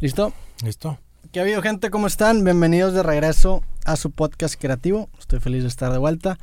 [0.00, 0.32] ¿Listo?
[0.64, 0.98] ¿Listo?
[1.32, 1.90] ¿Qué ha habido, gente?
[1.90, 2.44] ¿Cómo están?
[2.44, 5.08] Bienvenidos de regreso a su podcast creativo.
[5.18, 6.38] Estoy feliz de estar de vuelta.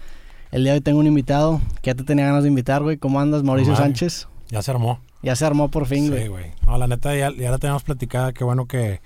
[0.52, 2.98] El día de hoy tengo un invitado que ya te tenía ganas de invitar, güey.
[2.98, 3.86] ¿Cómo andas, Mauricio Madre.
[3.86, 4.28] Sánchez?
[4.50, 5.00] Ya se armó.
[5.22, 6.24] Ya se armó por fin, güey.
[6.24, 6.52] Sí, güey.
[6.66, 8.32] No, la neta, ya, ya la teníamos platicada.
[8.34, 9.02] Qué bueno que,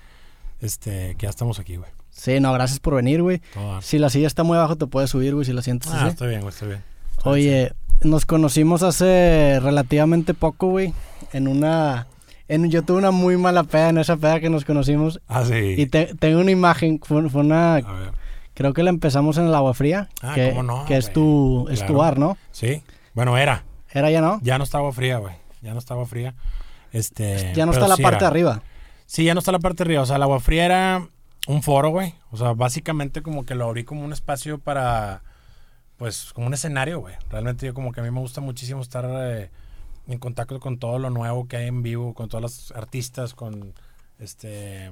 [0.60, 1.90] este, que ya estamos aquí, güey.
[2.10, 3.40] Sí, no, gracias por venir, güey.
[3.80, 6.08] Si la silla está muy abajo, te puedes subir, güey, si la sientes Ah, así.
[6.08, 6.82] estoy bien, güey, estoy bien.
[7.24, 7.72] Oye,
[8.02, 10.92] nos conocimos hace relativamente poco, güey.
[11.32, 12.06] En una...
[12.50, 15.20] En, yo tuve una muy mala peda en esa peda que nos conocimos.
[15.28, 15.74] Ah, sí.
[15.78, 17.76] Y te- tengo una imagen, fue, fue una...
[17.76, 18.12] A ver.
[18.54, 20.08] Creo que la empezamos en el Agua Fría.
[20.20, 21.98] Ah, que, cómo no, Que es tu, es tu Claro.
[21.98, 22.36] bar, ¿no?
[22.50, 22.82] Sí.
[23.14, 23.64] Bueno, era.
[23.92, 24.38] Era ya, ¿no?
[24.42, 25.34] Ya no está agua fría, güey.
[25.62, 26.34] Ya no está agua fría.
[26.92, 28.26] Este, Ya no está la sí parte era.
[28.26, 28.62] de arriba.
[29.06, 30.02] Sí, ya no está la parte de arriba.
[30.02, 31.06] O sea, el agua fría era
[31.46, 32.14] un foro, güey.
[32.32, 35.22] O sea, básicamente como que lo abrí como un espacio para,
[35.96, 37.14] pues, como un escenario, güey.
[37.30, 39.50] Realmente yo como que a mí me gusta muchísimo estar eh,
[40.10, 43.74] en contacto con todo lo nuevo que hay en vivo, con todos los artistas, con,
[44.18, 44.90] este,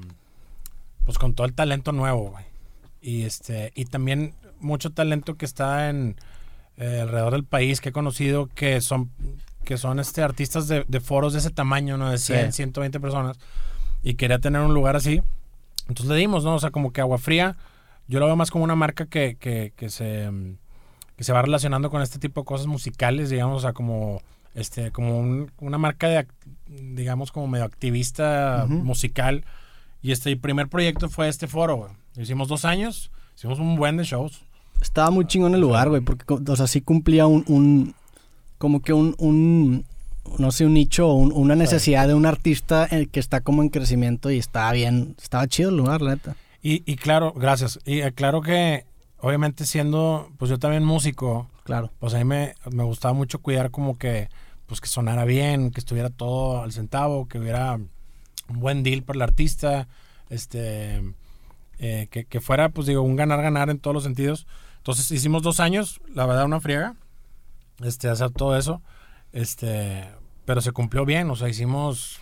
[1.04, 2.44] pues con todo el talento nuevo, güey.
[3.00, 6.16] Y este, y también mucho talento que está en
[6.76, 9.10] eh, alrededor del país que he conocido que son
[9.64, 12.10] que son este artistas de, de foros de ese tamaño, ¿no?
[12.10, 12.56] De 100, Sí.
[12.62, 13.38] 120 personas.
[14.02, 15.20] Y quería tener un lugar así.
[15.88, 16.54] Entonces le dimos, ¿no?
[16.54, 17.56] O sea, como que Agua Fría,
[18.06, 20.30] yo lo veo más como una marca que, que, que se,
[21.16, 24.22] que se va relacionando con este tipo de cosas musicales, digamos, o sea, como,
[24.54, 26.26] este, como un- una marca de,
[26.66, 29.44] digamos, como medio activista musical.
[30.02, 31.90] Y este el primer proyecto fue este foro, güey.
[32.16, 34.42] Hicimos dos años, hicimos un buen de shows.
[34.80, 37.94] Estaba muy chingón el lugar, güey, porque, o sea, sí cumplía un, un
[38.58, 39.84] como que un, un,
[40.38, 43.62] no sé, un nicho o un- una necesidad de un artista eh, que está como
[43.62, 46.36] en crecimiento y estaba bien, estaba chido el lugar, la neta.
[46.62, 47.78] Y, y claro, gracias.
[47.84, 48.84] Y eh, claro que,
[49.20, 51.92] obviamente siendo, pues yo también músico, Claro.
[51.98, 54.30] pues a mí me, me gustaba mucho cuidar como que,
[54.64, 59.18] pues que sonara bien, que estuviera todo al centavo, que hubiera un buen deal para
[59.18, 59.86] el artista,
[60.30, 61.02] este,
[61.78, 64.46] eh, que, que fuera, pues digo, un ganar-ganar en todos los sentidos.
[64.78, 66.96] Entonces hicimos dos años, la verdad, una friega,
[67.84, 68.80] este, hacer todo eso,
[69.34, 70.08] este,
[70.46, 72.20] pero se cumplió bien, o sea, hicimos,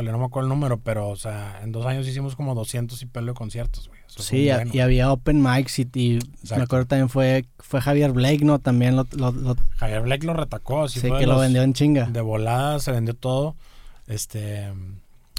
[0.00, 3.00] híjole, no me acuerdo el número, pero, o sea, en dos años hicimos como 200
[3.02, 4.00] y pelo de conciertos, güey.
[4.08, 4.82] Eso Sí, y, bueno.
[4.82, 6.18] había open mics y, y
[6.56, 8.58] me acuerdo también fue, fue Javier Blake, ¿no?
[8.58, 11.74] También lo, lo- lo- Javier Blake lo retacó, así sí, fue que lo vendió en
[11.74, 12.06] chinga.
[12.06, 13.56] De volada se vendió todo.
[14.06, 14.72] Este,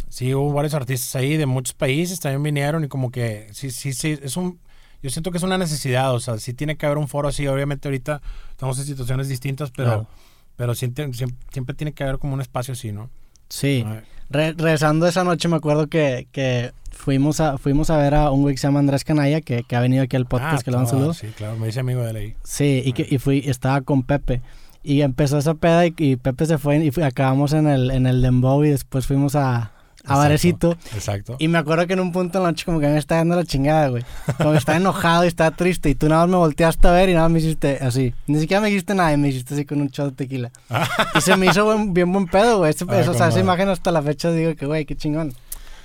[0.09, 3.91] sí, hubo varios artistas ahí de muchos países también vinieron y como que sí, sí,
[3.93, 4.59] sí, es un,
[5.03, 7.47] yo siento que es una necesidad, o sea, sí tiene que haber un foro así,
[7.47, 8.21] obviamente ahorita
[8.51, 10.07] estamos en situaciones distintas, pero, Claro.
[10.55, 13.09] pero siempre, siempre, siempre tiene que haber como un espacio así, ¿no?
[13.49, 13.83] Sí.
[14.31, 18.41] Re- regresando esa noche me acuerdo que, que fuimos a fuimos a ver a un
[18.43, 20.71] güey que se llama Andrés Canalla, que, que ha venido aquí al podcast, ah, que
[20.71, 21.17] le dan todo, saludos.
[21.17, 22.35] Sí, claro, me dice amigo de ahí.
[22.43, 24.41] Sí, y, que, y fui, estaba con Pepe.
[24.83, 28.07] Y empezó esa peda y, y Pepe se fue y fui- acabamos en el, en
[28.07, 29.71] el Dembow y después fuimos a,
[30.05, 30.17] a Exacto.
[30.19, 30.71] Barecito.
[30.93, 31.35] Exacto.
[31.39, 33.35] Y me acuerdo que en un punto de la noche como que me estaba dando
[33.35, 34.03] la chingada, güey.
[34.37, 35.89] Como que estaba enojado y estaba triste.
[35.89, 38.13] Y tú nada más me volteaste a ver y nada más me hiciste así.
[38.27, 40.51] Ni siquiera me dijiste nada y me hiciste así con un shot de tequila.
[41.15, 42.71] Y se me hizo buen- bien buen pedo, güey.
[42.71, 45.33] Ese- Ah, eso- o sea, esa imagen hasta la fecha digo que, güey, qué chingón.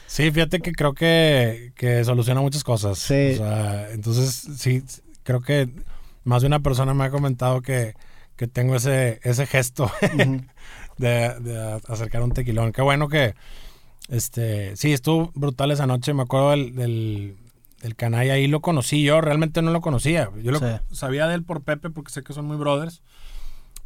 [0.06, 2.98] Sí, fíjate que creo que, que soluciona muchas cosas.
[2.98, 3.32] Sí.
[3.34, 4.82] O sea, entonces, sí,
[5.24, 5.68] creo que
[6.24, 7.94] más de una persona me ha comentado que,
[8.36, 10.42] que tengo ese, ese gesto Ujú.
[10.98, 12.70] de, de acercar un tequilón.
[12.72, 13.34] Qué bueno que,
[14.08, 16.14] este, sí, estuvo brutal esa noche.
[16.14, 17.36] Me acuerdo del, del,
[17.82, 20.30] del canalla ahí, lo conocí yo, realmente no lo conocía.
[20.42, 20.66] Yo lo Sí.
[20.92, 23.02] sabía de él por Pepe porque sé que son muy brothers.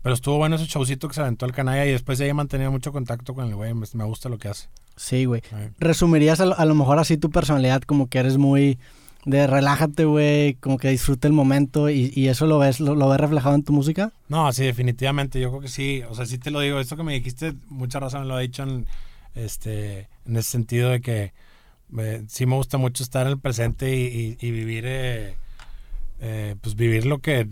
[0.03, 2.35] Pero estuvo bueno ese showcito que se aventó el canalla y después de ahí he
[2.35, 3.75] mantenido mucho contacto con el güey.
[3.75, 4.69] Me, me gusta lo que hace.
[4.97, 5.43] Sí, güey.
[5.79, 8.79] Resumirías a lo, a lo mejor así tu personalidad, como que eres muy
[9.27, 13.11] de relájate, güey, como que disfruta el momento y, y eso lo ves, lo, lo
[13.11, 14.13] ves reflejado en tu música.
[14.29, 15.39] No, sí, definitivamente.
[15.39, 16.03] Yo creo que sí.
[16.09, 16.81] O sea, sí te lo digo.
[16.81, 18.87] Esto que me dijiste, mucha razón me lo ha dicho en,
[19.45, 21.33] este, en ese sentido de que
[21.99, 25.35] eh, sí me gusta mucho estar en el presente y, y- y vivir, eh,
[26.21, 27.49] eh, pues vivir lo que,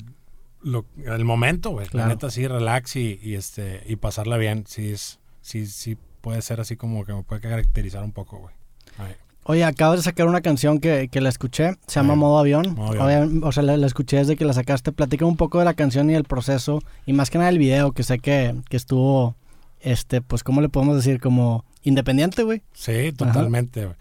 [0.62, 1.86] lo, el momento, güey.
[1.88, 2.08] Claro.
[2.08, 4.64] La neta, sí, relax y, y, este, y pasarla bien.
[4.66, 8.54] Sí, es, sí, sí puede ser así como que me puede caracterizar un poco, güey.
[9.44, 12.74] Oye, acabas de sacar una canción que, que la escuché, se llama Modo Avión.
[12.74, 13.02] Modo Avión.
[13.06, 14.92] Obviamente, o sea, la, la escuché desde que la sacaste.
[14.92, 17.92] Platica un poco de la canción y el proceso y más que nada el video,
[17.92, 19.36] que sé que, que estuvo,
[19.80, 21.20] este, pues, ¿cómo le podemos decir?
[21.20, 22.62] Como independiente, güey.
[22.72, 23.84] Sí, totalmente.
[23.86, 23.96] güey.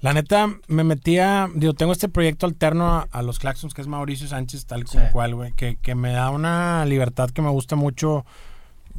[0.00, 3.86] La neta, me metía, digo, tengo este proyecto alterno a, a los Claxons, que es
[3.88, 5.12] Mauricio Sánchez, tal como Sí.
[5.12, 8.26] cual, güey, que, que me da una libertad que me gusta mucho,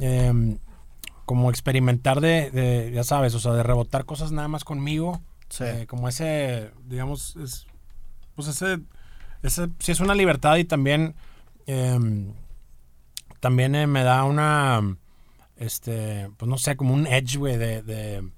[0.00, 0.58] em,
[1.24, 5.62] como experimentar de, de, ya sabes, o sea, de rebotar cosas nada más conmigo, Sí.
[5.64, 7.66] eh, como ese, digamos, es,
[8.34, 8.80] pues ese,
[9.44, 11.14] ese, sí es una libertad y también,
[11.66, 12.32] em,
[13.38, 14.96] también eh, me da una,
[15.58, 18.28] este, pues no sé, como un edge, güey, de, de,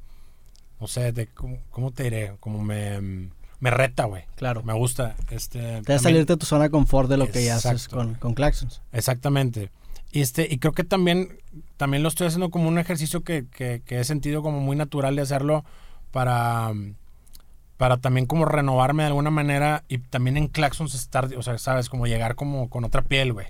[0.80, 2.36] no sé, de, ¿cómo, cómo te diré?
[2.40, 3.28] Como me,
[3.60, 4.24] me reta, güey.
[4.36, 4.62] Claro.
[4.62, 5.16] Me gusta.
[5.30, 8.14] Este, Te también- salirte de tu zona de confort de lo que ya haces con,
[8.14, 8.82] con Claxons.
[8.92, 9.70] Exactamente.
[10.12, 11.38] Y, este, y creo que también,
[11.76, 15.14] también lo estoy haciendo como un ejercicio que, que, que he sentido como muy natural
[15.16, 15.64] de hacerlo
[16.12, 16.72] para,
[17.76, 21.90] para también como renovarme de alguna manera y también en Claxons estar, o sea, sabes,
[21.90, 23.48] como llegar como con otra piel, güey.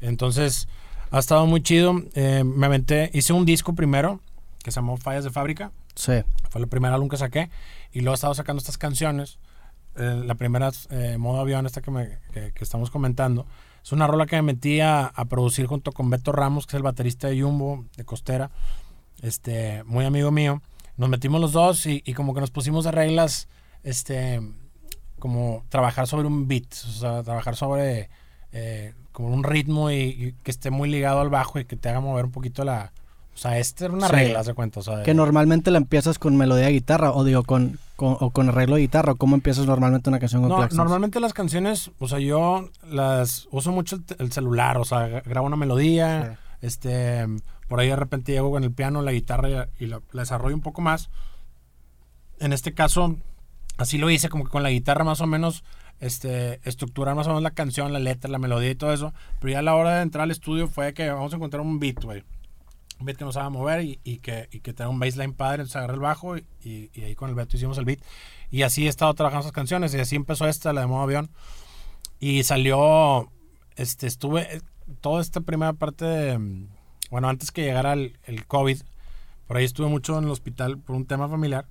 [0.00, 0.68] Entonces,
[1.10, 2.02] ha estado muy chido.
[2.14, 4.20] Eh, me aventé, hice un disco primero
[4.62, 5.72] que se llamó Fallas de Fábrica.
[5.94, 6.22] Sí.
[6.50, 7.50] Fue el primer álbum que saqué.
[7.92, 9.38] Y luego he estado sacando estas canciones.
[9.96, 13.46] Eh, la primera eh, Modo Avión, esta que, me, que, que estamos comentando.
[13.82, 16.78] Es una rola que me metí a, a producir junto con Beto Ramos, que es
[16.78, 18.50] el baterista de Jumbo, de Costera.
[19.22, 20.62] Este, muy amigo mío.
[20.96, 23.48] Nos metimos los dos y, y como que nos pusimos de reglas,
[23.82, 24.40] este,
[25.18, 28.10] como trabajar sobre un beat, o sea, trabajar sobre
[28.52, 31.88] eh, como un ritmo y, y que esté muy ligado al bajo y que te
[31.88, 32.92] haga mover un poquito la...
[33.34, 34.12] O sea, esta era una Sí.
[34.14, 34.80] regla, se cuenta.
[34.80, 38.16] O sea, de- Que normalmente la empiezas con melodía de guitarra o digo con, con-
[38.20, 39.14] o con arreglo de guitarra.
[39.14, 40.76] ¿Cómo empiezas normalmente una canción con No, Claxons?
[40.78, 45.22] normalmente las canciones, o sea, yo las uso mucho el, el celular, o sea, gra-
[45.24, 47.24] grabo una melodía, este,
[47.68, 49.48] por ahí de repente llego con el piano, la guitarra
[49.78, 51.08] y, y la, la desarrollo un poco más.
[52.40, 53.16] En este caso,
[53.78, 55.62] así lo hice, como que con la guitarra más o menos,
[56.00, 59.12] este, estructurar más o menos la canción, la letra, la melodía y todo eso.
[59.38, 61.78] Pero ya a la hora de entrar al estudio fue que vamos a encontrar un
[61.78, 62.24] beat, güey.
[62.98, 65.62] Un beat que nos haga mover y, y que, y que tenga un baseline padre,
[65.62, 68.00] entonces agarré el bajo y, y- ahí con el Beto hicimos el beat.
[68.50, 71.30] Y así he estado trabajando esas canciones y así empezó esta, la de modo avión.
[72.18, 73.30] Y salió,
[73.76, 74.60] este, estuve, eh,
[75.00, 76.66] toda esta primera parte de,
[77.10, 78.80] bueno, antes que llegara el, el COVID,
[79.46, 81.66] por ahí estuve mucho en el hospital por un tema familiar.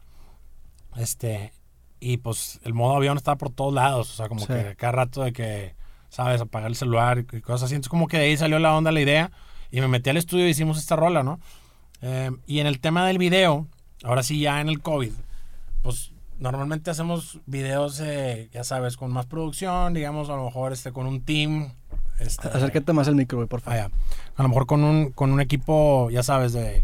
[0.98, 1.54] Este,
[2.00, 4.48] y pues el modo avión estaba por todos lados, o sea, como Sí.
[4.48, 5.76] que cada rato de que,
[6.10, 7.76] sabes, apagar el celular y cosas así.
[7.76, 9.32] Entonces como que de ahí salió la onda, la idea,
[9.72, 11.40] y me metí al estudio y hicimos esta rola, ¿no?
[12.02, 13.68] Eh, y en el tema del video,
[14.04, 15.12] ahora sí ya en el COVID,
[15.84, 20.92] pues normalmente hacemos videos, eh, ya sabes, con más producción, digamos, a lo mejor este,
[20.94, 21.74] con un team.
[22.20, 23.78] Este, Acércate más al micro, por favor.
[23.80, 23.92] vaya,
[24.36, 26.84] a lo mejor con un, con un equipo, ya sabes, de,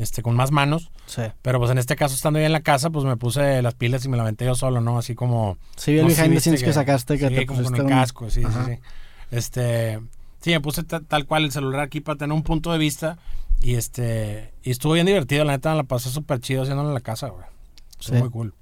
[0.00, 0.90] este, con más manos.
[1.06, 1.22] Sí.
[1.42, 4.04] Pero pues en este caso, estando ahí en la casa, pues me puse las pilas
[4.04, 4.98] y me la aventé yo solo, ¿no?
[4.98, 5.58] Así como...
[5.76, 7.88] Sí, el no behind the scenes que, sacaste que sí, te como con el un-
[7.88, 8.64] casco, sí, Ajá.
[8.66, 8.80] sí, sí.
[9.30, 10.00] Este...
[10.40, 13.18] Sí, me puse ta- tal cual el celular aquí para tener un punto de vista.
[13.62, 14.52] Y este...
[14.62, 17.28] Y estuvo bien divertido, la neta me la pasé súper chido haciéndolo en la casa,
[17.28, 17.44] güey.
[17.98, 18.22] Estuvo Sí.
[18.22, 18.54] muy cool.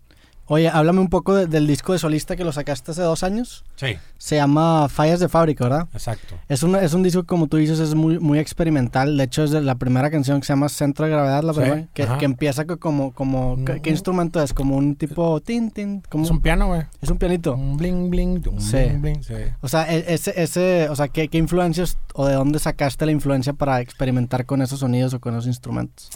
[0.51, 3.65] Oye, háblame un poco de- del disco de solista que lo sacaste hace dos años.
[3.77, 5.89] Sí, Se llama Fallas de Fábrica, ¿verdad?
[5.93, 6.37] exacto.
[6.49, 9.17] Es, una, es un disco que, como tú dices, es muy, muy experimental.
[9.19, 11.61] De hecho, es de la primera canción que se llama Centro de Gravedad, la Sí,
[11.61, 13.13] primera, que, empieza co- como...
[13.13, 13.93] como ¿qué, qué Mm.
[13.93, 14.55] instrumento es?
[14.55, 15.39] Como un tipo...
[15.41, 16.83] Tin, tin, como, Es un piano, güey.
[17.03, 17.55] es un pianito.
[17.55, 18.77] Un bling, bling, un Sí.
[18.79, 19.23] bling, bling.
[19.25, 19.35] Sí.
[19.61, 23.13] O sea, e- ese, ese, o sea ¿qué, ¿qué influencias o de dónde sacaste la
[23.13, 26.09] influencia para experimentar con esos sonidos o con esos instrumentos?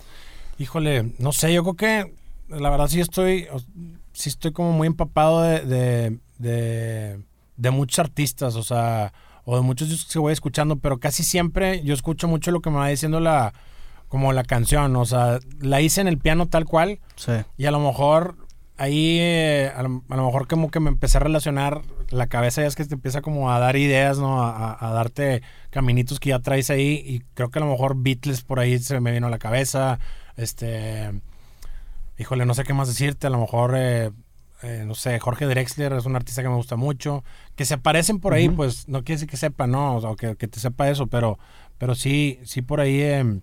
[0.58, 2.14] Híjole, no sé, yo creo que
[2.48, 3.46] la verdad sí estoy,
[4.22, 7.20] sí estoy como muy empapado de, de, de,
[7.56, 9.12] de muchos artistas, o sea,
[9.44, 12.70] o de muchos discos que voy escuchando, pero casi siempre yo escucho mucho lo que
[12.70, 13.52] me va diciendo la,
[14.08, 17.32] como la canción, o sea, la hice en el piano tal cual Sí.
[17.56, 18.36] y a lo mejor
[18.78, 22.62] ahí, eh, a, lo, a lo mejor como que me empecé a relacionar, la cabeza
[22.62, 24.42] ya es que te empieza como a dar ideas, ¿no?
[24.42, 27.94] A, a- a darte caminitos que ya traes ahí y creo que a lo mejor
[27.96, 29.98] Beatles por ahí se me vino a la cabeza,
[30.36, 31.20] este,
[32.22, 34.10] híjole, no sé qué más decirte, a lo mejor, eh,
[34.62, 37.22] eh, no sé, Jorge Drexler es un artista que me gusta mucho,
[37.56, 39.96] que se aparecen por ahí, pues no quiere decir que sepa, ¿no?
[39.96, 41.38] O sea, que, que te sepa eso, pero,
[41.78, 43.00] pero sí, sí por ahí...
[43.02, 43.40] em,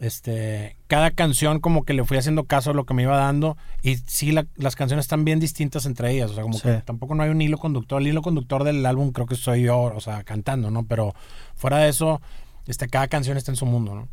[0.00, 3.56] este, cada canción como que le fui haciendo caso a lo que me iba dando
[3.80, 6.62] y sí la- las canciones están bien distintas entre ellas, o sea, como Sí.
[6.62, 9.62] que tampoco no hay un hilo conductor, el hilo conductor del álbum creo que soy
[9.62, 10.84] yo, o sea, cantando, ¿no?
[10.84, 11.14] Pero
[11.54, 12.20] fuera de eso,
[12.66, 14.08] este, cada canción está en su mundo, ¿no?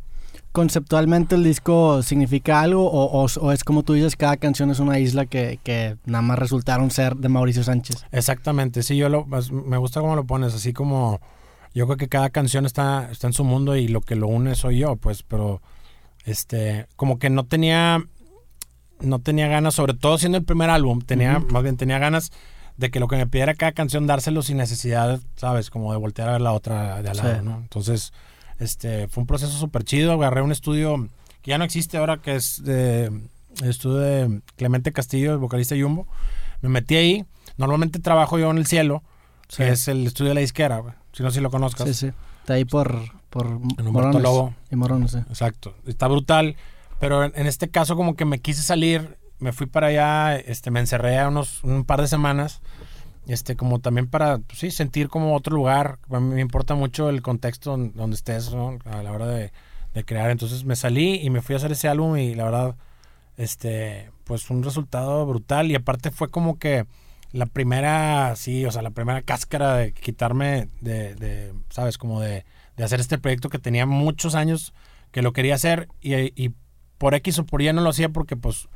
[0.52, 4.80] ¿Conceptualmente el disco significa algo o, o- o es como tú dices, cada canción es
[4.80, 8.04] una isla que, que nada más resultaron ser de Mauricio Sánchez?
[8.12, 11.20] Exactamente, sí, yo lo, pues, me gusta cómo lo pones, así como
[11.74, 14.54] yo creo que cada canción está, está en su mundo y lo que lo une
[14.54, 15.62] soy yo, pues, pero
[16.26, 18.04] este, como que no tenía,
[19.00, 22.30] no tenía ganas, sobre todo siendo el primer álbum, tenía, más bien tenía ganas
[22.76, 26.28] de que lo que me pidiera cada canción dárselo sin necesidad, sabes, como de voltear
[26.28, 27.22] a ver la otra de al Sí.
[27.22, 27.56] lado, ¿no?
[27.56, 28.12] Entonces,
[28.62, 31.08] este, fue un proceso súper chido, agarré un estudio
[31.42, 33.06] que ya no existe ahora, que es de,
[33.60, 36.06] el estudio de Clemente Castillo, el vocalista Jumbo,
[36.60, 37.24] me metí ahí,
[37.56, 39.02] normalmente trabajo yo en el cielo,
[39.48, 39.58] Sí.
[39.58, 40.80] que es el estudio de la disquera,
[41.12, 41.86] si no si lo conozcas.
[41.88, 42.12] Sí, sí.
[42.40, 44.22] Está ahí por, por Morones.
[44.22, 44.54] Lobo.
[44.70, 45.18] Y Morones, sí.
[45.28, 46.56] Exacto, está brutal,
[47.00, 50.70] pero en, en este caso como que me quise salir, me fui para allá, este,
[50.70, 52.62] me encerré a unos un par de semanas,
[53.26, 57.70] este, como también para, pues, sí, sentir como otro lugar, me importa mucho el contexto
[57.70, 58.78] don- donde estés, ¿no?
[58.84, 59.52] A la hora de,
[59.94, 62.76] de crear, entonces me salí y me fui a hacer ese álbum y la verdad,
[63.36, 66.86] este, pues un resultado brutal y aparte fue como que
[67.32, 71.96] la primera, sí, o sea, la primera cáscara de quitarme de, de ¿sabes?
[71.98, 72.44] Como de,
[72.76, 74.74] de, hacer este proyecto que tenía muchos años
[75.12, 76.50] que lo quería hacer y, y
[76.98, 78.68] por X o por Y no lo hacía porque pues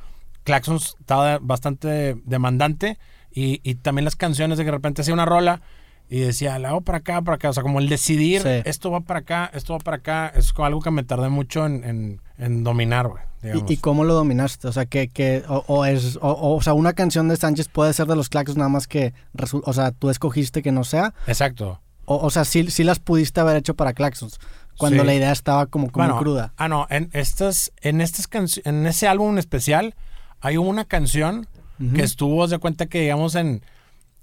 [0.45, 2.99] Claxons estaba bastante demandante
[3.37, 5.61] y, y también las canciones de que de repente hacía una rola
[6.09, 7.51] y decía, la hago para acá, para acá.
[7.51, 8.49] O sea, como el decidir, Sí.
[8.65, 11.67] esto va para acá, esto va para acá, es como algo que me tardé mucho
[11.67, 13.23] en, en, en dominar, güey.
[13.69, 14.67] ¿Y, y cómo lo dominaste?
[14.69, 17.93] O sea, que, que o, o es, o, o, sea, una canción de Sánchez puede
[17.93, 19.15] ser de los Claxons nada más que,
[19.53, 21.13] o sea, tú escogiste que no sea.
[21.29, 21.81] Exacto.
[22.07, 24.39] O, o sea, sí, sí las pudiste haber hecho para Claxons.
[24.79, 25.07] Cuando Sí.
[25.07, 26.53] la idea estaba como, como Bueno, cruda.
[26.57, 28.29] Ah, no, en estas, en estas
[28.65, 29.95] en ese álbum en especial,
[30.41, 31.47] hay una canción
[31.95, 33.63] Que estuvo, de cuenta que digamos en,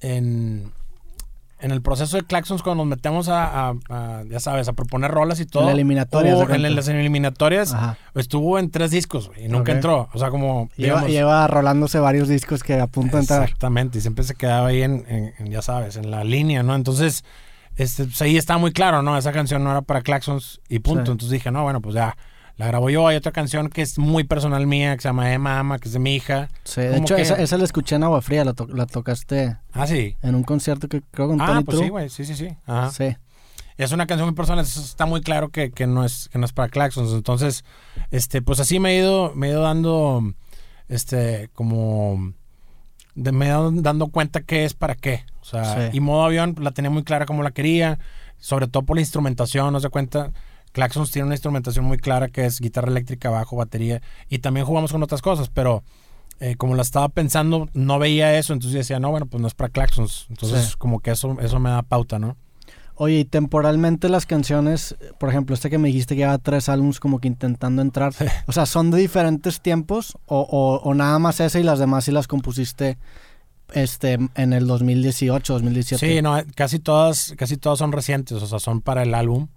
[0.01, 0.71] en,
[1.59, 5.11] en el proceso de Claxons cuando nos metemos a, a- a, ya sabes, a proponer
[5.11, 5.65] rolas y todo.
[5.65, 7.97] la eliminatoria, hubo- en, las eliminatorias Ajá.
[8.15, 10.09] estuvo en tres discos, y nunca entró.
[10.13, 13.43] O sea, como, Lleva, digamos, lleva rolándose varios discos que a punto de entrar.
[13.43, 16.75] Exactamente, y siempre se quedaba ahí en, en- en, ya sabes, en la línea, ¿no?
[16.75, 17.23] Entonces,
[17.77, 19.17] este, pues ahí está muy claro, ¿no?
[19.17, 21.05] Esa canción no era para Claxons y punto.
[21.05, 21.11] Sí.
[21.11, 22.17] Entonces dije, no, bueno, pues ya,
[22.57, 23.07] la grabo yo.
[23.07, 25.93] Hay otra canción que es muy personal mía, que se llama Emma Ama, que es
[25.93, 26.49] de mi hija.
[26.63, 29.57] Sí, de hecho, que- esa, esa la escuché en Agua Fría, la, to- la tocaste
[29.71, 30.15] Ah, sí.
[30.21, 31.85] en un concierto que creo con Ah, Tony pues True.
[31.85, 32.49] sí, güey, sí, sí, sí.
[32.65, 32.91] Ajá.
[32.91, 33.15] Sí.
[33.75, 36.45] Es una canción muy personal, eso está muy claro que, que no es que no
[36.45, 37.11] es para Claxons.
[37.11, 37.65] Entonces,
[38.11, 40.21] este, pues así me he ido, me he ido dando,
[40.89, 42.33] este, como,
[43.15, 45.23] de- me he ido dando cuenta qué es para qué.
[45.41, 45.97] O sea, Sí.
[45.97, 47.97] y modo avión la tenía muy clara como la quería,
[48.37, 50.31] sobre todo por la instrumentación, no se cuenta.
[50.73, 54.91] Claxons tiene una instrumentación muy clara que es guitarra eléctrica, bajo, batería, y también jugamos
[54.91, 55.83] con otras cosas, pero
[56.41, 59.53] eh, como la estaba pensando, no veía eso, entonces decía, no, bueno, pues no es
[59.53, 60.25] para Claxons.
[60.29, 60.75] Entonces, Sí.
[60.77, 62.35] como que eso, eso me da pauta, ¿no?
[62.95, 66.99] Oye, y temporalmente las canciones, por ejemplo, este que me dijiste que lleva tres álbumes
[66.99, 68.13] como que intentando entrar,
[68.45, 72.05] o sea, ¿son de diferentes tiempos o, o- o nada más esa y las demás
[72.05, 72.97] sí las compusiste
[73.73, 76.15] este en el 2018, 2017?
[76.15, 79.47] Sí, no, casi todas, casi todas son recientes, o sea, son para el álbum.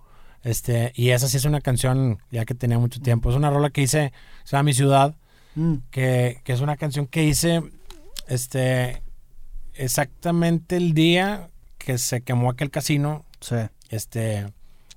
[0.47, 3.31] Este, y esa sí es una canción ya que tenía mucho tiempo.
[3.31, 4.13] Es una rola que hice,
[4.45, 5.17] se llama Mi Ciudad,
[5.57, 7.63] Mm, que, que es una canción que hice
[8.29, 9.03] este
[9.75, 11.49] exactamente el día
[11.79, 13.25] que se quemó aquel casino.
[13.41, 13.57] sí.
[13.89, 14.53] Este,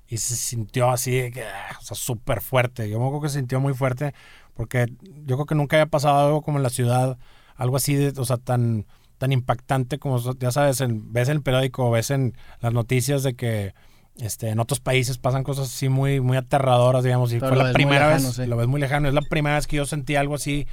[0.08, 2.88] y se sintió así, ah, o sea, súper fuerte.
[2.90, 4.12] Yo me acuerdo que se sintió muy fuerte
[4.54, 4.86] porque
[5.24, 7.16] yo creo que nunca había pasado algo como en la ciudad,
[7.56, 8.86] algo así, de, o sea, tan,
[9.18, 13.34] tan impactante como, ya sabes, en- ves en el periódico, ves en las noticias de
[13.34, 13.72] que
[14.18, 17.72] este, en otros países pasan cosas así muy, muy aterradoradoras, digamos, y Pero fue la
[17.72, 18.46] primera lejano, vez, sí.
[18.46, 20.66] lo ves muy lejano, es la primera vez que yo sentí algo así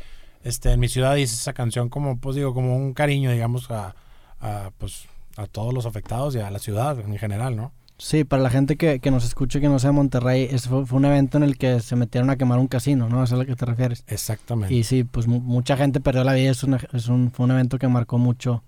[0.44, 3.96] este, en mi ciudad, hice esa canción como, pues digo, como un cariño, digamos, a,
[4.39, 5.06] a, pues,
[5.38, 7.72] a todos los afectados y a la ciudad en general, ¿no?
[8.00, 10.86] Sí, para la gente que, que nos escuche que no sea de Monterrey, ese fue,
[10.86, 13.24] fue un evento en el que se metieron a quemar un casino, ¿no?
[13.24, 14.03] Eso es a lo que te refieres.
[14.08, 14.74] Exactamente.
[14.75, 17.51] Y sí, pues mu- mucha gente perdió la vida, es, una- es un, fue un
[17.51, 18.63] evento que marcó mucho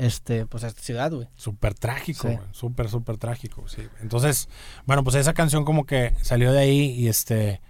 [0.00, 1.28] este, pues esta ciudad, güey.
[1.36, 2.34] Súper trágico, Sí.
[2.34, 2.48] güey.
[2.52, 3.82] Súper, súper trágico, sí.
[4.00, 4.48] Entonces,
[4.86, 7.60] bueno, pues esa canción como que salió de ahí y este...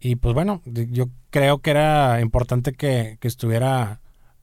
[0.00, 4.00] Y pues bueno, yo creo que era importante que, que estuviera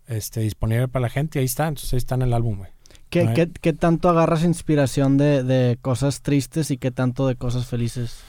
[0.07, 1.67] este, disponible para la gente y ahí está.
[1.67, 2.71] Entonces ahí está en el álbum, güey.
[3.11, 7.67] ¿Qué, qué, qué tanto agarras inspiración de, de cosas tristes y qué tanto de cosas
[7.67, 8.21] felices?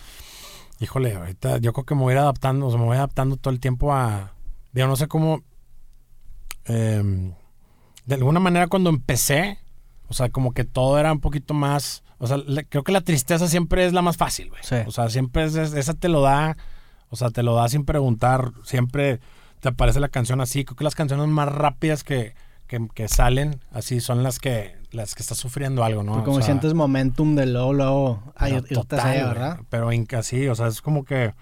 [0.80, 3.36] Híjole, ahorita yo creo que me voy a ir adaptando, o sea, me voy adaptando
[3.36, 4.34] todo el tiempo a...
[4.72, 5.42] Digo, no sé cómo...
[6.64, 7.32] em,
[8.06, 9.58] de alguna manera cuando empecé,
[10.08, 12.02] o sea, como que todo era un poquito más...
[12.18, 14.60] O sea, le- creo que la tristeza siempre es la más fácil, güey.
[14.62, 14.76] Sí.
[14.86, 16.56] O sea, siempre es, es- esa te lo da,
[17.10, 19.20] o sea, te lo da sin preguntar, siempre
[19.60, 20.64] te aparece la canción así.
[20.64, 22.34] Creo que las canciones más rápidas que,
[22.68, 26.12] que, que salen así son las que las que estás sufriendo algo, ¿no?
[26.12, 29.26] Porque O como sea, sientes momentum de luego, luego, pero irte total, allá.
[29.28, 29.60] ¿verdad?
[29.70, 31.32] Pero inca sí, o sea, es como que,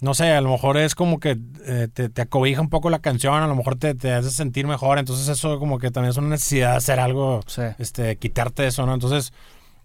[0.00, 3.00] no sé, a lo mejor es como que eh, te, te acobija un poco la
[3.00, 6.16] canción, a lo mejor te, te hace sentir mejor, entonces eso como que también es
[6.16, 7.62] una necesidad de hacer algo, Sí.
[7.78, 8.94] este, quitarte eso, ¿no?
[8.94, 9.32] Entonces,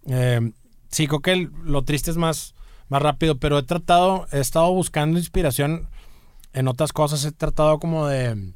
[0.08, 0.52] eh,
[0.90, 2.56] sí, creo que el- lo triste es más,
[2.88, 5.90] más rápido, pero he tratado, he estado buscando inspiración
[6.54, 8.54] en otras cosas, he tratado como de...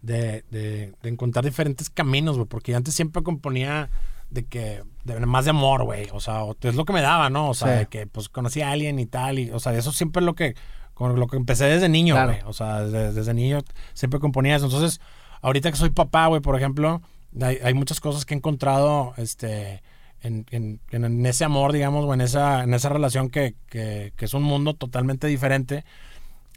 [0.00, 3.90] De, de, de encontrar diferentes caminos, porque yo antes siempre componía
[4.30, 7.48] de que, de, más de amor, güey, o sea, es lo que me daba, ¿no?
[7.50, 7.78] O sea, Sí.
[7.80, 10.34] de que pues conocí a alguien y tal, y, o sea, eso siempre es lo
[10.34, 10.54] que,
[10.94, 12.32] con lo que empecé desde niño, Claro.
[12.32, 13.60] güey, o sea, desde, desde niño
[13.94, 15.00] siempre componía eso, entonces,
[15.40, 17.00] ahorita que soy papá, güey, por ejemplo,
[17.40, 19.82] hay, hay muchas cosas que he encontrado, este,
[20.20, 24.12] en, en- en- en ese amor, digamos, o en esa, en esa relación que, que,
[24.16, 25.84] que es un mundo totalmente diferente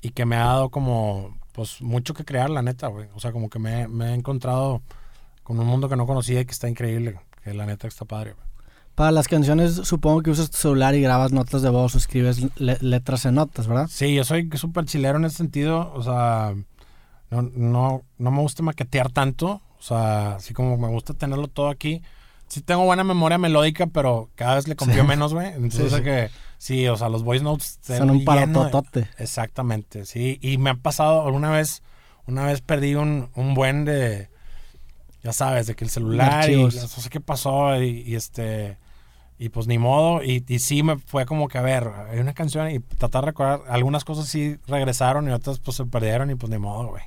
[0.01, 3.07] y que me ha dado como, pues, mucho que crear, la neta, güey.
[3.13, 4.81] O sea, como que me, me he encontrado
[5.43, 8.33] con un mundo que no conocía y que está increíble, que la neta está padre,
[8.33, 8.45] güey.
[8.95, 12.39] Para las canciones, supongo que usas tu celular y grabas notas de voz o escribes
[12.59, 13.87] le- letras en notas, ¿verdad?
[13.89, 15.91] Sí, yo soy súper chilero en ese sentido.
[15.95, 16.53] O sea,
[17.29, 19.61] no, no, no me gusta maquetear tanto.
[19.79, 22.01] O sea, así como me gusta tenerlo todo aquí.
[22.47, 25.07] Sí tengo buena memoria melódica, pero cada vez le confío Sí.
[25.07, 25.47] menos, güey.
[25.47, 26.03] Entonces, Sí, sí.
[26.03, 27.79] que sí, o sea, los voice notes...
[27.81, 29.07] Son un parototote.
[29.17, 30.37] Exactamente, sí.
[30.41, 31.81] Y me ha pasado alguna vez,
[32.27, 34.29] una vez perdí un, un buen de,
[35.23, 38.77] ya sabes, de que el celular y no sé qué pasó y, y este,
[39.37, 40.23] y pues ni modo.
[40.23, 43.27] Y, y sí me fue como que, a ver, hay una canción y tratar de
[43.27, 47.03] recordar, algunas cosas sí regresaron y otras pues se perdieron y pues ni modo, güey.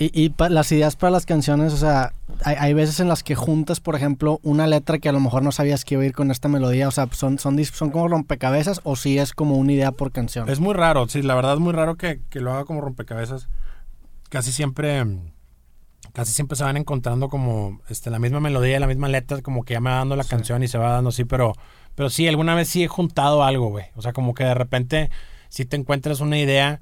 [0.00, 2.12] Y, y pa- las ideas para las canciones, o sea,
[2.44, 5.42] hay, hay veces en las que juntas, por ejemplo, una letra que a lo mejor
[5.42, 8.06] no sabías que iba a ir con esta melodía, o sea, son, son, son como
[8.06, 10.48] rompecabezas o si es como una idea por canción.
[10.48, 13.48] Es muy raro, sí, la verdad es muy raro que, que lo haga como rompecabezas.
[14.28, 15.32] Casi siempre, mm,
[16.18, 19.74] casi siempre se van encontrando como este, la misma melodía, la misma letra, como que
[19.74, 20.30] ya me va dando la Sí.
[20.30, 21.52] canción y se va dando así, pero,
[21.94, 23.86] pero sí, alguna vez sí he juntado algo, güey.
[23.94, 25.10] O sea, como que de repente,
[25.48, 26.80] si te encuentras una idea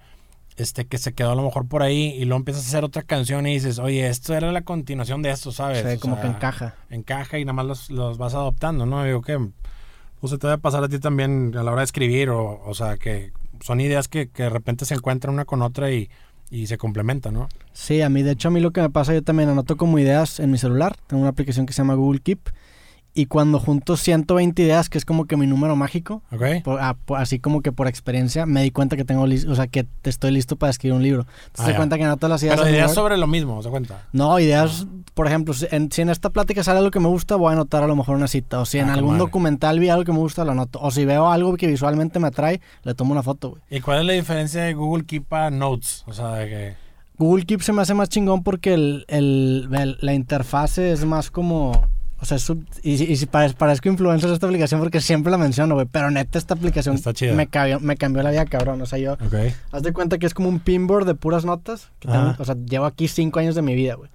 [0.56, 3.02] este, que se quedó a lo mejor por ahí y luego empiezas a hacer otra
[3.02, 5.86] canción y dices, oye, esto era la continuación de esto, ¿sabes?
[5.86, 6.74] Sí, O como sea, que encaja.
[6.88, 9.04] encaja y nada más los, los vas adoptando, ¿no?
[9.04, 9.38] Digo que
[10.18, 12.74] pues se te debe pasar a ti también a la hora de escribir, o, o
[12.74, 16.08] sea, que son ideas que, que de repente se encuentran una con otra y,
[16.50, 17.48] y se complementan, ¿no?
[17.72, 19.98] Sí, a mí, de hecho, a mí lo que me pasa, yo también anoto como
[19.98, 20.96] ideas en mi celular.
[21.06, 22.50] Tengo una aplicación que se llama Google Keep.
[23.18, 26.22] Y cuando junto 120 ideas, que es como que mi número mágico,
[26.78, 29.84] ah, por- así como que por experiencia, me di cuenta que tengo o sea, que
[30.02, 31.22] te estoy listo para escribir un libro.
[31.46, 31.76] Entonces Ah, te ya.
[31.78, 32.56] cuenta que anoto las ideas.
[32.60, 34.02] Pero ideas sobre lo mismo, ¿se cuenta?
[34.12, 37.36] No, ideas, por ejemplo, si en, si en esta plática sale algo que me gusta,
[37.36, 38.60] voy a anotar a lo mejor una cita.
[38.60, 40.78] O si en Ah, algún documental vi algo que me gusta, lo anoto.
[40.82, 43.62] O si veo algo que visualmente me atrae, le tomo una foto, güey.
[43.70, 46.04] ¿Y cuál es la diferencia de Google Keep a Notes?
[46.06, 46.74] O sea, de que...
[47.18, 51.30] Google Keep se me hace más chingón porque el, el- el- la interfase es más
[51.30, 51.72] como...
[52.18, 52.50] O sea, es
[52.82, 55.86] y, si- y si parez- parezco influencer esta aplicación porque siempre la menciono, güey.
[55.90, 57.34] Pero neta, esta aplicación Está chida.
[57.34, 58.80] me cambió, me cambió la vida, cabrón.
[58.80, 59.12] O sea, yo...
[59.14, 59.34] Ok.
[59.72, 61.90] Haz de cuenta que es como un pinboard de puras notas.
[62.00, 64.10] que o sea, llevo aquí cinco años de mi vida, güey.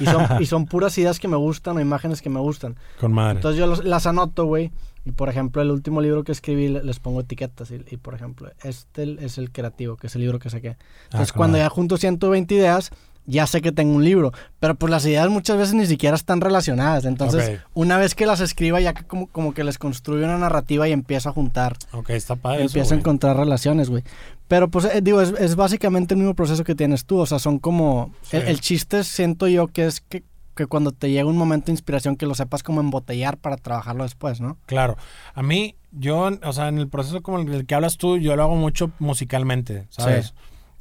[0.00, 2.76] Y son, y son puras ideas que me gustan o imágenes que me gustan.
[3.00, 3.36] Con madre.
[3.36, 4.72] Entonces yo los- las anoto, güey.
[5.06, 7.70] Y por ejemplo, el último libro que escribí le- les pongo etiquetas.
[7.70, 10.76] Y, y, por ejemplo, este es el creativo, que es el libro que saqué.
[11.04, 12.90] Entonces Ah, cuando ya junto 120 ideas,
[13.26, 14.32] ya sé que tengo un libro.
[14.60, 17.04] Pero pues las ideas muchas veces ni siquiera están relacionadas.
[17.04, 20.88] Entonces, una vez que las escriba, ya que como, como que les construyo una narrativa
[20.88, 21.76] y empiezo a juntar.
[21.92, 24.02] Ok, está padre eso, empiezo a encontrar relaciones, güey.
[24.48, 27.18] Pero pues eh, digo, es, es básicamente el mismo proceso que tienes tú.
[27.18, 28.12] O sea, son como...
[28.22, 28.36] Sí.
[28.36, 30.22] El, el chiste siento yo que es que,
[30.54, 34.04] que cuando te llega un momento de inspiración que lo sepas como embotellar para trabajarlo
[34.04, 34.58] después, ¿no?
[34.66, 34.96] Claro.
[35.34, 38.42] A mí, yo, o sea, en el proceso como el que hablas tú, yo lo
[38.42, 40.34] hago mucho musicalmente, ¿sabes?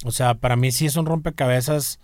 [0.06, 1.99] O sea, para mí sí es un rompecabezas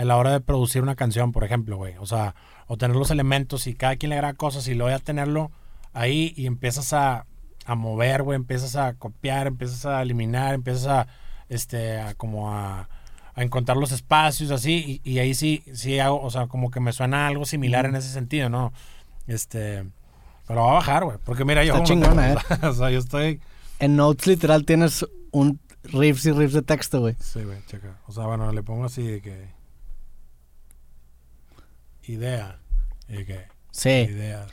[0.00, 1.96] a la hora de producir una canción, por ejemplo, güey.
[1.98, 2.34] O sea,
[2.66, 5.50] o tener los elementos y cada quien le graba cosas y luego ya tenerlo
[5.92, 7.26] ahí y empiezas a,
[7.66, 11.06] a mover, güey, empiezas a copiar, empiezas a eliminar, empiezas a,
[11.48, 12.88] este, a como a,
[13.34, 16.80] a encontrar los espacios así y, y ahí sí, sí hago, o sea, como que
[16.80, 18.72] me suena algo similar en ese sentido, ¿no?
[19.26, 19.84] Este,
[20.46, 21.74] pero va a bajar, güey, porque mira, yo...
[21.74, 23.40] Está no chingona, tengo- o sea, yo estoy...
[23.78, 27.14] En Notes literal tienes un riffs y riffs de texto, güey.
[27.18, 27.96] Sí, güey, checa.
[28.06, 29.48] O sea, bueno, le pongo así de que.
[32.06, 32.58] Idea.
[33.70, 33.88] Sí.
[33.90, 34.46] Idea.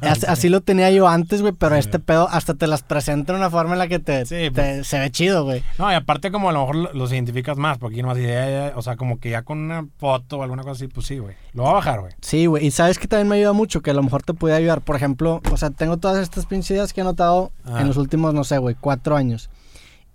[0.00, 1.80] Así, así lo tenía yo antes, güey, pero Sí.
[1.80, 4.50] este pedo hasta te las presenta de una forma en la que te, Sí, te-
[4.52, 4.86] pues.
[4.86, 5.62] se ve chido, güey.
[5.78, 8.72] No, y aparte, como a lo mejor lo- los identificas más, porque aquí nomás idea,
[8.76, 11.36] o sea, como que ya con una foto o alguna cosa así, pues sí, güey.
[11.52, 12.12] Lo va a bajar, güey.
[12.22, 12.66] Sí, güey.
[12.66, 14.80] Y sabes que también me ayuda mucho, que a lo mejor te puede ayudar.
[14.80, 17.80] Por ejemplo, o sea, tengo todas estas pinches ideas que he anotado Ah.
[17.82, 19.50] en los últimos, no sé, güey, cuatro años.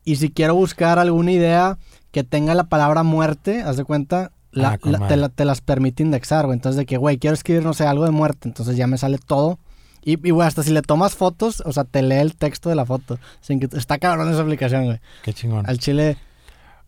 [0.04, 1.78] Y si quiero buscar alguna idea
[2.12, 5.62] que tenga la palabra muerte, haz de cuenta, la- Ah, la- te, la- te las
[5.62, 6.56] permite indexar, güey.
[6.56, 8.48] Entonces, de que, güey, quiero escribir, no sé, algo de muerte.
[8.48, 9.60] Entonces ya me sale todo.
[10.06, 12.76] Y, y, güey, hasta si le tomas fotos, o sea, te lee el texto de
[12.76, 13.20] la foto.
[13.42, 15.00] Sin que, está cabrón esa aplicación, güey.
[15.24, 15.66] Qué chingón.
[15.70, 16.18] Al chile,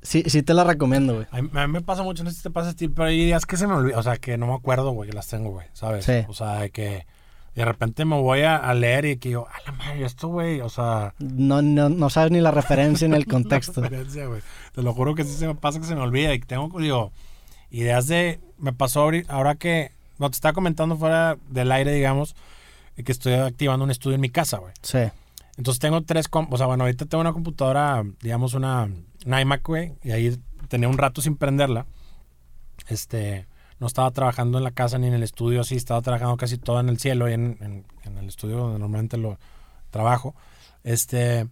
[0.01, 1.27] sí, sí te la recomiendo, güey.
[1.31, 3.07] A mí, a mí me pasa mucho, no sé si te pasa a ti, pero
[3.07, 5.27] hay ideas que se me olvidan, o sea, que no me acuerdo, güey, que las
[5.27, 6.03] tengo, güey, ¿sabes?
[6.05, 6.25] Sí.
[6.27, 7.05] O sea, de que
[7.55, 10.59] de repente me voy a, a leer y que yo, a la madre, esto, güey,
[10.59, 11.13] o sea...
[11.19, 13.79] No, no, no sabes ni la referencia ni el contexto.
[13.81, 14.41] La referencia, güey.
[14.73, 16.69] Te lo juro que sí se me pasa que se me olvida y que tengo,
[16.81, 17.13] digo,
[17.71, 18.39] ideas de...
[18.57, 19.91] Me pasó ahora que...
[20.17, 22.35] No, te estaba comentando fuera del aire, digamos,
[23.03, 24.73] que estoy activando un estudio en mi casa, güey.
[24.81, 24.99] Sí.
[25.57, 26.27] Entonces tengo tres...
[26.31, 28.89] O sea, bueno, ahorita tengo una computadora, digamos, una,
[29.25, 30.37] una iMac, güey, y ahí
[30.69, 31.85] tenía un rato sin prenderla.
[32.87, 33.47] Este...
[33.77, 36.79] No estaba trabajando en la casa ni en el estudio, así, estaba trabajando casi todo
[36.79, 39.37] en el cielo y en, en- en el estudio donde normalmente lo
[39.91, 40.33] trabajo.
[40.83, 41.47] Este...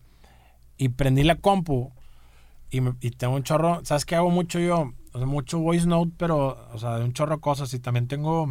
[0.78, 1.92] Y prendí la compu
[2.72, 4.94] y, me- y tengo un chorro, ¿sabes qué hago mucho yo?
[5.14, 7.74] O sea, mucho voice note, pero, o sea, de un chorro de cosas.
[7.74, 8.50] Y también tengo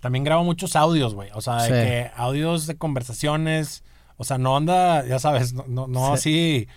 [0.00, 1.30] también grabo muchos audios, güey.
[1.34, 1.72] O sea, de Sí.
[1.72, 3.84] que audios de conversaciones.
[4.16, 6.68] O sea, no anda, ya sabes, no, no, no así,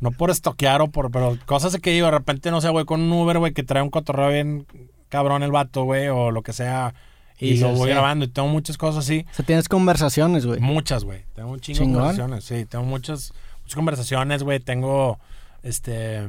[0.00, 2.84] no por estoquear o por, pero cosas de que digo, de repente, no sé, güey,
[2.84, 4.66] con un Uber, güey, que trae un cotorreo bien
[5.08, 6.94] cabrón el vato, güey, o lo que sea.
[7.38, 7.94] Y, Y lo sí, voy sí.
[7.94, 9.26] grabando y tengo muchas cosas así.
[9.32, 10.60] O sea, tienes conversaciones, güey.
[10.60, 11.24] Muchas, güey.
[11.34, 12.44] Tengo un chingo de conversaciones.
[12.44, 13.32] Sí, tengo muchas,
[13.62, 14.60] muchas conversaciones, güey.
[14.60, 15.18] Tengo,
[15.62, 16.28] este,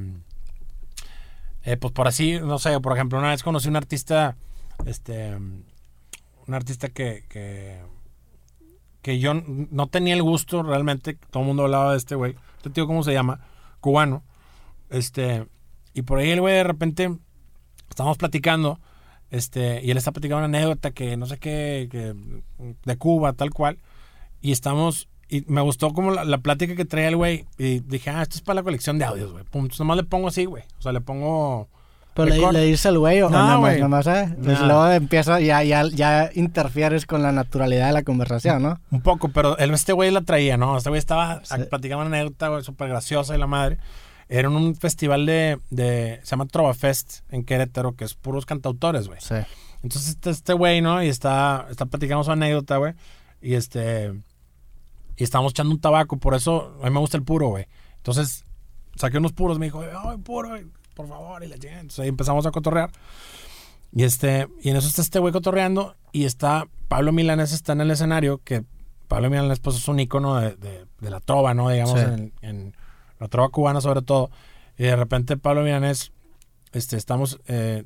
[1.64, 4.36] eh, pues por así, no sé, por ejemplo, una vez conocí un artista,
[4.86, 7.24] este, un artista que,
[9.02, 11.18] que, yo no tenía el gusto realmente.
[11.30, 12.36] Todo el mundo hablaba de este güey.
[12.58, 13.42] Este tío, ¿cómo se llama?
[13.80, 14.24] Cubano.
[14.90, 15.48] Este,
[15.94, 17.18] y por ahí el güey de repente,
[17.90, 18.80] estábamos platicando.
[19.30, 21.90] Este, y él está platicando una anécdota que no sé qué,
[22.86, 23.80] de Cuba, tal cual.
[24.42, 27.46] Y estamos, y me gustó como la, la plática que traía el güey.
[27.58, 29.44] Y dije, ah, esto es para la colección de audios, güey.
[29.46, 30.64] Pum, nomás le pongo así, güey.
[30.80, 31.68] O sea, le pongo.
[32.14, 32.54] Pero le, record.
[32.54, 34.36] le dices al güey o No, nada más, nada más, ¿eh?
[34.44, 38.80] Pues luego empieza, ya, ya, ya interfieres con la naturalidad de la conversación, ¿no?
[38.92, 40.78] Un poco, pero el, este güey la traía, ¿no?
[40.78, 41.56] Este güey estaba Sí.
[41.72, 43.80] platicando una anécdota, güey, súper graciosa y la madre.
[44.30, 46.20] Era en un festival de, de.
[46.24, 49.20] Se llama Trova Fest en Querétaro, que es puros cantautores, güey.
[49.20, 49.36] Sí.
[49.82, 51.02] Entonces este, este güey, ¿no?
[51.04, 52.94] Y está, está platicando su anécdota, güey.
[53.42, 54.14] Y este.
[55.18, 57.66] Y estábamos echando un tabaco, por eso a mí me gusta el puro, güey.
[57.98, 58.44] Entonces
[58.96, 61.44] saqué unos puros, me dijo, ay, puro, güey, por favor.
[61.44, 61.82] Y la chingada.
[61.82, 62.92] Entonces ahí empezamos a cotorrear.
[63.92, 65.96] Y este, y en eso está este güey cotorreando.
[66.12, 68.64] Y está Pablo Milanés está en el escenario, que
[69.08, 71.70] Pablo Milanés, pues es un ícono de, de- de la trova, ¿no?
[71.70, 72.06] Digamos, Sí.
[72.06, 72.76] en, en
[73.20, 74.32] la trova cubana sobre todo.
[74.78, 76.12] Y de repente Pablo Milanés,
[76.72, 77.84] este, estamos, eh,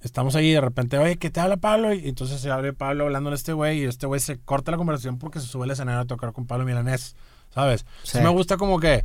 [0.00, 1.92] estamos ahí de repente, oye, ¿qué te habla Pablo?
[1.92, 4.76] Y entonces se abre Pablo hablándole a este güey y este güey se corta la
[4.76, 7.16] conversación porque se sube al escenario a tocar con Pablo Milanés,
[7.54, 7.84] ¿sabes?
[8.02, 8.18] Sí.
[8.18, 9.04] Sí me gusta como que,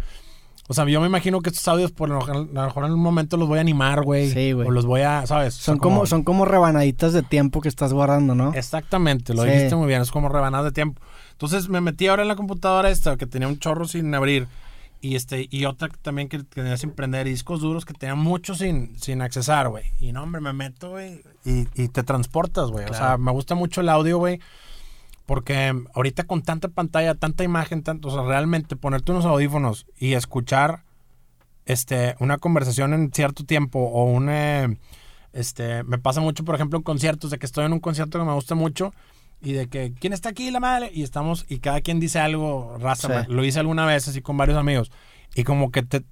[0.67, 2.91] o sea, yo me imagino que estos audios por lo, general- a lo mejor en
[2.93, 4.29] un momento los voy a animar, güey.
[4.29, 4.67] Sí, güey.
[4.67, 5.55] O los voy a, ¿sabes?
[5.55, 8.53] O sea, Son como, son como rebanaditas de tiempo que estás guardando, ¿no?
[8.53, 9.49] Exactamente, lo Sí.
[9.49, 11.01] dijiste muy bien, es como rebanadas de tiempo.
[11.31, 14.47] Entonces me metí ahora en la computadora esta que tenía un chorro sin abrir
[15.01, 18.95] y este y otra también que tenía sin prender discos duros que tenía mucho sin,
[18.99, 19.85] sin accesar, güey.
[19.99, 22.85] Y no, hombre, me meto, güey, y, y te transportas, güey.
[22.85, 24.39] O sea, me gusta mucho el audio, güey.
[25.25, 30.13] Porque ahorita con tanta pantalla, tanta imagen, tanto, o sea, realmente ponerte unos audífonos y
[30.13, 30.83] escuchar
[31.65, 34.29] este, una conversación en cierto tiempo o un...
[34.29, 34.77] eh,
[35.31, 38.25] este, me pasa mucho, por ejemplo, en conciertos, de que estoy en un concierto que
[38.25, 38.93] me gusta mucho
[39.41, 40.51] y de que, ¿quién está aquí?
[40.51, 40.91] La madre.
[40.93, 43.25] Y estamos, y cada quien dice algo, raza.
[43.25, 43.31] Sí.
[43.31, 44.91] Lo hice alguna vez así con varios amigos.
[45.35, 46.03] Y como que te,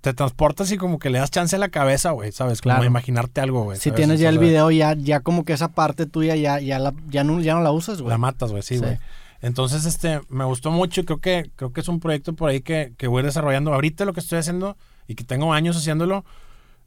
[0.00, 2.60] te transportas y como que le das chance a la cabeza, güey, ¿sabes?
[2.62, 2.84] Como Claro.
[2.86, 3.78] imaginarte algo, güey.
[3.78, 6.94] Si tienes ya el video, ya, ya como que esa parte tuya ya, ya, la,
[7.08, 8.10] ya, no, ya no la usas, güey.
[8.10, 8.80] La matas, güey, sí, Sí.
[8.82, 8.98] güey.
[9.42, 12.60] Entonces, este, me gustó mucho y creo que, creo que es un proyecto por ahí
[12.60, 13.72] que, que voy desarrollando.
[13.72, 14.76] Ahorita lo que estoy haciendo
[15.08, 16.24] y que tengo años haciéndolo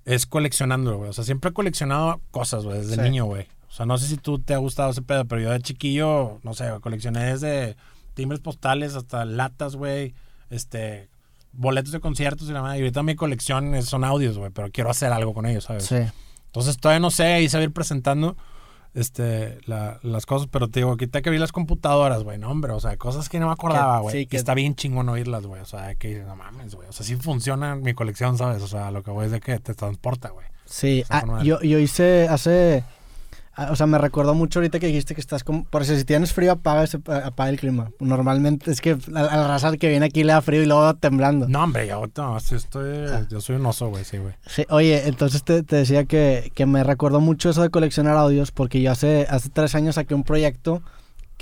[0.05, 1.09] es coleccionándolo, güey.
[1.09, 3.01] O sea, siempre he coleccionado cosas, güey, desde Sí.
[3.01, 3.47] niño, güey.
[3.73, 6.39] O sea, no sé si tú te ha gustado ese pedo, pero yo de chiquillo,
[6.43, 7.75] no sé, coleccioné desde
[8.13, 10.13] timbres postales hasta latas, güey,
[10.51, 11.09] este,
[11.53, 12.77] boletos de conciertos y la madre.
[12.77, 15.85] Y ahorita mi colección es- son audios, güey, pero quiero hacer algo con ellos, ¿sabes?
[15.87, 15.95] Sí.
[16.45, 18.37] Entonces todavía no sé, ahí se va a ir presentando
[18.93, 22.73] este, la- las cosas, pero te digo, ahorita que vi las computadoras, güey, no, hombre,
[22.73, 24.15] o sea, cosas que no me acordaba, güey.
[24.15, 27.03] sí, que- está bien chingón oírlas, güey, o sea, que no mames, güey, o sea,
[27.03, 28.61] sí funciona mi colección, ¿sabes?
[28.61, 30.45] O sea, lo que voy es de que te transporta, güey.
[30.65, 32.83] Sí, ah, yo, yo hice hace...
[33.55, 35.63] ah, O sea, me recordó mucho ahorita que dijiste que estás como...
[35.65, 37.89] Por eso, si tienes frío, apaga, ese- apaga el clima.
[37.99, 40.93] Normalmente es que a, a la raza que viene aquí le da frío y luego
[40.95, 41.47] temblando.
[41.47, 43.25] No, hombre, yo, no, estoy, Ah.
[43.29, 44.33] yo soy un oso, güey, sí, güey.
[44.45, 48.51] Sí, oye, entonces te, te decía que, que me recordó mucho eso de coleccionar audios
[48.51, 50.81] porque yo hace, hace tres años saqué un proyecto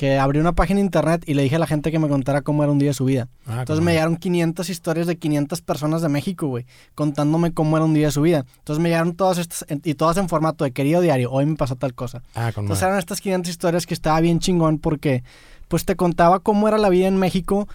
[0.02, 2.42] que abrí una página de internet y le dije a la gente que me contara
[2.42, 3.28] cómo era un día de su vida.
[3.46, 7.86] Ah, Entonces me llegaron 500 historias de 500 personas de México, güey, contándome cómo era
[7.86, 8.44] un día de su vida.
[8.58, 11.76] Entonces me llegaron todas estas, y todas en formato de querido diario, hoy me pasó
[11.76, 12.24] tal cosa.
[12.34, 12.86] Ah, con Entonces madre.
[12.94, 15.24] eran estas 500 historias que estaba bien chingón porque
[15.68, 17.68] pues te contaba cómo era la vida en México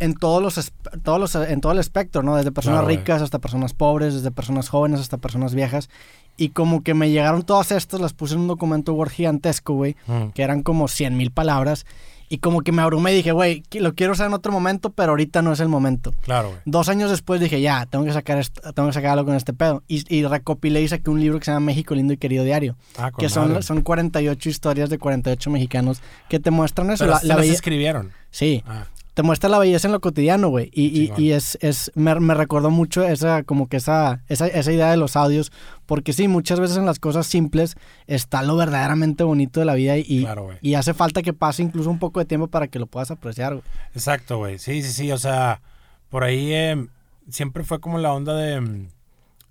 [0.00, 2.36] en todos los, todos los en todo el espectro, ¿no?
[2.36, 5.88] Desde personas Claro, ricas hasta personas pobres, desde personas jóvenes hasta personas viejas.
[6.36, 9.96] Y como que me llegaron todas estas, las puse en un documento Word gigantesco, güey,
[10.06, 10.28] Mm.
[10.34, 11.84] que eran como 100 mil palabras.
[12.30, 15.12] Y como que me abrumé y dije, güey, lo quiero usar en otro momento, pero
[15.12, 16.12] ahorita no es el momento.
[16.20, 16.60] Claro, güey.
[16.66, 19.82] Dos años después dije, ya, tengo que sacar, tengo que sacar algo con este pedo.
[19.88, 22.76] Y, y recopilé y saqué un libro que se llama México Lindo y Querido Diario
[22.98, 23.62] Ah, que son, madre.
[23.62, 27.04] son 48 historias de 48 mexicanos que te muestran eso.
[27.04, 28.12] Pero La, la las escribieron.
[28.30, 28.84] Sí, Ah,
[29.18, 30.70] te muestra la belleza en lo cotidiano, güey.
[30.72, 34.92] Y, y- es, es me, me recordó mucho esa, como que esa, esa, esa idea
[34.92, 35.50] de los audios.
[35.86, 37.74] Porque sí, muchas veces en las cosas simples
[38.06, 41.90] está lo verdaderamente bonito de la vida y, Claro, y hace falta que pase incluso
[41.90, 43.64] un poco de tiempo para que lo puedas apreciar, güey.
[43.92, 44.60] Exacto, güey.
[44.60, 45.10] Sí, sí, sí.
[45.10, 45.62] O sea,
[46.10, 46.86] por ahí eh,
[47.28, 48.60] siempre fue como la onda de.
[48.60, 48.88] mm,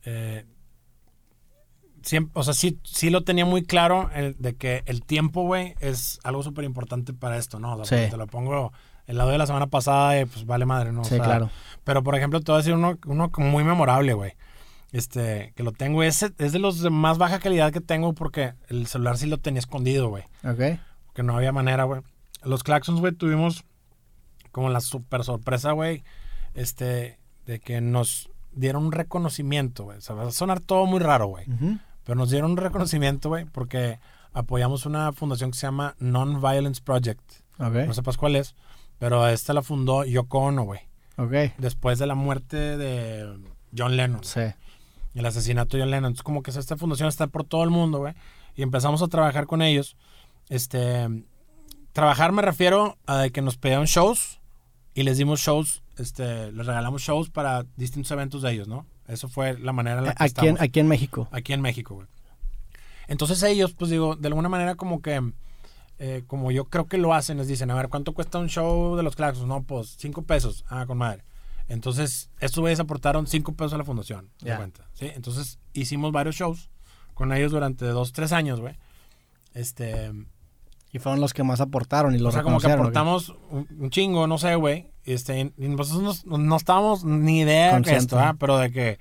[0.05, 0.45] eh,
[2.03, 5.75] siempre, o sea, sí, sí lo tenía muy claro el- de que el tiempo, güey,
[5.81, 7.75] es algo súper importante para esto, ¿no?
[7.75, 8.11] O sea, Sí.
[8.11, 8.71] Te lo pongo
[9.07, 11.01] el lado de la semana pasada y pues vale madre, ¿no?
[11.01, 11.49] O Sí, sea, claro.
[11.83, 14.33] Pero, por ejemplo, te voy a decir uno, uno muy memorable, güey.
[14.91, 18.53] Este, que lo tengo, ese es de los de más baja calidad que tengo porque
[18.69, 20.23] el celular sí lo tenía escondido, güey.
[20.45, 20.79] Ok.
[21.13, 22.01] Que no había manera, güey.
[22.43, 23.63] Los Claxons, güey, tuvimos
[24.51, 26.03] como la super sorpresa, güey,
[26.53, 29.97] este, de que nos dieron un reconocimiento, güey.
[29.97, 31.45] O sea, va a sonar todo muy raro, güey.
[32.03, 33.99] Pero nos dieron un reconocimiento, güey, porque
[34.33, 37.21] apoyamos una fundación que se llama Non-Violence Project.
[37.59, 37.73] Ok.
[37.87, 38.55] No sepas cuál es,
[38.99, 40.81] pero esta la fundó Yoko Ono, güey.
[41.17, 41.53] Ok.
[41.57, 43.37] Después de la muerte de
[43.75, 44.23] John Lennon.
[44.23, 44.41] Sí.
[45.15, 46.09] El asesinato de John Lennon.
[46.09, 48.13] Entonces, como que esta fundación está por todo el mundo, güey.
[48.55, 49.97] Y empezamos a trabajar con ellos.
[50.49, 51.07] Este.
[51.91, 54.39] Trabajar me refiero a que nos pedían shows
[54.97, 58.87] y les dimos shows, este, les regalamos shows para distintos eventos de ellos, ¿no?
[59.07, 61.27] Eso fue la manera en la que Aquí en, aquí en México.
[61.31, 62.07] aquí en México, güey.
[63.07, 65.33] Entonces ellos, pues digo, de alguna manera como que,
[65.99, 68.95] eh, como yo creo que lo hacen, les dicen, a ver, ¿cuánto cuesta un show
[68.95, 69.47] de los Claxons?
[69.47, 70.63] No, pues cinco pesos.
[70.69, 71.23] Ah, con madre.
[71.67, 74.29] Entonces, estos güeyes aportaron cinco pesos a la fundación.
[74.37, 74.57] ¿te Ya.
[74.57, 74.87] cuenta?
[74.93, 75.11] ¿Sí?
[75.15, 76.69] Entonces, hicimos varios shows
[77.13, 78.75] con ellos durante dos, tres años, güey.
[79.53, 80.11] Este,
[80.93, 83.89] Y fueron los que más aportaron y los o sea, como que aportamos un, un
[83.89, 84.91] chingo, no sé, güey.
[85.03, 88.35] Este, y nosotros no, no estábamos ni idea de esto, ¿ah?
[88.39, 88.99] pero de que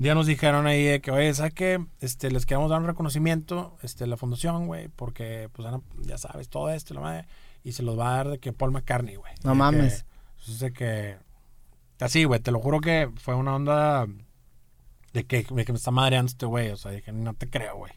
[0.00, 1.84] ya nos dijeron ahí de que, oye, ¿sabes qué?
[2.00, 5.68] Este, les queremos dar un reconocimiento, este, la fundación, güey, porque, pues,
[6.00, 7.26] ya sabes, todo esto, la madre,
[7.62, 9.32] y se los va a dar de que Paul McCartney, güey.
[9.44, 10.06] No De que- mames.
[10.44, 11.16] pues, de que,
[12.00, 14.06] así, güey, te lo juro que fue una onda
[15.12, 17.76] de que, de que me está madreando este güey, o sea, dije, no te creo,
[17.76, 17.92] güey.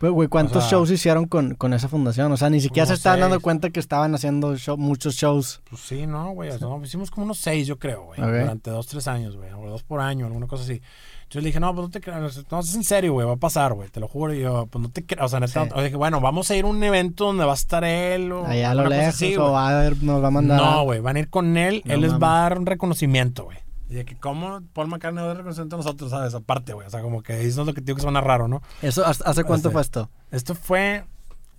[0.00, 2.32] Pues, güey, ¿cuántos O sea- shows hicieron con, con esa fundación?
[2.32, 3.24] O sea, ni siquiera Como se estaban seis.
[3.30, 5.60] dando cuenta que estaban haciendo show- muchos shows.
[5.68, 6.50] Pues sí, no, güey.
[6.58, 8.18] no, hicimos como unos seis, yo creo, güey.
[8.18, 8.26] Ok.
[8.28, 9.50] Durante dos, tres años, güey.
[9.52, 10.80] O dos por año, alguna cosa así.
[11.28, 12.44] Yo le dije, no, pues no te creas.
[12.50, 13.26] No, es en serio, güey.
[13.26, 13.90] Va a pasar, güey.
[13.90, 14.32] Te lo juro.
[14.32, 15.26] Y yo, pues no te creas.
[15.26, 15.64] O sea, neta.
[15.64, 15.70] Sí.
[15.74, 18.32] o dije, bueno, vamos a ir a un evento donde va a estar él.
[18.32, 20.60] O Allá a lo lejos, así, o va a ver, nos va a mandar.
[20.60, 21.00] No, güey.
[21.00, 21.82] Van a ir con él.
[21.84, 23.58] No él les va a dar un reconocimiento, güey.
[23.90, 26.32] Y de que, ¿cómo Paul McCartney va a reconocimiento a nosotros, sabes?
[26.34, 26.86] Aparte, güey.
[26.86, 28.62] O sea, como que eso es lo que digo que suena raro, ¿no?
[28.82, 30.10] ¿Eso hace cuánto Este, fue esto?
[30.30, 31.04] Esto fue.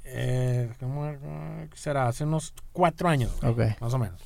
[0.06, 1.12] Eh, ¿cómo-
[1.70, 2.08] ¿Qué será?
[2.08, 3.52] Hace unos cuatro años, güey.
[3.52, 3.82] Ok.
[3.82, 4.22] Más o menos.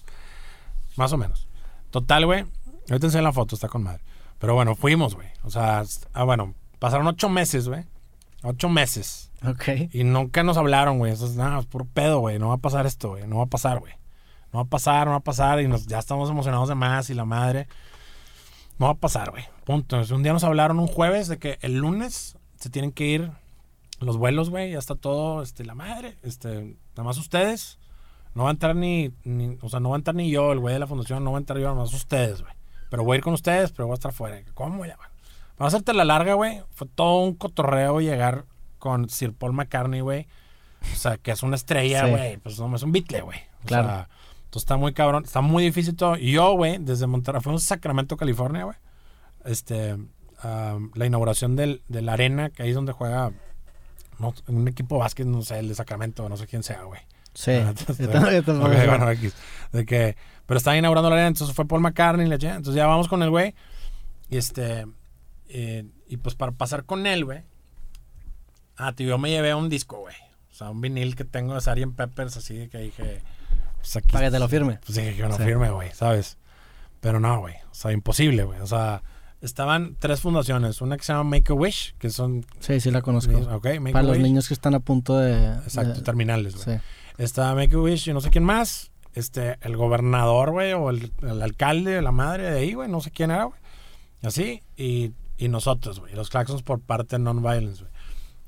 [0.97, 1.47] Más o menos.
[1.89, 2.41] Total, güey.
[2.41, 4.03] Ahorita te enseño la foto, está con madre.
[4.37, 5.27] Pero bueno, fuimos, güey.
[5.43, 7.85] O sea, ah, bueno, pasaron ocho meses, güey.
[8.43, 9.31] Ocho meses.
[9.43, 9.63] Ok.
[9.91, 11.11] Y nunca nos hablaron, güey.
[11.11, 12.37] Eso es nada, es puro pedo, güey.
[12.37, 13.25] No va a pasar esto, güey.
[13.27, 13.93] No va a pasar, güey.
[14.53, 15.59] No va a pasar, no va a pasar.
[15.61, 17.67] Y nos, ya estamos emocionados de más y la madre.
[18.77, 19.43] No va a pasar, güey.
[19.63, 19.95] Punto.
[19.95, 23.31] Entonces, un día nos hablaron un jueves de que el lunes se tienen que ir
[23.99, 24.71] los vuelos, güey.
[24.71, 26.17] Ya está todo, este, la madre.
[26.23, 27.79] Este, nada más ustedes.
[28.33, 30.59] No va a entrar ni, ni- o sea, no va a entrar ni yo, el
[30.59, 32.53] güey de la fundación, no va a entrar yo, nada más ustedes, güey.
[32.89, 34.41] Pero voy a ir con ustedes, pero voy a estar fuera.
[34.53, 35.07] ¿Cómo ya, güey?
[35.55, 38.43] Para hacerte la larga, güey, fue todo un cotorreo llegar
[38.77, 40.27] con Sir Paul McCartney, güey.
[40.91, 42.11] O sea, que es una estrella, Sí.
[42.11, 42.37] güey.
[42.37, 43.39] Pues no, es un Beatle, güey.
[43.65, 43.87] Claro.
[43.87, 44.09] sea,
[44.55, 45.25] entonces está muy cabrón.
[45.25, 46.15] Está muy difícil todo.
[46.17, 48.77] Y yo, güey, desde Monterrey, fuimos a Sacramento, California, güey.
[49.43, 49.97] Este,
[50.43, 53.31] ah, la inauguración del, de la arena, que ahí es donde juega
[54.17, 57.01] no, un equipo de básquet, no sé, el de Sacramento, no sé quién sea, güey.
[57.33, 57.51] Sí.
[57.51, 58.87] Ah, Yo tam- yo tampoco Ok, sé.
[58.87, 59.05] bueno.
[59.73, 60.15] De que,
[60.45, 63.29] pero estaba inaugurando la arena, entonces fue Paul McCartney, la entonces ya vamos con el
[63.29, 63.53] güey.
[64.29, 64.85] Y este,
[65.49, 67.43] eh, y pues para pasar con él, güey.
[68.77, 70.15] Ah, tío, yo me llevé un disco, güey.
[70.51, 71.93] O sea, un vinil que tengo de Sgt.
[71.97, 73.21] Peppers, así que dije,
[73.85, 74.79] pues aquí, Para que te lo firme.
[74.85, 75.43] pues dije que yo no Sí.
[75.43, 76.37] firme, güey, ¿sabes?
[77.01, 77.53] Pero no, güey.
[77.71, 78.59] O sea, imposible, güey.
[78.61, 79.03] O sea,
[79.41, 80.81] estaban tres fundaciones.
[80.81, 82.45] Una que se llama Make a Wish, que son.
[82.59, 83.37] Sí, sí la conozco.
[83.37, 84.23] Ok, Make Para a los Wish.
[84.23, 85.47] niños que están a punto de...
[85.59, 86.77] Exacto, de- terminales, güey.
[86.77, 86.83] Sí.
[87.19, 88.91] Está Make a Wish y no sé quién más.
[89.13, 93.11] Este, el gobernador, güey, o el, el alcalde, la madre de ahí, güey, no sé
[93.11, 93.59] quién era, güey.
[94.23, 97.93] Así, y, y nosotros, güey, los claxons por parte de Non-Violence, güey.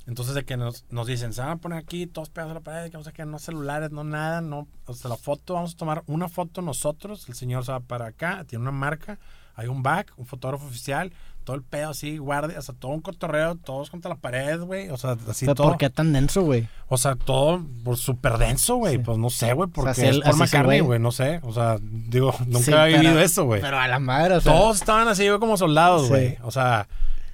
[0.07, 2.61] Entonces, de que nos, nos dicen, se van a poner aquí todos pegados a la
[2.61, 5.73] pared, que no sé qué, no celulares, no nada, no, o sea, la foto, vamos
[5.73, 9.19] a tomar una foto nosotros, el señor se va para acá, tiene una marca,
[9.55, 11.11] hay un back, un fotógrafo oficial,
[11.43, 14.89] todo el pedo así, guardia, o sea, todo un cotorreo, todos contra la pared, güey,
[14.89, 15.67] o sea, así todo.
[15.69, 16.67] ¿Por qué tan denso, güey?
[16.87, 18.97] O sea, todo por súper denso, güey.
[18.97, 19.03] Sí.
[19.03, 20.99] Pues no sé, güey, porque es por así es el McCartney, güey.
[20.99, 21.39] no sé.
[21.43, 23.61] O sea, digo, nunca Sí, había pero- vivido eso, güey.
[23.61, 24.53] Pero a la madre, o sea...
[24.53, 26.07] Todos estaban así, güey, como soldados, Sí.
[26.09, 26.37] güey.
[26.43, 26.87] O sea,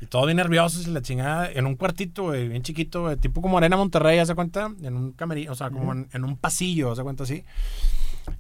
[0.04, 1.50] y todos bien nerviosos y la chingada.
[1.52, 3.18] En un cuartito, güey, bien chiquito, güey.
[3.18, 4.72] Tipo como Arena Monterrey, ¿se cuenta?
[4.82, 7.44] En un camerino, o sea, como en, en un pasillo, ¿se cuenta así?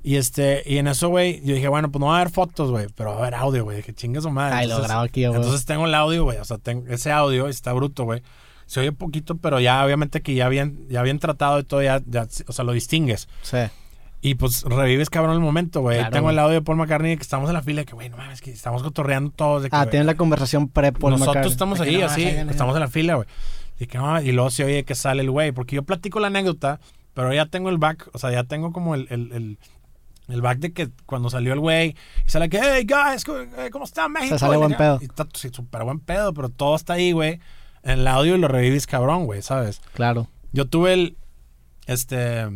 [0.01, 2.71] Y este, y en eso, güey, yo dije, bueno, pues no va a haber fotos,
[2.71, 3.77] güey, pero va a haber audio, güey.
[3.77, 4.55] Dije, chingue su madre.
[4.55, 5.35] Ay, lo grabo aquí, güey.
[5.35, 6.37] entonces tengo el audio, güey.
[6.37, 8.21] O sea, tengo ese audio está bruto, güey.
[8.65, 12.01] Se oye poquito, pero ya obviamente que ya habían, ya habían tratado y todo, ya,
[12.05, 13.27] ya, o sea, lo distingues.
[13.41, 13.57] Sí.
[14.25, 15.97] Y pues revives cabrón el momento, güey.
[15.97, 16.35] Claro, Tengo güey.
[16.35, 18.51] el audio de Paul McCartney que estamos en la fila, que güey, no mames, que
[18.51, 19.63] estamos cotorreando todos.
[19.63, 21.51] De que, Ah, güey, tienen la conversación pre-Paul nosotros McCartney.
[21.51, 23.27] estamos De que ahí, no, así, estamos en la fila, güey.
[23.79, 26.27] Y, que, no, y luego se oye que sale el güey, porque yo platico la
[26.27, 26.79] anécdota,
[27.13, 29.57] pero ya tengo el back, o sea, ya tengo como el, el, el,
[30.29, 33.69] el back de que cuando salió el güey, y sale que, hey, guys, ¿cómo- eh,
[33.71, 34.37] ¿cómo está México?
[34.39, 34.99] sale Y buen pedo.
[35.01, 37.41] Y está sí, súper buen pedo, pero todo está ahí, güey,
[37.83, 39.81] en el audio y lo revives cabrón, güey, ¿sabes?
[39.95, 40.29] Claro.
[40.53, 41.17] Yo tuve el,
[41.87, 42.47] este,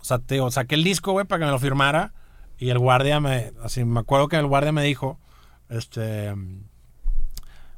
[0.00, 2.12] o sea, te digo, saqué el disco, güey, para que me lo firmara.
[2.58, 5.18] Y el guardia me, así, me acuerdo que el guardia me dijo,
[5.70, 6.34] este,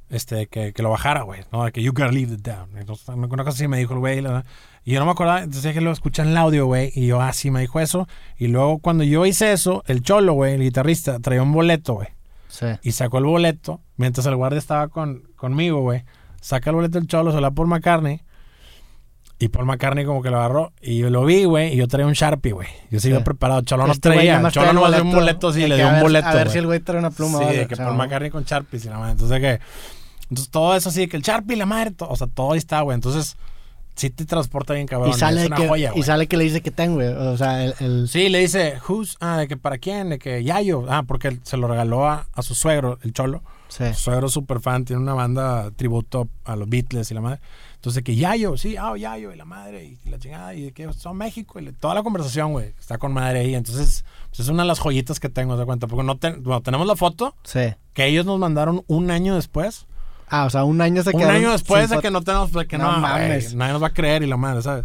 [0.08, 1.64] este, que, que lo bajara, güey, ¿no?
[1.72, 2.76] Que you gotta leave it down.
[2.76, 4.20] Entonces, una cosa así me dijo el güey.
[4.20, 4.44] la-
[4.84, 6.90] Y yo no me acordaba, entonces dije, lo escuché en el audio, güey.
[6.94, 8.06] Y yo, ah, sí, me dijo eso.
[8.36, 12.08] Y luego, cuando yo hice eso, el cholo, güey, el guitarrista, traía un boleto, güey.
[12.48, 12.66] Sí.
[12.82, 16.04] Y sacó el boleto, mientras el guardia estaba con, conmigo, güey.
[16.42, 18.20] Saca el boleto del cholo, se lo da por McCartney.
[19.42, 20.72] Y Paul McCartney como que lo agarró.
[20.80, 21.72] Y yo lo vi, güey.
[21.72, 22.68] Y yo traía un Sharpie, güey.
[22.90, 23.24] Yo sí iba Sí.
[23.24, 23.62] preparado.
[23.62, 24.40] Cholo no Este traía.
[24.50, 25.66] Cholo no dio un boleto así.
[25.66, 26.52] Le dio un boleto, A ver güey.
[26.52, 27.38] si el güey trae una pluma.
[27.40, 28.80] Sí, de que o sea, Paul McCartney con Sharpie.
[28.84, 29.12] y la madre.
[29.12, 29.58] Entonces que...
[30.30, 32.94] Entonces todo eso así, que el Sharpie, la madre, o sea, todo ahí está, güey.
[32.94, 33.36] Entonces,
[33.96, 35.10] sí te transporta bien, cabrón.
[35.10, 37.08] Y sale, es una que, joya, y sale que le dice que tengo, güey.
[37.08, 37.74] O sea, el...
[37.80, 40.86] el- Sí, le dice, who's, ah, de que para quién, de que Yayo.
[40.88, 43.42] Ah, porque se lo regaló a, a su suegro, el cholo.
[43.68, 43.84] sí.
[43.92, 47.40] Su suegro es súper fan, tiene una banda tributo a los Beatles y la madre.
[47.82, 50.92] Entonces, que Yayo, sí, ah, Yayo, y la madre, y la chingada, y de que
[50.92, 53.56] son México, y toda la conversación, güey, está con madre ahí.
[53.56, 56.62] Entonces, pues es una de las joyitas que tengo, de cuenta, porque no ten- bueno,
[56.62, 57.74] tenemos la foto Sí.
[57.92, 59.86] que ellos nos mandaron un año después.
[60.28, 62.78] Ah, o sea, un año se un año después de que no tenemos, de que
[62.78, 63.52] No no, mames.
[63.56, 64.84] nadie nos va a creer y la madre, ¿sabes?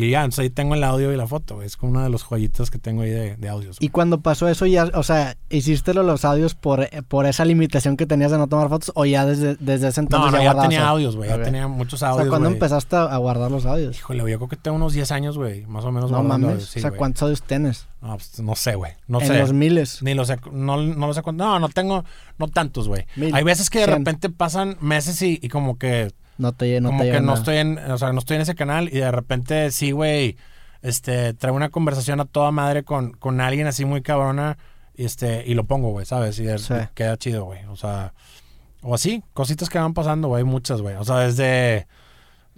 [0.00, 1.60] Y ya, entonces ahí tengo el audio y la foto.
[1.62, 3.78] Es como una de las joyitas que tengo ahí de, de audios.
[3.80, 7.96] Y cuando pasó eso ya, o sea, ¿hiciste lo- los audios por, por esa limitación
[7.96, 10.44] que tenías de no tomar fotos o ya desde, desde ese no, entonces no, ya
[10.44, 11.28] guardabas tenía audios, güey.
[11.28, 12.56] Ya tenía muchos O audios, sea, ¿cuándo güey.
[12.56, 13.96] empezaste a, guardar los audios?
[13.98, 15.66] Híjole, güey, yo creo que tengo unos 10 años, güey.
[15.66, 16.10] Más o menos.
[16.12, 16.48] no mames.
[16.50, 16.98] audios, sí, o sea, güey.
[16.98, 17.88] ¿cuántos audios tienes?
[18.00, 18.92] No, pues, no sé, güey.
[19.08, 19.38] No en sé.
[19.40, 20.00] los miles.
[20.04, 21.42] Ni lo sé, no, no lo sé cuánto.
[21.44, 22.04] No, no tengo,
[22.38, 23.06] no tantos, güey.
[23.16, 23.98] Mil, Hay veces que de cien.
[23.98, 27.38] repente pasan meses y, y como que, No te, no como te que no nada.
[27.38, 30.36] estoy en, o sea, no estoy en ese canal y de repente sí, güey,
[30.82, 34.56] este, traigo una conversación a toda madre con, con alguien así muy cabrona,
[34.94, 36.38] y este, y lo pongo, güey, ¿sabes?
[36.38, 36.74] Y, de- Sí.
[36.74, 37.64] y queda chido, güey.
[37.66, 38.14] O sea,
[38.82, 40.94] o así, cositas que van pasando, güey, muchas, güey.
[40.96, 41.86] O sea, desde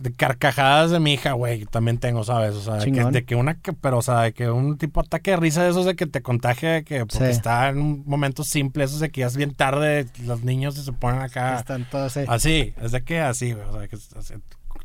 [0.01, 2.55] de carcajadas de mi hija, güey, también tengo, ¿sabes?
[2.55, 5.01] O sea, de que, de que una, que- pero, o sea, de que un tipo
[5.01, 7.31] ataque de risa de esos de que te contagia, de que porque Sí.
[7.31, 10.93] está en un momento simple, esos de que ya es bien tarde, los niños se
[10.93, 11.59] ponen acá.
[11.59, 12.25] Están todos ahí.
[12.29, 13.67] Así, es de que así, güey.
[13.69, 14.35] O sea, que así,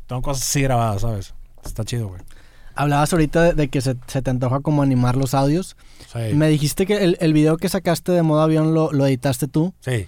[0.06, 1.34] tengo cosas así grabadas, ¿sabes?
[1.64, 2.20] Está chido, güey.
[2.74, 5.78] Hablabas ahorita de, de que se, se te antoja como animar los audios.
[6.12, 6.34] Sí.
[6.34, 9.72] Me dijiste que el, el video que sacaste de modo avión lo, lo editaste tú.
[9.80, 10.06] Sí.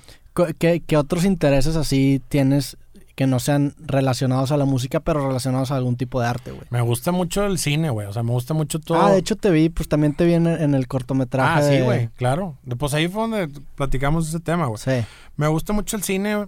[0.58, 2.76] ¿Qué, qué otros intereses así tienes
[3.18, 6.62] que no sean relacionados a la música, pero relacionados a algún tipo de arte, güey?
[6.70, 8.06] Me gusta mucho el cine, güey.
[8.06, 9.02] O sea, me gusta mucho todo.
[9.02, 11.58] Ah, de hecho te vi, pues también te vi en, en el cortometraje.
[11.58, 12.56] Ah, sí, de- güey, claro.
[12.78, 14.78] Pues ahí fue donde platicamos ese tema, güey.
[14.78, 15.04] Sí.
[15.36, 16.46] Me gusta mucho el cine.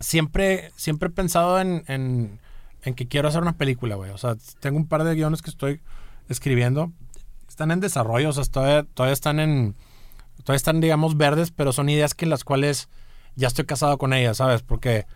[0.00, 2.40] Siempre, siempre he pensado en, en,
[2.82, 4.10] en que quiero hacer una película, güey.
[4.10, 5.80] O sea, tengo un par de guiones que estoy
[6.28, 6.92] escribiendo.
[7.48, 9.74] Están en desarrollo, o sea, todavía, todavía están en.
[10.44, 12.90] Todavía están, digamos, verdes, pero son ideas que las cuales
[13.34, 14.60] ya estoy casado con ellas, ¿sabes?
[14.60, 15.06] Porque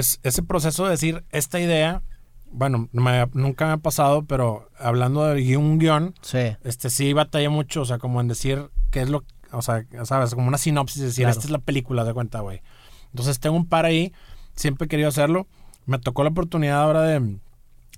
[0.00, 2.02] es ese proceso de decir esta idea,
[2.50, 6.56] bueno, no me- nunca me ha pasado, pero hablando de un guion, Sí.
[6.64, 10.34] este sí batalla mucho, o sea, como en decir qué es lo, o sea, sabes,
[10.34, 11.32] como una sinopsis, decir, Claro.
[11.32, 12.62] esta es la película, de cuenta, güey.
[13.10, 14.12] Entonces tengo un par ahí,
[14.54, 15.46] siempre he querido hacerlo.
[15.86, 17.36] Me tocó la oportunidad ahora de,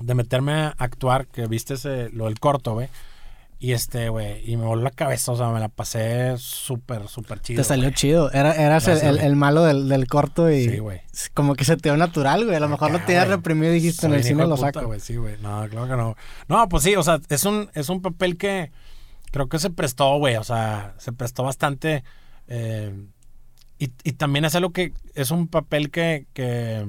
[0.01, 2.89] de meterme a actuar, que viste ese, lo del corto, güey.
[3.61, 7.41] Y este, güey, y me voló la cabeza, o sea, me la pasé súper, súper
[7.41, 7.61] chido.
[7.61, 7.95] Te salió güey.
[7.95, 8.31] chido.
[8.31, 11.01] Era, eras el, Gracias, el- el malo del, del corto y Sí, güey.
[11.35, 12.55] como que se te dio natural, güey.
[12.57, 14.73] A lo mejor lo tenías reprimido y dijiste en Soy el un cine lo puta,
[14.73, 14.99] saco.
[15.01, 15.37] sí, güey.
[15.43, 16.17] No, claro que no.
[16.47, 18.71] No, pues sí, o sea, es un, es un papel que
[19.33, 20.37] creo que se prestó, güey.
[20.37, 22.05] O sea, se prestó bastante.
[22.47, 22.95] eh,
[23.81, 26.87] y, y también es algo que es un papel que, que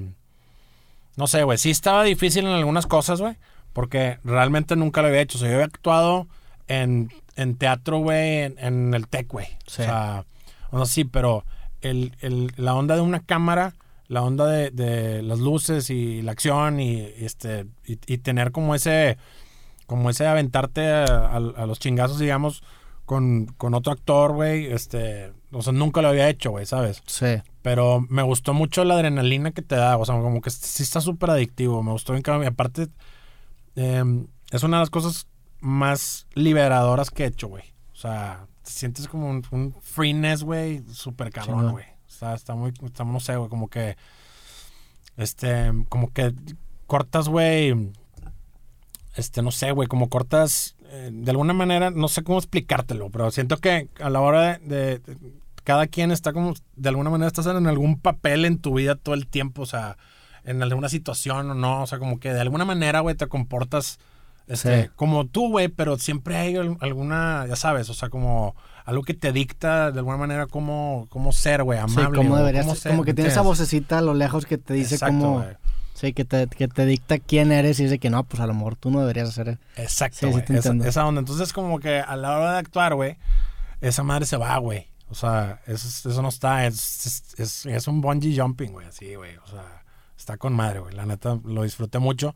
[1.15, 1.57] no sé, güey.
[1.57, 3.37] Sí estaba difícil en algunas cosas, güey.
[3.73, 5.37] Porque realmente nunca lo había hecho.
[5.37, 6.27] O sea, yo había actuado
[6.69, 9.47] en, en teatro, güey, en, en el TEC, güey.
[9.67, 9.81] Sí.
[9.81, 10.25] O sea,
[10.71, 11.43] o no, sí, pero
[11.81, 13.73] el, el- la onda de una cámara,
[14.07, 18.51] la onda de, de las luces y la acción y, y este y, y tener
[18.51, 19.17] como ese
[19.85, 22.63] como ese aventarte a, a- a los chingazos, digamos,
[23.05, 27.01] con, con otro actor, güey, este, o sea, nunca lo había hecho, güey, ¿sabes?
[27.07, 27.25] Sí.
[27.63, 29.97] Pero me gustó mucho la adrenalina que te da.
[29.97, 31.81] O sea, como que sí está súper adictivo.
[31.83, 32.23] Me gustó bien.
[32.43, 32.87] Y aparte,
[33.75, 34.03] eh,
[34.51, 35.27] es una de las cosas
[35.61, 37.63] más liberadoras que he hecho, güey.
[37.93, 41.85] O sea, te sientes como un, un freeness, güey, súper cabrón, güey.
[42.07, 43.95] O sea, está muy, está, no sé, güey, como que,
[45.17, 46.33] este, como que
[46.87, 47.91] cortas, güey,
[49.15, 53.31] este, no sé, güey, como cortas eh, de alguna manera, no sé cómo explicártelo, pero
[53.31, 55.17] siento que a la hora de, de-
[55.63, 59.13] cada quien está como, de alguna manera estás en algún papel en tu vida todo
[59.13, 59.97] el tiempo, o sea,
[60.43, 63.99] en alguna situación o no, o sea, como que de alguna manera, güey, te comportas
[64.49, 64.89] este, Sí.
[64.97, 69.13] como tú, güey, pero siempre hay al- alguna, ya sabes, o sea, como algo que
[69.13, 72.17] te dicta de alguna manera cómo, cómo ser, güey, Sí, amable.
[72.17, 74.57] como o deberías, cómo ser, como que ¿me tienes esa vocecita a lo lejos que
[74.57, 75.55] te dice Exacto, como, güey.
[75.93, 78.53] sí, que te, que te dicta quién eres y dice que no, pues a lo
[78.55, 81.19] mejor tú no deberías hacer Exacto, Sí, sí esa, onda.
[81.19, 83.17] Entonces, como que a la hora de actuar, güey,
[83.81, 84.87] esa madre se va, güey.
[85.11, 86.65] O sea, eso, eso no está.
[86.67, 88.85] Es, es, es- es un bungee jumping, güey.
[88.87, 89.37] Así, güey.
[89.37, 89.83] O sea,
[90.17, 90.93] está con madre, güey.
[90.95, 92.35] La neta, lo disfruté mucho.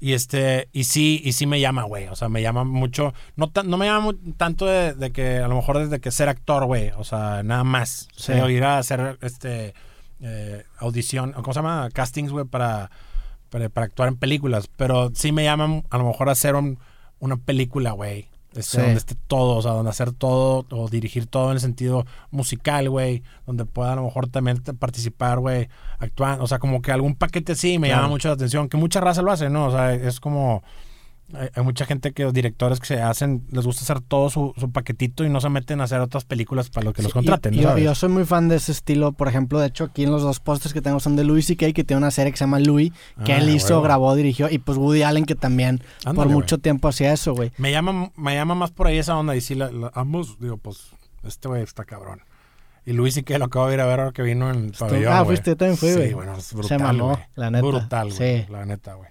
[0.00, 2.06] Y este, y sí, y sí me llama, güey.
[2.08, 3.14] O sea, me llama mucho.
[3.36, 6.66] No, no me llama tanto de, de que, a lo mejor desde que ser actor,
[6.66, 6.90] güey.
[6.96, 8.08] O sea, nada más.
[8.16, 9.74] O sea, ir a hacer este
[10.20, 11.88] eh, audición, ¿cómo se llama?
[11.92, 12.90] Castings, güey, para,
[13.50, 14.68] para, para actuar en películas.
[14.76, 16.78] Pero sí me llaman a lo mejor a hacer un-
[17.18, 18.28] una película, güey.
[18.58, 18.82] Este, Sí.
[18.82, 22.88] Donde esté todo, o sea, donde hacer todo o dirigir todo en el sentido musical,
[22.90, 23.22] güey.
[23.46, 26.44] Donde pueda a lo mejor también participar, güey, actuando.
[26.44, 28.02] O sea, como que algún paquete sí me Claro.
[28.02, 28.68] llama mucho la atención.
[28.68, 29.66] Que mucha raza lo hace, ¿no?
[29.66, 30.62] O sea, es como...
[31.34, 34.70] Hay, hay mucha gente que, directores que se hacen, les gusta hacer todo su, su
[34.72, 37.52] paquetito y no se meten a hacer otras películas para lo que los Sí, contraten,
[37.54, 39.12] y- ¿no yo, soy muy fan de ese estilo.
[39.12, 41.72] Por ejemplo, de hecho, aquí en los dos pósters que tengo son de Louis C.K.,
[41.72, 42.92] que tiene una serie que se llama Louis,
[43.24, 43.82] que Ah, él hizo, huevo.
[43.82, 44.48] grabó, dirigió.
[44.50, 45.82] Y pues Woody Allen, que también
[46.14, 47.52] por mucho tiempo hacía eso, güey.
[47.58, 49.36] Me llama, me llama más por ahí esa onda.
[49.36, 50.78] Y sí, la- la- ambos, digo, pues,
[51.24, 52.22] este güey está cabrón.
[52.86, 54.72] Y Luis y que lo acabo de ir a ver ahora que vino en el
[54.72, 56.08] pabellón, ah, fuiste, también fui, güey.
[56.08, 57.66] Sí, bueno, es brutal, Se mamó, la neta.
[57.66, 58.40] Brutal, güey.
[58.46, 58.46] Sí.
[58.50, 59.10] La neta, güey.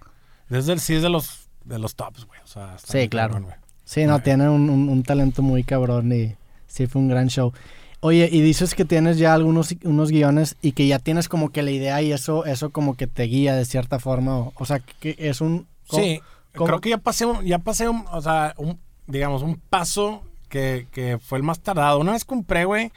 [0.49, 2.39] Desde el sí es de los, de los tops, güey.
[2.43, 3.33] O sea, Sí, claro.
[3.35, 3.53] cabrón.
[3.85, 4.21] Sí, no, Ay.
[4.23, 6.35] tiene un, un- un talento muy cabrón y
[6.67, 7.53] sí fue un gran show.
[7.99, 11.63] Oye, y dices que tienes ya algunos unos guiones y que ya tienes como que
[11.63, 14.37] la idea y eso eso como que te guía de cierta forma.
[14.37, 15.67] O, o sea, que es un...
[15.89, 16.21] Sí,
[16.55, 20.21] cómo- creo que ya pasé, un- ya pasé, un, o sea, un, digamos, un paso
[20.49, 21.99] que, que fue el más tardado.
[21.99, 22.91] Una vez compré, güey,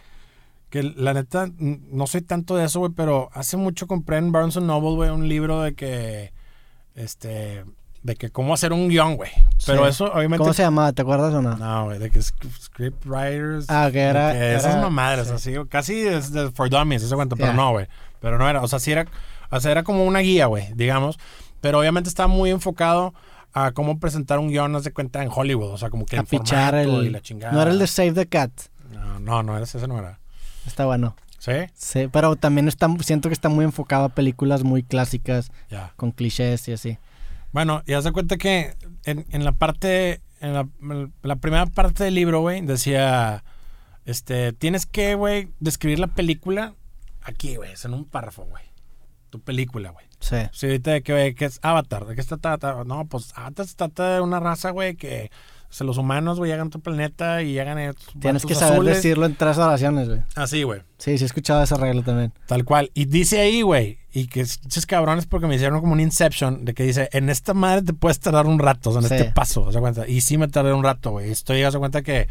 [0.68, 4.56] que la neta, no soy tanto de eso, güey, pero hace mucho compré en Barnes
[4.56, 6.32] Noble, güey, un libro de que,
[6.94, 7.64] este,
[8.02, 9.30] de que cómo hacer un guion, güey.
[9.66, 9.90] Pero Sí.
[9.90, 10.38] eso, obviamente...
[10.38, 10.92] ¿Cómo se llamaba?
[10.92, 11.56] ¿Te acuerdas o no?
[11.56, 13.66] No, güey, de que sc- script writers.
[13.68, 15.34] Ah, que era- que esas era- mamadas, sí.
[15.34, 17.86] así, casi es de for dummies, ese cuento, pero no, güey.
[18.20, 19.06] Pero no era, o sea, sí era,
[19.50, 21.18] o sea, era como una guía, güey, digamos.
[21.60, 23.12] Pero obviamente estaba muy enfocado
[23.52, 26.22] a cómo presentar un guion, no se cuenta, en Hollywood, o sea, como que A
[26.22, 26.88] pichar el...
[27.06, 27.52] y la chingada.
[27.52, 28.50] No era el de Save the Cat.
[28.90, 30.18] No, no, no, ese no era.
[30.66, 31.16] Está bueno.
[31.38, 31.52] ¿Sí?
[31.74, 35.92] Sí, pero también está, siento que está muy enfocado a películas muy clásicas, Ya.
[35.96, 36.98] con clichés y así.
[37.52, 38.74] Bueno, y haz de cuenta que
[39.04, 43.44] en, en la parte, en la, en la primera parte del libro, güey, decía,
[44.04, 46.74] este, tienes que, güey, describir la película
[47.22, 48.64] aquí, güey, es en un párrafo, güey.
[49.30, 50.06] Tu película, güey.
[50.20, 50.36] Sí.
[50.52, 52.84] Sí, ahorita de que, que es Avatar, ¿de qué se trata?
[52.84, 55.30] No, pues Avatar se trata de una raza, güey, que
[55.70, 58.74] o sea, los humanos, güey, llegan a tu planeta y llegan a Tienes que saber
[58.74, 58.96] azules.
[58.96, 60.20] decirlo en tres oraciones, güey.
[60.34, 60.82] Así, güey.
[60.98, 62.32] Sí, sí he escuchado esa regla también.
[62.46, 62.90] Tal cual.
[62.92, 66.74] Y dice ahí, güey, y que esos cabrones porque me hicieron como un Inception de
[66.74, 69.14] que dice, en esta madre te puedes tardar un rato, o sea, en Sí.
[69.14, 70.08] este paso, ¿se da cuenta?
[70.08, 71.30] Y sí me tardé un rato, güey.
[71.30, 72.28] Estoy, de cuenta que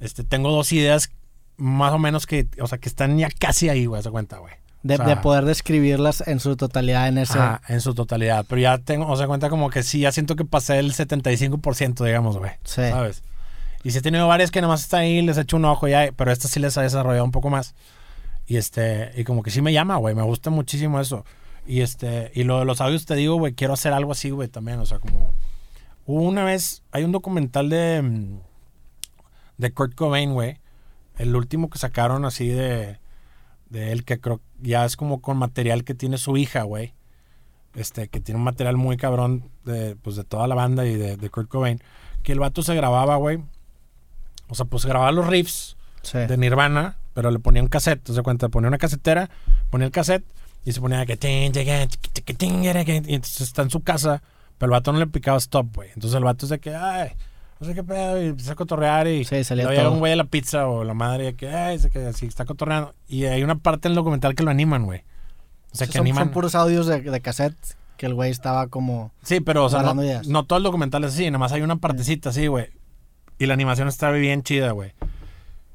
[0.00, 1.10] este, tengo dos ideas
[1.56, 4.54] más o menos que, o sea, que están ya casi ahí, güey, de cuenta, güey.
[4.82, 7.38] De, O sea, de poder describirlas en su totalidad en ese...
[7.38, 8.46] Ajá, en su totalidad.
[8.48, 12.02] Pero ya tengo, o sea, cuenta como que sí, ya siento que pasé el 75%,
[12.02, 12.52] digamos, güey.
[12.64, 12.80] Sí.
[12.88, 13.22] ¿Sabes?
[13.84, 16.10] Y sí he tenido varias que nomás están ahí, les he hecho un ojo ya,
[16.16, 17.74] pero esta sí les ha desarrollado un poco más.
[18.50, 21.24] Y este, y como que sí me llama, güey, me gusta muchísimo eso.
[21.68, 24.48] Y este, y lo de los audios te digo, güey, quiero hacer algo así, güey,
[24.48, 25.30] también, o sea, como
[26.04, 28.38] hubo una vez, hay un documental de
[29.56, 30.58] de Kurt Cobain, güey,
[31.18, 32.98] el último que sacaron así de
[33.68, 36.92] de él que creo ya es como con material que tiene su hija, güey.
[37.76, 41.16] Este, que tiene un material muy cabrón de, pues, de toda la banda y de,
[41.16, 41.80] de Kurt Cobain.
[42.24, 43.38] Que el vato se grababa, güey.
[44.48, 46.18] O sea, pues grababa los riffs Sí.
[46.18, 48.48] de Nirvana, pero le ponía un cassette, ¿te das cuenta?
[48.48, 49.30] Ponía una casetera,
[49.70, 50.24] ponía el cassette
[50.64, 51.18] y se ponía que...
[51.22, 54.22] Y entonces está en su casa,
[54.58, 55.88] pero el vato no le picaba stop, güey.
[55.94, 57.10] Entonces el vato es de que, ay,
[57.58, 59.24] no sé qué pedo, y empieza a cotorrear y...
[59.24, 59.92] Sí, salía llega todo.
[59.92, 62.94] un güey de la pizza o la madre que, ay, dice que así está cotorreando.
[63.08, 65.02] Y hay una parte en el documental que lo animan, güey.
[65.72, 66.24] O sea, que son, animan...
[66.24, 67.56] son puros audios de, de cassette
[67.96, 69.12] que el güey estaba como...
[69.22, 71.76] Sí, pero, o sea, no, no todo el documental es así, nada más hay una
[71.76, 72.68] partecita así, güey.
[73.38, 74.92] Y la animación está bien chida, güey.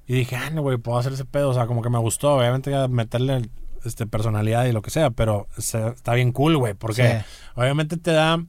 [0.07, 1.49] Y dije, ah, no, güey, puedo hacer ese pedo.
[1.49, 3.49] O sea, como que me gustó, obviamente, meterle
[3.83, 7.25] este, personalidad y lo que sea, pero se- está bien cool, güey, porque Sí.
[7.55, 8.43] obviamente te da,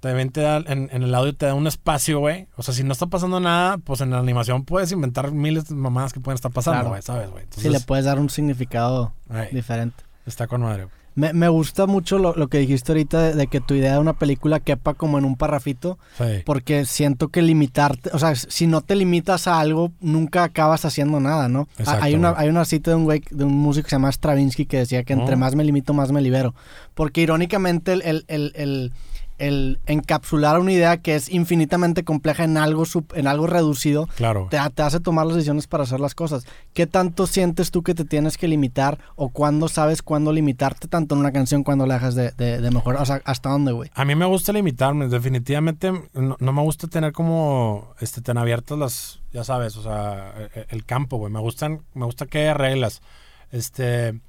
[0.00, 2.48] también te da, en, en el audio te da un espacio, güey.
[2.56, 5.74] O sea, si no está pasando nada, pues en la animación puedes inventar miles de
[5.74, 6.88] mamadas que pueden estar pasando, Claro.
[6.90, 7.44] güey, ¿sabes, güey?
[7.56, 10.02] Sí, le puedes dar un significado ay, diferente.
[10.26, 10.88] está con madre.
[11.14, 13.98] Me, me gusta mucho lo, lo que dijiste ahorita de, de que tu idea de
[13.98, 16.24] una película quepa como en un parrafito, Sí.
[16.46, 21.20] porque siento que limitarte, o sea, si no te limitas a algo, nunca acabas haciendo
[21.20, 21.68] nada, ¿no?
[21.78, 24.10] Exacto, hay, una, hay una cita de un güey, de un músico que se llama
[24.10, 25.38] Stravinsky que decía que entre Oh.
[25.38, 26.54] más me limito, más me libero.
[26.94, 28.92] Porque irónicamente el, el, el, el-
[29.38, 34.46] el encapsular una idea que es infinitamente compleja en algo, en algo reducido, Claro.
[34.50, 36.46] te, te hace tomar las decisiones para hacer las cosas.
[36.74, 41.14] ¿Qué tanto sientes tú que te tienes que limitar o cuándo sabes cuándo limitarte tanto
[41.14, 43.02] en una canción cuando la dejas de, de, de mejorar?
[43.02, 43.90] O sea, ¿hasta dónde, güey?
[43.94, 48.78] A mí me gusta limitarme, definitivamente no, no me gusta tener como este tan abiertas
[48.78, 51.32] las, ya sabes, o sea, e- el campo, güey.
[51.32, 53.02] Me gustan, me gusta que haya reglas.
[53.50, 54.20] Este,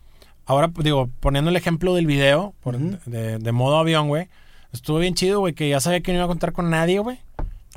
[0.46, 2.98] ahora digo, poniendo el ejemplo del video por- Ujú.
[3.06, 4.28] de, de modo avión, güey.
[4.74, 7.20] Estuvo bien chido, güey, que ya sabía que no iba a contar con nadie, güey.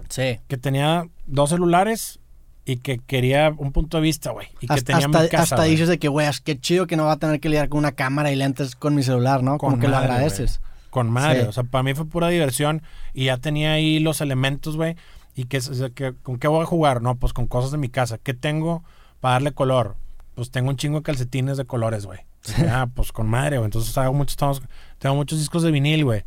[0.09, 0.41] Sí.
[0.49, 2.19] Que tenía dos celulares
[2.65, 4.49] y que quería un punto de vista, güey.
[4.61, 6.87] Y que Hasta, tenía hasta, mi casa, hasta dices de que, güey, es que chido
[6.87, 9.43] que no va a tener que lidiar con una cámara y lentes con mi celular,
[9.43, 9.59] ¿no?
[9.59, 10.61] Como Con que lo agradeces.
[10.91, 11.43] Con madre.
[11.43, 11.47] Sí.
[11.49, 12.83] O sea, para mí fue pura diversión.
[13.15, 14.97] Y ya tenía ahí los elementos, güey.
[15.35, 17.03] ¿Y qué, o sea, que- con qué voy a jugar?
[17.03, 18.19] No, pues con cosas de mi casa.
[18.19, 18.83] ¿Qué tengo
[19.21, 19.97] para darle color?
[20.35, 22.21] Pues tengo un chingo de calcetines de colores, güey.
[22.69, 23.67] Ah, pues con madre, güey.
[23.67, 24.63] Entonces hago muchos,
[24.99, 26.25] tengo muchos discos de vinil, güey.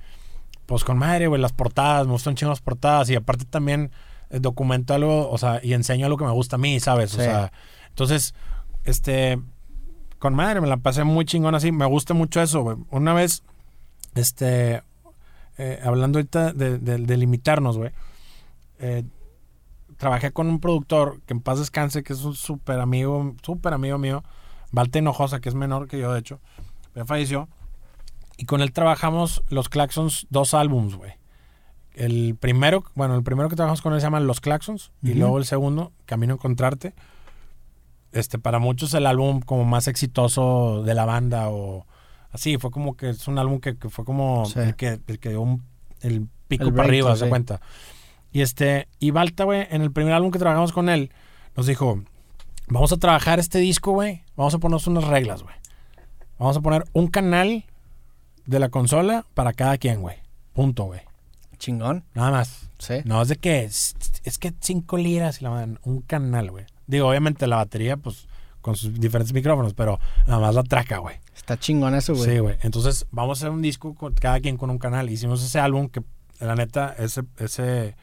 [0.69, 1.41] Pues con madre, güey.
[1.41, 3.09] Las portadas, me gustan chingo las portadas.
[3.09, 3.89] Y aparte también
[4.29, 7.15] eh, documento algo, o sea, y enseño algo que me gusta a mí, ¿sabes?
[7.15, 7.51] O sea,
[7.89, 8.35] entonces,
[8.83, 9.39] este,
[10.19, 11.71] con madre, me la pasé muy chingón así.
[11.71, 12.77] Me gusta mucho eso, güey.
[12.91, 13.41] Una vez,
[14.13, 14.83] este,
[15.57, 17.89] eh, hablando ahorita de, de- de limitarnos, güey.
[18.79, 19.03] eh,
[19.97, 23.97] trabajé con un productor que en paz descanse, que es un súper amigo, súper amigo
[23.97, 24.23] mío,
[24.71, 26.39] Valte Hinojosa, que es menor que yo, de hecho.
[26.95, 27.49] Ya falleció.
[28.41, 31.11] Y con él trabajamos los Claxons dos álbums, güey.
[31.93, 34.91] El primero, bueno, el primero que trabajamos con él se llama Los Claxons.
[35.03, 36.93] Y luego el segundo, Camino a Encontrarte.
[38.13, 41.85] Este, para muchos el álbum como más exitoso de la banda o
[42.31, 42.57] así.
[42.57, 44.59] Fue como que es un álbum que, que fue como Sí.
[44.59, 45.63] el, que, el que dio un-
[45.99, 47.29] el pico El para break, arriba, se sí.
[47.29, 47.59] cuenta.
[48.31, 51.11] Y este, y Balta, güey, en el primer álbum que trabajamos con él,
[51.57, 52.01] nos dijo,
[52.69, 54.23] vamos a trabajar este disco, güey.
[54.37, 55.55] Vamos a ponernos unas reglas, güey.
[56.37, 57.65] Vamos a poner un canal
[58.49, 60.17] de la consola para cada quien, güey.
[60.53, 61.01] Punto, güey.
[61.59, 62.03] Chingón.
[62.15, 62.69] Nada más.
[62.79, 62.95] Sí.
[63.05, 66.65] No, es de que es, es que cinco liras y la madre, un canal, güey.
[66.87, 68.27] Digo, obviamente la batería, pues,
[68.61, 71.17] con sus diferentes micrófonos, pero nada más la traca, güey.
[71.35, 72.27] Está chingón eso, güey.
[72.27, 72.57] Sí, güey.
[72.63, 75.09] Entonces, vamos a hacer un disco con cada quien con un canal.
[75.09, 76.01] Hicimos ese álbum que,
[76.39, 77.95] la neta, ese, ese,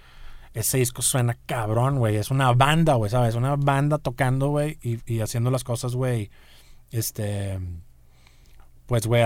[0.54, 2.16] ese disco suena cabrón, güey.
[2.16, 3.34] Es una banda, güey, ¿sabes?
[3.34, 6.30] Una banda tocando, güey, y, y haciendo las cosas, güey.
[6.92, 7.58] Este.
[8.86, 9.24] Pues, güey,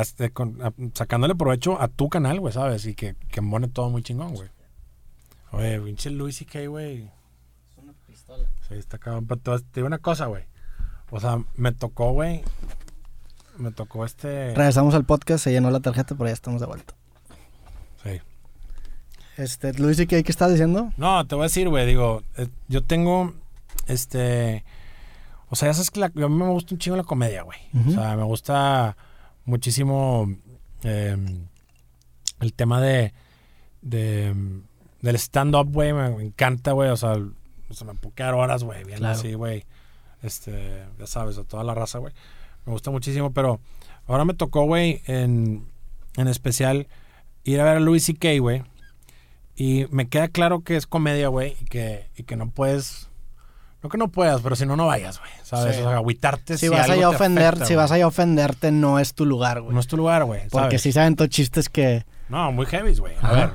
[0.95, 2.87] sacándole provecho a tu canal, güey, ¿sabes?
[2.87, 4.49] Y que, que pone todo muy chingón, güey.
[5.53, 7.11] Oye, pinche Luis C.K., güey.
[8.69, 9.27] Sí, está cabrón.
[9.27, 10.45] Pero te, digo una cosa, güey.
[11.11, 12.43] O sea, me tocó, güey.
[13.59, 14.55] Me tocó este.
[14.55, 16.95] Regresamos al podcast, se llenó la tarjeta, pero ya estamos de vuelta.
[18.05, 18.21] Sí.
[19.37, 20.93] Este, Luis, ¿y qué, qué estás diciendo?
[20.97, 23.35] No, te voy a decir, güey, digo, eh, yo tengo,
[23.87, 24.65] este,
[25.49, 27.59] o sea, ya sabes que la- a mí me gusta un chingo la comedia, güey.
[27.89, 28.97] O sea, me gusta
[29.51, 30.27] muchísimo
[30.85, 31.17] eh,
[32.41, 33.13] el tema de,
[33.83, 34.35] de
[35.03, 38.65] del stand-up, güey, me, me encanta, güey, o sea, o sea, me puedo quedar horas,
[38.65, 39.19] güey, viendo Claro.
[39.19, 39.65] así, güey,
[40.23, 42.13] este, ya sabes, a toda la raza, güey.
[42.67, 43.61] Me gusta muchísimo, pero
[44.07, 45.67] ahora me tocó, güey, en,
[46.17, 46.89] en especial
[47.45, 48.63] ir a ver a Louis C.K., güey.
[49.57, 53.09] Y me queda claro que es comedia, güey, y que, y que no puedes.
[53.83, 55.31] No que no puedas, pero si no, no vayas, güey.
[55.43, 55.77] ¿Sabes?
[55.77, 55.83] Sí.
[55.83, 59.15] O sea, agüitarte Si, vas algo a ofender, afecta, si vas a ofenderte, no es
[59.15, 59.73] tu lugar, güey.
[59.75, 60.43] No es tu lugar, güey.
[60.51, 62.05] Porque sí se aventó chistes que...
[62.29, 63.15] No, muy heavy, güey.
[63.23, 63.51] A ver,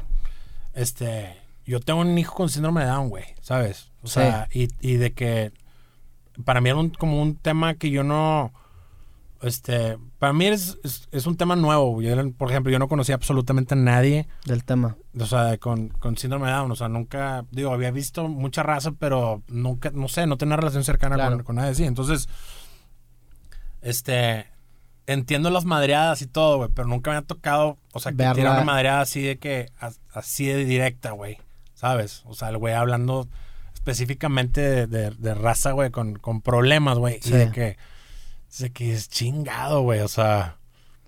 [0.74, 3.92] este, yo tengo un hijo con síndrome de Down, güey, ¿sabes?
[4.04, 4.16] O Sí.
[4.16, 5.52] sea, y, y de que
[6.44, 8.52] para mí era un- como un tema que yo no,
[9.46, 12.02] este, para mí es, es, es un tema nuevo.
[12.02, 14.98] Yo por ejemplo, yo no conocía absolutamente a nadie, del tema.
[15.20, 18.92] o sea, con, con síndrome de Down, o sea, nunca, digo, había visto mucha raza,
[18.98, 21.38] pero nunca, no sé, no tenía relación cercana Claro.
[21.38, 21.84] con, con nadie así.
[21.86, 22.28] Entonces,
[23.82, 24.48] este,
[25.08, 28.38] entiendo las madreadas y todo, güey, pero nunca me ha tocado, o sea, que tirar
[28.56, 31.38] una madreada así de que, as- así de directa, güey,
[31.76, 32.24] ¿sabes?
[32.26, 33.28] O sea, el güey hablando
[33.74, 37.30] específicamente de, de- de raza, güey, con, con problemas, güey, Sí.
[37.30, 37.78] y de que,
[38.60, 40.58] de que es chingado, güey, o sea,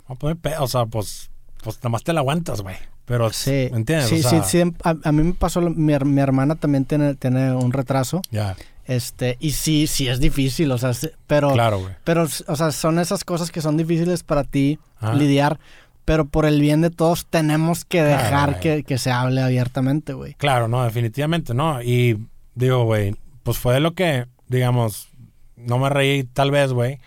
[0.07, 1.29] vamos a poner pedo, o sea, pues,
[1.63, 2.75] pues nada más te la aguantas, güey,
[3.05, 3.69] pero, Sí.
[3.71, 4.09] ¿me entiendes?
[4.09, 4.73] Sí, o sea, sí, sí.
[4.83, 8.21] A, a mí me pasó, lo- mi, mi hermana también tiene, tiene un retraso.
[8.31, 10.91] ya, Este, y sí, sí es difícil, o sea,
[11.27, 11.51] pero...
[11.51, 11.93] claro, güey.
[12.05, 15.13] Pero, o sea, son esas cosas que son difíciles para ti Ajá.
[15.13, 15.59] lidiar,
[16.05, 20.35] pero por el bien de todos tenemos que dejar que, que se hable abiertamente, güey.
[20.35, 21.81] Claro, no, definitivamente, no.
[21.81, 22.17] Y
[22.55, 25.09] digo, güey, pues fue de lo que, digamos,
[25.57, 26.99] no me reí tal vez, güey,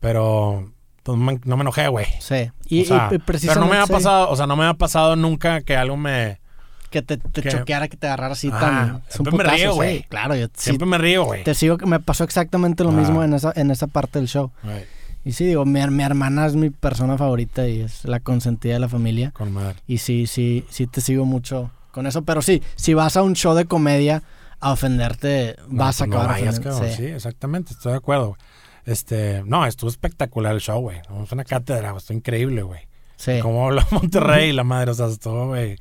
[0.00, 0.72] pero
[1.02, 2.06] pues me- no me enojé, güey.
[2.20, 2.50] Sí.
[2.68, 4.64] Y, O sea, y- y pero no me ha sí, pasado, o sea, no me
[4.66, 6.40] ha pasado nunca que algo me...
[6.90, 9.02] que te, te que- choqueara, que te agarrara así tan.
[9.08, 9.76] Siempre me río, sí.
[9.76, 10.02] güey.
[10.04, 11.44] Claro, yo sí, Siempre me río, güey.
[11.44, 14.50] te sigo, que me pasó exactamente lo mismo en esa, en esa parte del show.
[15.24, 18.80] Y sí, digo, mi, mi hermana es mi persona favorita y es la consentida de
[18.80, 19.32] la familia.
[19.32, 19.76] Con madre.
[19.86, 22.22] Y sí, sí, sí te sigo mucho con eso.
[22.22, 24.22] Pero sí, si vas a un show de comedia
[24.60, 26.78] a ofenderte, No, vas a pues no acabar vayas, ofendiendo.
[26.80, 26.96] cabrón.
[26.96, 27.02] Sí.
[27.08, 27.10] Sí.
[27.12, 28.36] exactamente, estoy de acuerdo.
[28.86, 30.98] Este, no, estuvo espectacular el show, güey.
[31.06, 32.80] Fue una cátedra, estuvo increíble, güey.
[33.16, 33.40] Sí.
[33.42, 35.76] Cómo habló Monterrey la madre, o sea, estuvo, güey.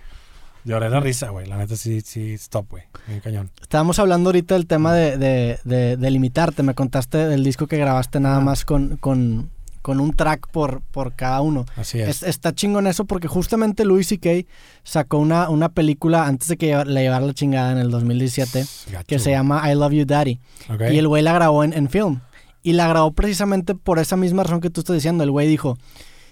[0.64, 1.46] Lloré la risa, güey.
[1.46, 2.84] La neta sí, sí, stop, güey.
[3.08, 3.52] Bien cañón.
[3.62, 6.64] Estábamos hablando ahorita del tema de, de, de- de limitarte.
[6.64, 9.52] Me contaste del disco que grabaste nada más con, con,
[9.84, 11.66] con un track por, por cada uno.
[11.76, 12.10] Así es.
[12.10, 14.48] Es- está chingón eso porque justamente Louis C.K.
[14.84, 18.66] sacó una, una película antes de que lleva- le llevara la chingada en el 2017
[18.92, 20.40] Gacho, que se llama I Love You Daddy.
[20.74, 20.82] Ok.
[20.92, 22.22] Y el güey la grabó en, en film.
[22.66, 25.24] Y la grabó precisamente por esa misma razón que tú estás diciendo.
[25.24, 25.78] El güey dijo,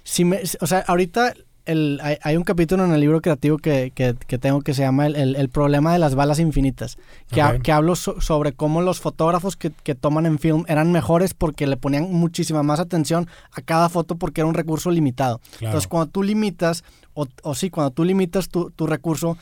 [0.04, 1.34] si me, o sea, ahorita
[1.66, 4.82] el, hay, hay un capítulo en el libro creativo que, que- que tengo que se
[4.82, 6.98] llama el, el- el problema de las balas infinitas.
[7.30, 10.92] Que, ha- que hablo so- sobre cómo los fotógrafos que, que toman en film eran
[10.92, 15.40] mejores porque le ponían muchísima más atención a cada foto porque era un recurso limitado.
[15.60, 15.68] Claro.
[15.68, 19.38] Entonces, cuando tú limitas, o, o sí, cuando tú limitas tu, tu recurso,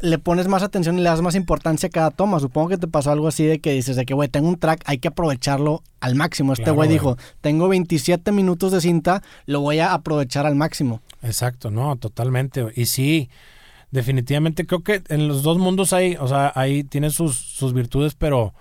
[0.00, 2.40] le pones más atención y le das más importancia a cada toma.
[2.40, 4.82] Supongo que te pasó algo así de que dices de que, güey, tengo un track,
[4.86, 6.52] hay que aprovecharlo al máximo.
[6.52, 11.00] Este güey dijo, tengo 27 minutos de cinta, lo voy a aprovechar al máximo.
[11.22, 12.66] Exacto, no, totalmente.
[12.76, 13.28] Y sí,
[13.90, 18.14] definitivamente creo que en los dos mundos hay, o sea, ahí tiene sus, sus virtudes,
[18.14, 18.54] pero,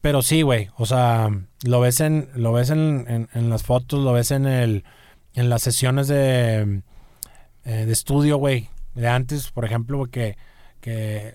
[0.00, 0.68] pero sí, güey.
[0.76, 1.30] O sea,
[1.64, 4.84] lo ves en, lo ves en, en- en las fotos, lo ves en el,
[5.34, 6.82] en las sesiones de,
[7.64, 8.68] eh, de estudio, güey.
[8.94, 10.36] De antes, por ejemplo, que,
[10.80, 11.34] que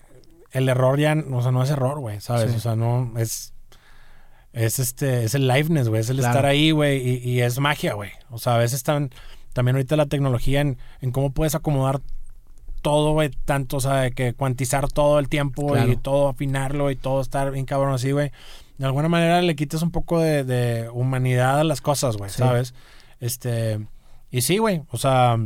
[0.52, 2.50] el error ya, o sea, no es error, güey, ¿sabes?
[2.50, 2.56] Sí.
[2.56, 3.52] O sea, no, es,
[4.52, 6.32] es este, es el liveness, güey, es el Claro.
[6.32, 8.10] estar ahí, güey, y, y es magia, güey.
[8.30, 9.10] O sea, a veces están,
[9.52, 12.00] también ahorita la tecnología en, en cómo puedes acomodar
[12.82, 15.92] todo, güey, tanto, o sea, de que cuantizar todo el tiempo Claro.
[15.92, 18.32] y todo afinarlo y todo estar bien cabrón así, güey.
[18.78, 22.38] De alguna manera le quitas un poco de, de humanidad a las cosas, güey, Sí.
[22.38, 22.74] ¿sabes?
[23.20, 23.86] Este,
[24.30, 25.36] y sí, güey, o sea,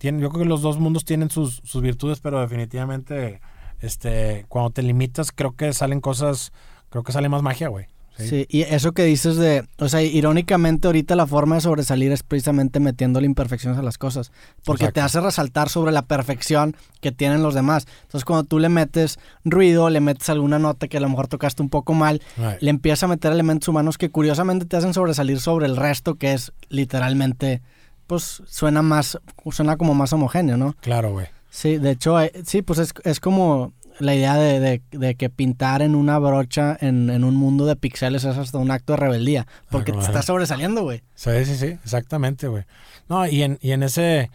[0.00, 3.42] tienen, yo creo que los dos mundos tienen sus, sus virtudes, pero definitivamente,
[3.80, 6.52] este, cuando te limitas, creo que salen cosas,
[6.88, 7.84] creo que sale más magia, güey.
[8.16, 8.28] Sí.
[8.28, 8.46] Sí.
[8.50, 12.78] y eso que dices de, o sea, irónicamente ahorita la forma de sobresalir es precisamente
[12.78, 14.30] metiéndole imperfecciones a las cosas,
[14.64, 17.86] porque te hace resaltar sobre la perfección que tienen los demás.
[18.02, 21.62] Entonces cuando tú le metes ruido, le metes alguna nota que a lo mejor tocaste
[21.62, 22.60] un poco mal, Right.
[22.60, 26.32] le empieza a meter elementos humanos que curiosamente te hacen sobresalir sobre el resto, que
[26.34, 27.62] es literalmente,
[28.10, 29.16] pues suena más,
[29.52, 30.74] suena como más homogéneo, ¿no?
[30.80, 31.28] Claro, güey.
[31.48, 35.30] Sí, de hecho, hay- sí, pues es, es como la idea de, de- de que
[35.30, 38.96] pintar en una brocha en, en un mundo de pixeles es hasta un acto de
[38.98, 41.02] rebeldía, porque te estás sobresaliendo, güey.
[41.14, 42.64] Sí, sí, sí, exactamente, güey.
[43.08, 44.30] No, y en, y en ese,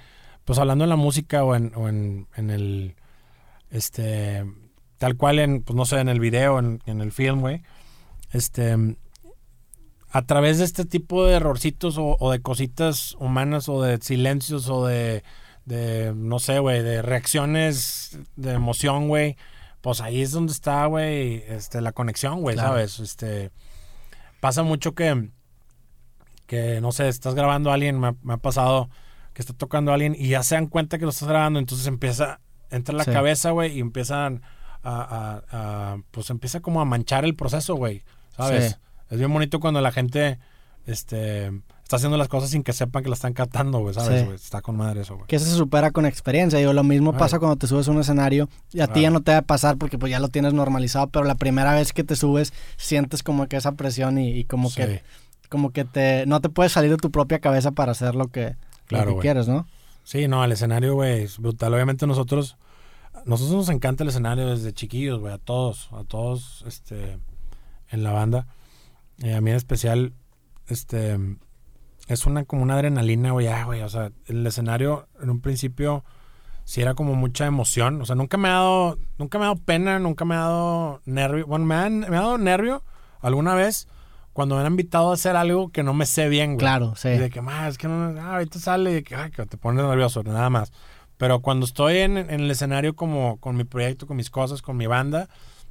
[0.46, 2.96] pues hablando en la música o en, o en, en el,
[3.72, 4.46] este,
[5.00, 7.62] tal cual en, pues no sé, en el video, en, en el film, güey,
[8.32, 8.78] este,
[10.16, 14.70] a través de este tipo de errorcitos o, o de cositas humanas o de silencios
[14.70, 15.24] o de,
[15.66, 19.36] de no sé, güey, de reacciones de emoción, güey,
[19.82, 22.70] pues ahí es donde está, güey, este, la conexión, güey, Claro.
[22.70, 23.00] ¿sabes?
[23.00, 23.52] Este,
[24.40, 25.30] pasa mucho que
[26.48, 28.90] que no sé, estás grabando a alguien, me ha, me ha pasado
[29.34, 31.88] que está tocando a alguien y ya se dan cuenta que lo estás grabando, entonces
[31.88, 32.40] empieza,
[32.70, 33.12] entra en la Sí.
[33.12, 34.44] cabeza, güey, y empiezan
[34.84, 35.44] a, a-
[35.94, 38.04] a- pues empieza como a manchar el proceso, güey,
[38.38, 38.72] ¿sabes?
[38.72, 38.76] Sí.
[39.16, 40.40] Es bien bonito cuando la gente,
[40.86, 41.48] este,
[41.84, 44.24] está haciendo las cosas sin que sepan que la están captando, güey, ¿sabes?
[44.24, 44.30] Sí.
[44.34, 45.28] Está con madre eso, güey.
[45.28, 46.60] Que eso se supera con experiencia.
[46.60, 47.20] Digo, lo mismo Ay.
[47.20, 49.42] pasa cuando te subes a un escenario y a ti ya no te va a
[49.44, 53.24] pasar porque pues ya lo tienes normalizado, pero la primera vez que te subes sientes
[53.24, 55.04] como que esa presión y, y como Sí, que
[55.50, 58.50] como que te no te puedes salir de tu propia cabeza para hacer lo que,
[58.50, 58.56] lo
[58.88, 59.68] Claro, que quieres, ¿no?
[60.04, 61.74] Sí, no, el escenario, güey, es brutal.
[61.74, 62.58] Obviamente nosotros,
[63.26, 67.18] nosotros nos encanta el escenario desde chiquillos, güey, a todos, a todos, este,
[67.90, 68.48] en la banda.
[69.24, 70.14] Eh, a mí en especial,
[70.68, 71.18] este,
[72.08, 76.04] es una como una adrenalina, güey, ah, güey, o sea, el escenario en un principio
[76.64, 79.62] sí era como mucha emoción, o sea, nunca me ha dado, nunca me ha dado
[79.62, 82.84] pena, nunca me ha dado nervio, bueno, me, han- me ha dado nervio
[83.22, 83.88] alguna vez
[84.34, 86.58] cuando me han invitado a hacer algo que no me sé bien, güey.
[86.60, 87.08] Claro, sí.
[87.10, 89.46] Y de que, más, es que no, ah, ahorita sale, y de que, ay, que
[89.46, 90.74] te pones nervioso, nada más.
[91.18, 94.76] Pero cuando estoy en, en el escenario como con mi proyecto, con mis cosas, con
[94.76, 95.30] mi banda,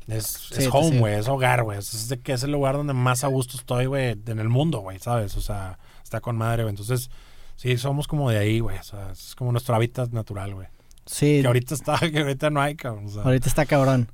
[0.08, 1.78] es, Sí, es home, güey, es hogar, güey.
[1.78, 4.80] Es de que es el lugar donde más a gusto estoy, güey, en el mundo,
[4.80, 5.36] güey, ¿sabes?
[5.36, 6.70] O sea, está con madre, güey.
[6.70, 7.10] Entonces,
[7.56, 8.78] sí, somos como de ahí, güey.
[8.78, 10.68] O sea, es como nuestro hábitat natural, güey.
[11.06, 13.06] Sí, Que ahorita está, que ahorita no hay, cabrón.
[13.06, 14.08] O sea, ahorita está cabrón.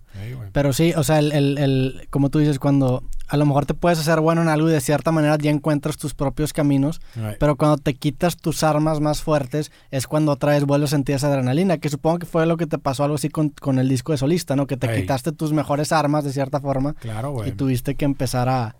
[0.52, 3.74] Pero sí, o sea, el, el- el- como tú dices, cuando a lo mejor te
[3.74, 7.36] puedes hacer bueno en algo y de cierta manera ya encuentras tus propios caminos, Right.
[7.38, 11.14] pero cuando te quitas tus armas más fuertes es cuando otra vez vuelves a sentir
[11.14, 13.88] esa adrenalina, que supongo que fue lo que te pasó algo así con, con el
[13.88, 14.66] disco de solista, ¿no?
[14.66, 17.52] Que te quitaste tus mejores armas de cierta forma Claro, y güey.
[17.52, 18.74] tuviste que empezar a...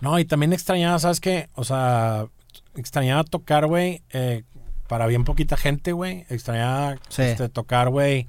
[0.00, 1.48] No, y también extrañaba, ¿sabes qué?
[1.54, 2.26] O sea,
[2.74, 4.42] extrañaba tocar, güey, eh,
[4.88, 6.24] para bien poquita gente, güey.
[6.28, 7.22] Extrañaba Sí.
[7.22, 8.26] este, tocar, güey,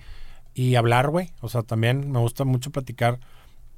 [0.54, 1.32] y hablar, güey.
[1.42, 3.20] O sea, también me gusta mucho platicar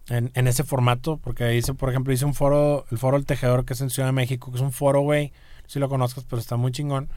[0.07, 3.65] en, en ese formato, porque hice, por ejemplo, hice un foro, el foro El Tejedor,
[3.65, 5.27] que es en Ciudad de México, que es un foro, güey,
[5.63, 7.09] no sé si lo conozcas, pero está muy chingón.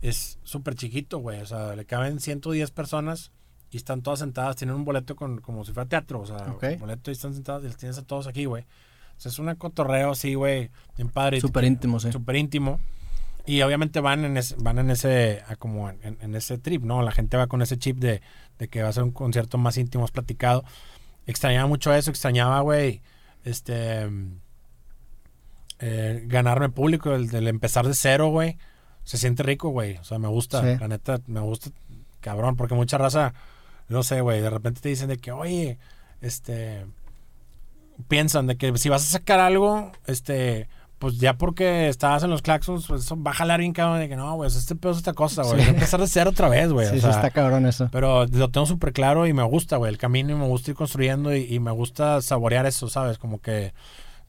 [0.00, 1.40] Es súper chiquito, güey.
[1.42, 3.32] O sea, le caben 110 personas
[3.70, 6.64] y están todas sentadas, tienen un boleto con, como si fuera teatro, o sea, Ok.
[6.72, 8.62] un boleto y están sentadas y los tienes a todos aquí, güey.
[8.62, 11.40] O sea, es un cotorreo así, güey, bien padre.
[11.42, 12.10] Súper íntimo, sí.
[12.10, 12.80] Súper íntimo.
[13.46, 17.02] Y obviamente van en ese, van en ese, como en, en ese trip, ¿no?
[17.02, 18.20] La gente va con ese chip de,
[18.58, 20.64] de que va a ser un concierto más íntimo, más platicado.
[21.26, 23.02] Extrañaba mucho eso, extrañaba, güey,
[23.44, 24.08] este,
[25.78, 28.58] eh, ganarme público, el del empezar de cero, güey.
[29.04, 29.96] Se siente rico, güey.
[29.96, 30.78] O sea, me gusta, Sí.
[30.80, 31.70] la neta, me gusta,
[32.20, 33.32] cabrón, porque mucha raza,
[33.88, 35.78] no sé, güey, de repente te dicen de que, oye,
[36.20, 36.86] este,
[38.08, 40.68] piensan de que si vas a sacar algo, este,
[41.00, 44.08] pues ya porque estabas en los claxons, pues eso va a jalar bien cabrón de
[44.08, 45.58] que no, güey, este pedo es esta cosa, güey.
[45.58, 45.64] Sí.
[45.64, 46.86] Que empezar de cero otra vez, güey.
[46.88, 47.88] sí, o está cabrón eso.
[47.90, 50.76] pero lo tengo súper claro y me gusta, güey, el camino y me gusta ir
[50.76, 53.16] construyendo y, y me gusta saborear eso, ¿sabes?
[53.18, 53.72] Como que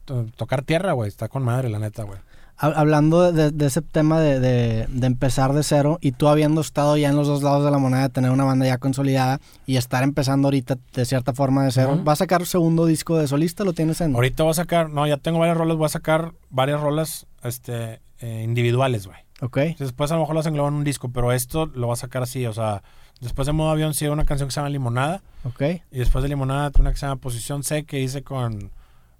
[0.06, 2.18] to- tocar tierra, güey, está con madre, la neta, güey.
[2.62, 6.60] Ha- Hablando de, de ese tema de, de- de empezar de cero y tú habiendo
[6.60, 9.40] estado ya en los dos lados de la moneda, de tener una banda ya consolidada
[9.66, 12.04] y estar empezando ahorita de cierta forma de cero, Ujú.
[12.04, 13.64] ¿vas a sacar segundo disco de solista?
[13.64, 14.14] ¿Lo tienes en...?
[14.14, 18.00] Ahorita voy a sacar, no, ya tengo varias rolas, voy a sacar varias rolas este,
[18.20, 19.18] eh, individuales, güey.
[19.40, 21.96] Ok, Después a lo mejor las englobo en un disco, pero esto lo voy a
[21.96, 22.84] sacar así, o sea,
[23.20, 26.28] después de Modo Avión sí una canción que se llama Limonada ok, y después de
[26.28, 28.70] Limonada una que se llama Posición C que hice con,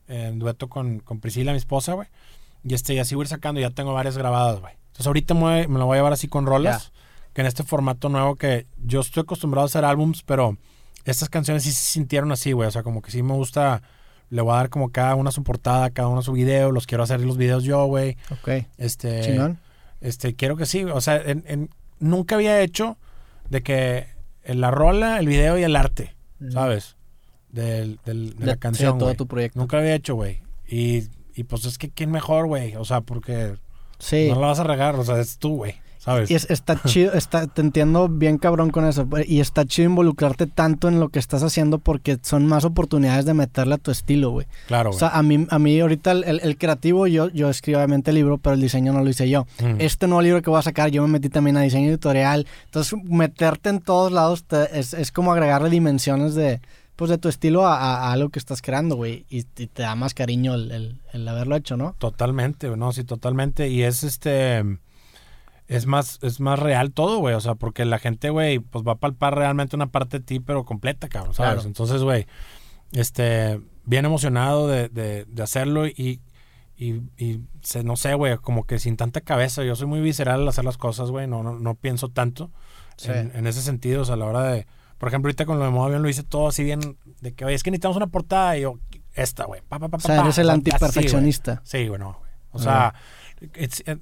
[0.06, 2.06] en dueto con, con Priscila, mi esposa, güey.
[2.64, 4.74] Y este, y así voy a ir sacando, ya tengo varias grabadas, güey.
[4.88, 6.92] Entonces ahorita me, me lo voy a llevar así con rolas,
[7.32, 10.56] que en este formato nuevo que yo estoy acostumbrado a hacer álbums, pero
[11.04, 12.68] estas canciones sí se sintieron así, güey.
[12.68, 13.82] O sea, como que sí me gusta,
[14.30, 17.02] le voy a dar como cada una su portada, cada una su video, los quiero
[17.04, 18.16] hacer los videos yo, güey.
[18.30, 18.66] ok.
[18.78, 19.58] Este, Chingón.
[20.00, 22.96] este, quiero que sí, o sea, en- en- nunca había hecho
[23.48, 24.06] de que
[24.44, 26.14] la rola, el video y el arte,
[26.50, 26.96] ¿sabes?
[27.50, 29.58] Del, del- de, De- la sí, canción, de todo tu proyecto.
[29.58, 30.42] Nunca lo había hecho, güey.
[30.68, 31.04] Y,
[31.34, 32.76] y pues es que quién mejor, güey.
[32.76, 33.54] O sea, porque
[33.98, 34.28] Sí.
[34.32, 35.74] no la vas a regar, o sea, es tú, güey.
[35.98, 36.32] ¿Sabes?
[36.32, 39.06] Y es- está chido, está, te entiendo bien cabrón con eso.
[39.24, 43.34] Y está chido involucrarte tanto en lo que estás haciendo porque son más oportunidades de
[43.34, 44.48] meterle a tu estilo, güey.
[44.66, 44.98] claro, O güey.
[44.98, 48.16] sea, a mí, a mí ahorita el, el- el creativo, yo, yo escribo obviamente el
[48.16, 49.46] libro, pero el diseño no lo hice yo.
[49.62, 49.76] Mm.
[49.80, 52.48] Este nuevo libro que voy a sacar, yo me metí también a diseño editorial.
[52.64, 56.60] Entonces, meterte en todos lados te- es, es como agregarle dimensiones de,
[57.02, 59.26] pues, de tu estilo a, a- a algo que estás creando, güey.
[59.28, 61.94] Y, y te da más cariño el, el- el haberlo hecho, ¿no?
[61.98, 63.68] Totalmente, no, sí, totalmente.
[63.68, 64.62] Y es este.
[65.68, 67.34] Es más, es más real todo, güey.
[67.34, 70.38] O sea, porque la gente, güey, pues va a palpar realmente una parte de ti,
[70.40, 71.54] pero completa, cabrón, ¿sabes?
[71.54, 71.66] Claro.
[71.68, 72.26] Entonces, güey,
[72.92, 76.20] este, bien emocionado de, de, de hacerlo y,
[76.76, 79.64] y, y se, no sé, güey, como que sin tanta cabeza.
[79.64, 81.26] Yo soy muy visceral al hacer las cosas, güey.
[81.26, 82.50] No, no, no pienso tanto
[82.96, 83.10] Sí.
[83.10, 84.02] en, en ese sentido.
[84.02, 84.66] O sea, a la hora de.
[85.02, 86.96] Por ejemplo, ahorita con lo de modo avión lo hice todo así bien.
[87.20, 88.56] De que, oye, es que necesitamos una portada.
[88.56, 88.78] Y yo,
[89.14, 89.60] esta, güey.
[89.68, 91.60] Pa, pa, pa, O sea, eres el antiperfeccionista.
[91.64, 92.30] Sí, bueno, güey.
[92.52, 92.94] O sea,
[93.56, 93.96] it's- eh,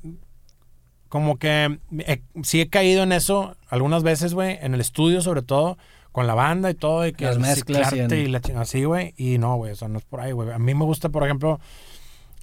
[1.09, 5.40] como que eh, sí he caído en eso algunas veces, güey, en el estudio sobre
[5.40, 5.78] todo,
[6.12, 8.84] con la banda y todo, y que Las mezclas y en- y la chingada así,
[8.84, 10.51] güey, y no, güey, o sea, no es por ahí, güey.
[10.51, 11.61] A mí me gusta, por ejemplo,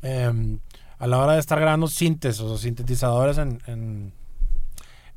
[0.01, 0.57] eh,
[0.97, 4.13] a la hora de estar grabando sintes, o sea, sintetizadores en, en,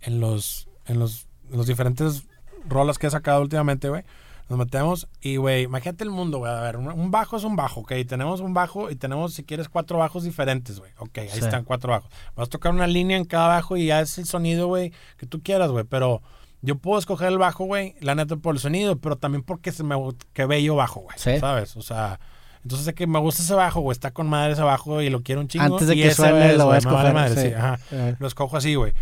[0.02, 2.24] en los, en los, en los diferentes
[2.68, 4.04] rolas que he sacado últimamente, güey.
[4.48, 6.50] Nos metemos y, güey, imagínate el mundo, güey.
[6.50, 7.92] A ver, un, bajo es un bajo, ok.
[8.08, 10.90] Tenemos un bajo y tenemos, si quieres, cuatro bajos diferentes, güey.
[10.98, 11.38] Ok, ahí Sí.
[11.38, 12.10] están cuatro bajos.
[12.34, 15.26] Vas a tocar una línea en cada bajo y ya es el sonido, güey, que
[15.26, 15.84] tú quieras, güey.
[15.84, 16.20] Pero
[16.62, 19.84] yo puedo escoger el bajo, güey, la neta por el sonido, pero también porque se
[19.84, 19.94] me
[20.32, 21.16] que bello bajo, güey.
[21.16, 21.38] Sí.
[21.38, 21.76] ¿Sabes?
[21.76, 22.18] O sea,
[22.64, 23.92] entonces de que me gusta ese bajo, güey.
[23.92, 25.64] Está con madre ese bajo y lo quiero un chingo.
[25.64, 27.48] Antes de y que suene, es, lo voy a escoger, madre, sí.
[27.50, 27.78] sí, ajá.
[28.18, 28.94] Lo escojo así, güey.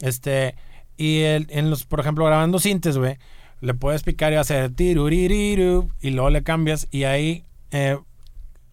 [0.00, 0.54] Este,
[0.96, 3.16] y el- en los, por ejemplo, grabando sintes, güey,
[3.60, 7.98] le puedes picar y hacer tiruririru y luego le cambias y hay eh,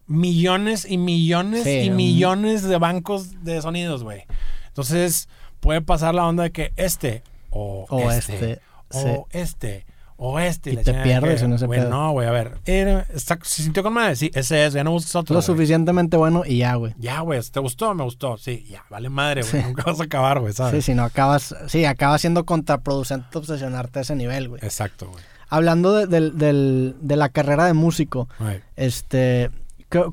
[0.06, 4.24] millones y millones Sí, y millones de bancos de sonidos, güey.
[4.68, 5.28] Entonces,
[5.60, 8.60] puede pasar la onda de que este o, O este, este,
[8.90, 9.86] o este
[10.24, 11.90] o este Y la te pierdes en ese pedo.
[11.90, 14.92] No, güey, a ver, era- está- se sintió con madre, sí, ese es, ya no
[14.92, 15.34] busques otro.
[15.34, 16.94] Lo suficientemente bueno y ya, güey.
[16.98, 17.92] Ya, güey, ¿te gustó?
[17.94, 18.38] Me gustó.
[18.38, 19.52] Sí, ya, vale madre, güey.
[19.62, 19.68] Sí.
[19.68, 20.84] Nunca vas a acabar, güey, ¿sabes?
[20.84, 24.60] Sí, si no acabas, sí, acaba siendo contraproducente obsesionarte a ese nivel, güey.
[24.64, 25.24] Exacto, güey.
[25.48, 28.28] Hablando de, de la carrera de músico,
[28.76, 29.50] este,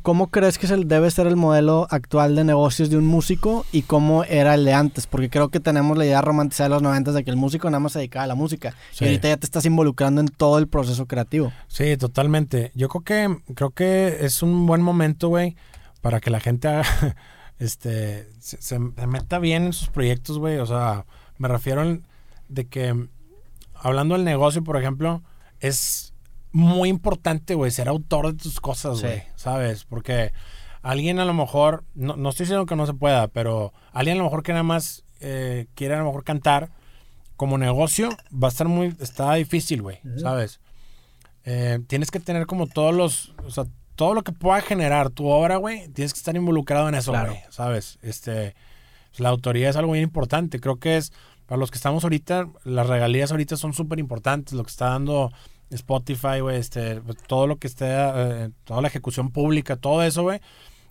[0.01, 3.65] ¿cómo crees que es el, debe ser el modelo actual de negocios de un músico
[3.71, 5.07] y cómo era el de antes?
[5.07, 7.79] Porque creo que tenemos la idea romantizada de los 90 de que el músico nada
[7.79, 8.75] más se dedicaba a la música.
[8.91, 9.05] Sí.
[9.05, 11.51] Y ahorita ya te estás involucrando en todo el proceso creativo.
[11.67, 12.71] Sí, totalmente.
[12.75, 15.55] Yo creo que creo que es un buen momento, güey,
[16.01, 16.83] para que la gente haga,
[17.59, 20.57] este, se, se- se meta bien en sus proyectos, güey.
[20.57, 21.05] O sea,
[21.37, 22.05] me refiero en-
[22.47, 23.07] de que
[23.75, 25.21] hablando del negocio, por ejemplo,
[25.59, 26.13] es
[26.51, 29.05] muy importante, güey, ser autor de tus cosas, Sí.
[29.05, 29.85] güey, ¿sabes?
[29.85, 30.31] Porque
[30.81, 34.19] alguien a lo mejor, no, no estoy diciendo que no se pueda, pero alguien a
[34.19, 36.71] lo mejor que nada más eh, quiere a lo mejor cantar,
[37.35, 40.59] como negocio va a estar muy, está difícil, güey, ¿sabes?
[41.45, 45.27] Eh, tienes que tener como todos los, o sea, todo lo que pueda generar tu
[45.27, 47.31] obra, güey, tienes que estar involucrado en eso, Claro.
[47.31, 47.97] güey, ¿sabes?
[48.01, 48.55] Este,
[49.17, 50.59] la autoría es algo bien importante.
[50.59, 51.11] Creo que es,
[51.45, 54.53] para los que estamos ahorita, las regalías ahorita son súper importantes.
[54.53, 55.31] Lo que está dando
[55.69, 60.39] Spotify, güey, este, todo lo que esté, eh, toda la ejecución pública, todo eso, güey,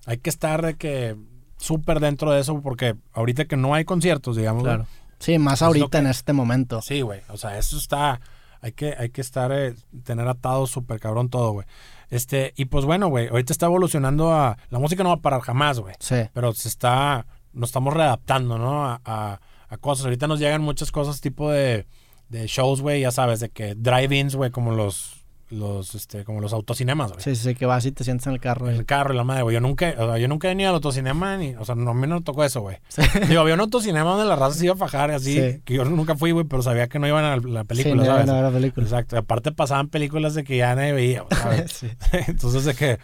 [0.05, 1.15] hay que estar de que
[1.57, 4.79] súper dentro de eso, porque ahorita que no hay conciertos, digamos, güey,
[5.19, 6.81] Sí, más ahorita que- en este momento.
[6.81, 7.19] Sí, güey.
[7.27, 8.21] O sea, eso está.
[8.61, 9.73] Hay que, hay que estar, eh,
[10.03, 11.65] tener atado súper cabrón todo, güey.
[12.09, 14.57] Este, y pues bueno, güey, ahorita está evolucionando a.
[14.69, 15.93] La música no va a parar jamás, güey.
[15.99, 16.15] Sí.
[16.33, 17.25] Pero se está.
[17.51, 18.85] Nos estamos readaptando, ¿no?
[18.85, 20.05] A, a- a cosas.
[20.05, 21.85] Ahorita nos llegan muchas cosas tipo de,
[22.29, 25.15] de shows, güey, ya sabes, de que drive-ins, güey, como los.
[25.51, 27.23] Los, este, como los autocinemas, güey.
[27.23, 28.69] Sí, sí, sí, que vas y te sientas en el carro.
[28.69, 29.55] En el carro y la madre, güey.
[29.55, 31.93] Yo nunca, o sea, yo nunca he venido al autocinema ni, o sea, no, a
[31.95, 32.77] mí no me tocó eso, güey.
[33.27, 35.61] Digo, había un autocinema donde la raza se iba a fajar así, Sí.
[35.65, 38.13] que yo nunca fui, güey, pero sabía que no iban a la película, sí, no,
[38.13, 38.27] ¿sabes?
[38.27, 38.85] no era película.
[38.85, 39.17] Exacto.
[39.17, 41.71] Aparte pasaban películas de que ya nadie veía, ¿sabes?
[41.73, 41.87] Sí.
[42.27, 42.99] entonces de que,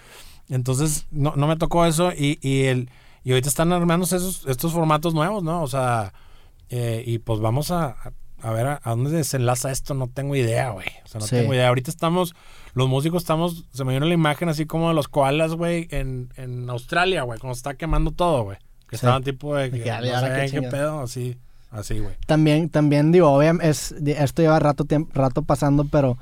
[0.47, 2.91] entonces no, no me tocó eso y, y el,
[3.23, 5.63] y ahorita están armándose esos, estos formatos nuevos, ¿no?
[5.63, 6.13] O sea,
[6.69, 8.11] eh, y pues vamos a, a-
[8.41, 10.87] a ver a, dónde desenlaza esto, no tengo idea, güey.
[11.03, 11.35] O sea, no Sí.
[11.37, 11.67] tengo idea.
[11.69, 12.35] Ahorita estamos,
[12.73, 16.29] los músicos estamos, se me vino la imagen así como de los koalas, güey, en,
[16.35, 18.57] en Australia, güey, cuando se está quemando todo, güey.
[18.89, 19.05] Que Sí.
[19.05, 20.71] estaban tipo de que, que, no "Ay, ahora qué qué chingada".
[20.71, 21.37] pedo, así,
[21.71, 22.15] así, güey.
[22.27, 26.17] También, también digo, obviamente, es, esto lleva rato, tiemp- rato pasando, pero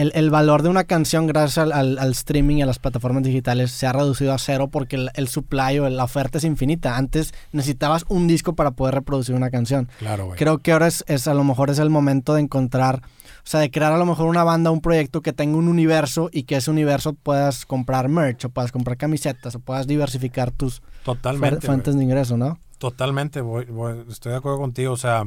[0.00, 3.22] el, el valor de una canción gracias al, al- al streaming y a las plataformas
[3.22, 6.96] digitales se ha reducido a cero porque el, el supply o la oferta es infinita.
[6.96, 9.88] Antes necesitabas un disco para poder reproducir una canción.
[9.98, 10.38] Claro, güey.
[10.38, 13.60] Creo que ahora es, es a lo mejor es el momento de encontrar, o sea,
[13.60, 16.56] de crear a lo mejor una banda, un proyecto que tenga un universo y que
[16.56, 21.46] ese universo puedas comprar merch o puedas comprar camisetas o puedas diversificar tus Totalmente.
[21.56, 21.66] fuer- güey.
[21.66, 22.58] fuentes de ingreso, ¿no?
[22.78, 24.92] Totalmente, voy- voy- estoy de acuerdo contigo.
[24.92, 25.24] O sea,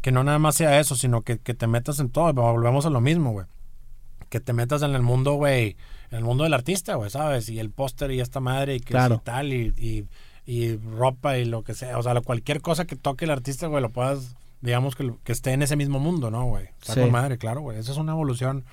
[0.00, 2.32] que no nada más sea eso, sino que, que te metas en todo.
[2.32, 3.46] Volvemos a lo mismo, güey.
[4.28, 5.76] Que te metas en el mundo, güey.
[6.10, 7.48] En el mundo del artista, güey, ¿sabes?
[7.48, 9.16] Y el póster y esta madre y que Claro.
[9.16, 10.06] y tal y, y,
[10.50, 11.98] y ropa y lo que sea.
[11.98, 15.52] O sea, cualquier cosa que toque el artista, güey, lo puedas, digamos, que, que esté
[15.52, 16.68] en ese mismo mundo, ¿no, güey?
[16.80, 17.00] Está Sí.
[17.00, 17.78] con madre, claro, güey.
[17.78, 18.64] Esa es una evolución,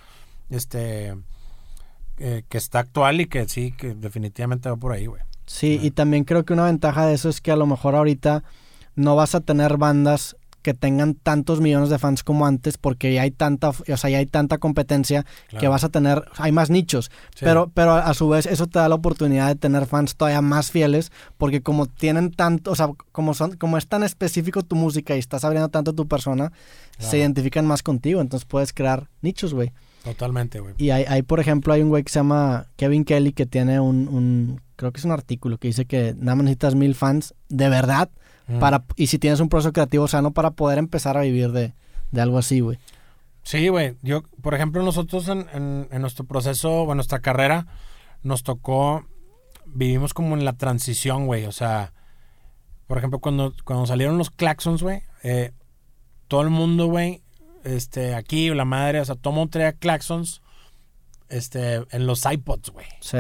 [0.50, 1.16] este,
[2.18, 5.22] eh, que está actual y que sí, que definitivamente va por ahí, güey.
[5.46, 8.44] Sí, y también creo que una ventaja de eso es que a lo mejor ahorita
[8.96, 13.22] no vas a tener bandas que tengan tantos millones de fans como antes porque ya
[13.22, 15.24] hay tanta, o sea, ya hay tanta competencia
[15.60, 17.46] que vas a tener, hay más nichos, Sí.
[17.46, 20.72] pero pero a su vez eso te da la oportunidad de tener fans todavía más
[20.72, 25.16] fieles porque como tienen tanto, o sea, como son como es tan específico tu música
[25.16, 26.52] y estás abriendo tanto tu persona,
[26.98, 29.72] se identifican más contigo, entonces puedes crear nichos, güey.
[30.04, 30.74] Totalmente, güey.
[30.78, 33.80] Y hay, hay, por ejemplo, hay un güey que se llama Kevin Kelly que tiene
[33.80, 37.34] un, un- creo que es un artículo que dice que nada más necesitas mil fans
[37.50, 38.10] de verdad
[38.48, 38.60] Mm.
[38.60, 41.74] para y si tienes un proceso creativo sano para poder empezar a vivir de,
[42.12, 42.78] de algo así, güey.
[43.44, 43.96] Sí, güey.
[44.02, 47.68] Yo, por ejemplo, nosotros en, en- en nuestro proceso o en nuestra carrera
[48.24, 49.06] nos tocó,
[49.66, 51.46] vivimos como en la transición, güey.
[51.46, 51.94] O sea,
[52.88, 55.52] por ejemplo, cuando, cuando salieron los claxons, güey, eh,
[56.28, 57.22] todo el mundo, güey,
[57.64, 60.42] este, aquí, la madre, o sea, todo traía claxons
[61.30, 62.86] este, en los iPods, güey.
[63.00, 63.18] Sí.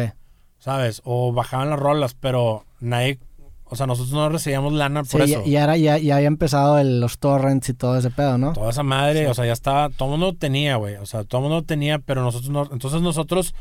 [0.59, 1.01] ¿Sabes?
[1.03, 3.19] O bajaban las rolas, pero nadie,
[3.67, 5.43] o sea, nosotros no recibíamos lana por eso.
[5.45, 8.53] ya era, ya, ya había empezado el- los torrents y todo ese pedo, ¿no?
[8.53, 10.95] Toda esa madre, o sea, ya estaba, todo el mundo tenía, güey.
[10.95, 12.69] O sea, todo el mundo tenía, pero nosotros no.
[12.71, 13.55] Entonces nosotros,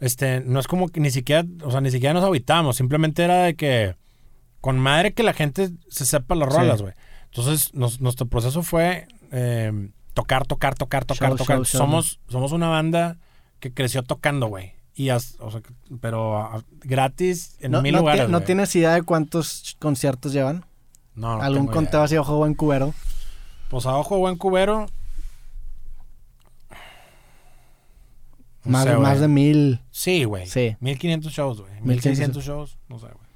[0.00, 2.76] este, no es como que ni siquiera, o sea, ni siquiera nos habitamos.
[2.76, 3.96] Simplemente era de que,
[4.60, 6.94] con madre que la gente se sepa las rolas, güey.
[7.26, 11.56] Entonces, nos- nuestro proceso fue eh, tocar, tocar, tocar, tocar, Show, tocar.
[11.56, 13.18] show, show, somos, somos una banda
[13.58, 14.72] que creció tocando, güey.
[14.96, 15.60] Y as- o sea,
[16.00, 18.28] pero gratis en no, mil no lugares.
[18.30, 20.64] no tienes idea de cuántos conciertos llevan.
[21.14, 22.94] No, no Algún conteo así, ojo, buen cubero.
[23.68, 24.86] Pues a ojo, buen cubero.
[28.64, 29.80] No más, sé, de, más de mil.
[29.90, 30.46] Sí, güey.
[30.46, 30.76] Sí.
[30.80, 31.72] 1500 shows, güey.
[31.82, 33.26] 1500 1600 shows, no sé, güey.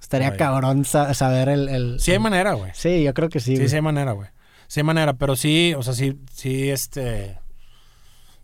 [0.00, 1.68] Estaría cabrón sa- saber el...
[1.68, 2.70] el- Sí hay manera, güey.
[2.74, 3.52] Sí, yo creo que sí.
[3.52, 3.68] Sí, güey.
[3.68, 4.28] sí hay manera, güey.
[4.68, 7.38] Sí hay manera, pero sí, o sea, sí, sí, este,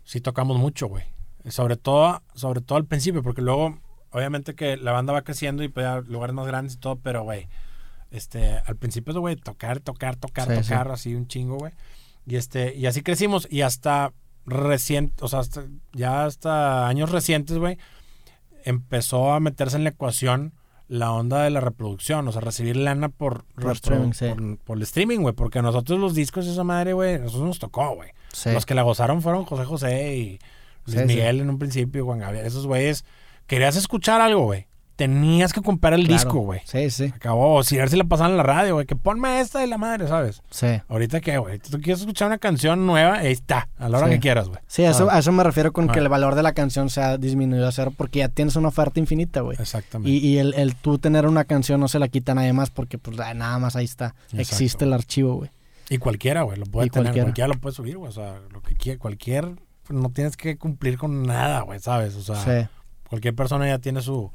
[0.03, 1.05] sí tocamos mucho, güey.
[1.49, 3.77] Sobre todo, sobre todo al principio, porque luego,
[4.11, 7.23] obviamente que la banda va creciendo y pues ya lugares más grandes y todo, pero,
[7.23, 7.47] güey,
[8.11, 11.73] este, al principio, güey, tocar, tocar, tocar, Sí, tocar, así un chingo, güey.
[12.25, 14.13] Y este, y así crecimos y hasta
[14.45, 17.77] reciente, o sea, hasta- ya hasta años recientes, güey,
[18.63, 20.53] empezó a meterse en la ecuación
[20.87, 24.27] la onda de la reproducción, o sea, recibir lana por, Por streaming, sí.
[24.29, 27.19] por, por el streaming, güey, porque a nosotros los discos y esa madre, güey, a
[27.19, 28.11] nosotros nos tocó, güey.
[28.31, 28.51] Sí.
[28.51, 30.39] Los que la gozaron fueron José José y
[30.85, 31.05] Luis Sí, sí.
[31.15, 33.05] Miguel en un principio, Juan Gabriel, esos güeyes.
[33.47, 34.67] Querías escuchar algo, güey.
[34.95, 36.13] Tenías que comprar el Claro.
[36.13, 36.61] disco, güey.
[36.65, 37.05] Sí, sí.
[37.15, 39.59] Acabó, o si a ver si la pasaban en la radio, güey, que ponme esta
[39.59, 40.43] de la madre, ¿sabes?
[40.51, 40.67] Sí.
[40.87, 44.13] Ahorita qué, güey, tú quieres escuchar una canción nueva, ahí está, a la hora Sí.
[44.13, 44.59] que quieras, güey.
[44.67, 46.03] Sí, a eso, a eso me refiero con que Ah.
[46.03, 48.99] el valor de la canción se ha disminuido a cero porque ya tienes una oferta
[48.99, 49.57] infinita, güey.
[49.59, 50.11] Exactamente.
[50.11, 52.69] Y, y el, el tú tener una canción no se la quita a nadie más
[52.69, 54.13] porque pues ah, nada más ahí está.
[54.25, 54.41] Exacto.
[54.41, 55.49] Existe el archivo, güey.
[55.89, 57.25] Y cualquiera, güey, lo puede Y tener, cualquiera.
[57.25, 57.47] cualquiera.
[57.47, 59.55] lo puede subir, güey, o sea, lo que quiera, cualquier,
[59.89, 62.15] no tienes que cumplir con nada, güey, ¿sabes?
[62.15, 62.67] O sea, Sí.
[63.09, 64.31] cualquier persona ya tiene su,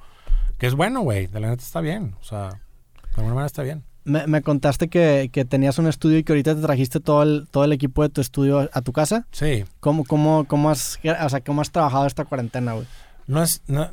[0.58, 3.62] que es bueno, güey, de la neta está bien, o sea, de alguna manera está
[3.62, 3.84] bien.
[4.04, 7.46] Me, me contaste que, que tenías un estudio y que ahorita te trajiste todo el,
[7.50, 9.26] todo el equipo de tu estudio a, a tu casa.
[9.32, 12.86] Sí, ¿Cómo, cómo, cómo, has, o sea, ¿Cómo has trabajado esta cuarentena, güey?
[13.26, 13.90] no es, no-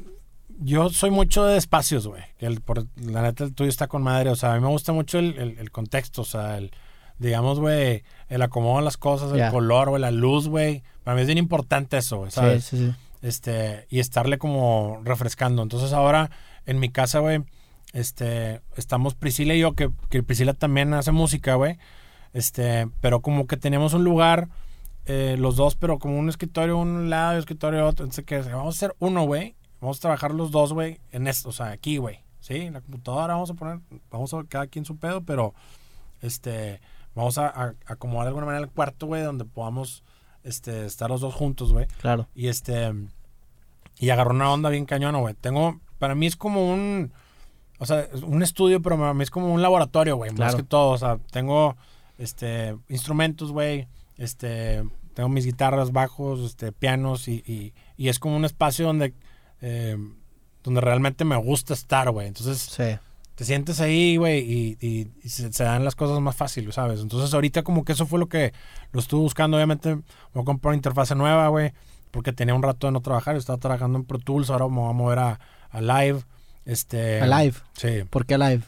[0.59, 4.03] yo soy mucho de espacios, güey, que el, por, la neta el tuyo está con
[4.03, 6.71] madre, o sea, a mí me gusta mucho el, el- el contexto, o sea, el,
[7.19, 11.21] digamos, güey, el acomodo de las cosas, el color, güey, la luz, güey, para mí
[11.21, 12.63] es bien importante eso, güey, Sí, ¿sabes?
[12.65, 12.93] sí, sí.
[13.21, 15.61] este, y estarle como refrescando.
[15.63, 16.29] Entonces ahora
[16.65, 17.43] en mi casa, güey,
[17.93, 21.77] este, estamos Priscila y yo, que, que Priscila también hace música, güey,
[22.33, 24.49] este, pero como que tenemos un lugar,
[25.05, 28.39] eh, los dos, pero como un escritorio un lado y un escritorio otro, entonces que
[28.39, 31.67] vamos a hacer uno, güey, vamos a trabajar los dos, güey, en esto, o sea,
[31.67, 32.55] aquí, güey, ¿sí?
[32.55, 33.79] En la computadora vamos a poner,
[34.11, 35.53] vamos a cada quien su pedo, pero,
[36.21, 36.81] este,
[37.15, 40.03] vamos a, a acomodar de alguna manera el cuarto, güey, donde podamos,
[40.43, 41.87] este, estar los dos juntos, güey.
[41.99, 42.27] Claro.
[42.35, 42.93] Y este.
[43.97, 45.33] Y agarró una onda bien cañona, güey.
[45.35, 45.79] Tengo.
[45.99, 47.11] Para mí es como un.
[47.79, 50.31] O sea, un estudio, pero para mí es como un laboratorio, güey.
[50.31, 50.91] Más que todo.
[50.91, 51.75] O sea, tengo
[52.17, 53.87] este instrumentos, güey.
[54.17, 54.83] Este.
[55.13, 57.27] Tengo mis guitarras, bajos, este, pianos.
[57.29, 59.13] Y, y, y es como un espacio donde.
[59.61, 59.97] eh,
[60.63, 62.27] donde realmente me gusta estar, güey.
[62.27, 62.97] Entonces, Sí.
[63.35, 67.01] Te sientes ahí, güey, y, y- y se, se dan las cosas más fáciles, ¿sabes?
[67.01, 68.53] Entonces ahorita como que eso fue lo que
[68.91, 69.57] lo estuve buscando.
[69.57, 69.93] Obviamente
[70.33, 71.73] voy a comprar una interfase nueva, güey,
[72.11, 73.35] porque tenía un rato de no trabajar.
[73.35, 76.21] Estaba trabajando en Pro Tools, ahora me voy a mover a, a Live.
[76.65, 77.55] Este, ¿A Live?
[77.73, 78.03] Sí.
[78.09, 78.61] ¿Por qué live?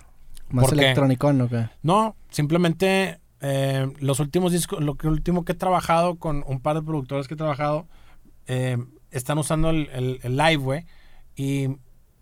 [0.50, 1.68] ¿Más electrónico o qué?
[1.82, 6.76] No, simplemente eh, los últimos discos, lo que último que he trabajado con un par
[6.76, 7.88] de productores que he trabajado,
[8.48, 8.78] eh,
[9.12, 10.86] están usando el, el- el live, güey,
[11.36, 11.70] y,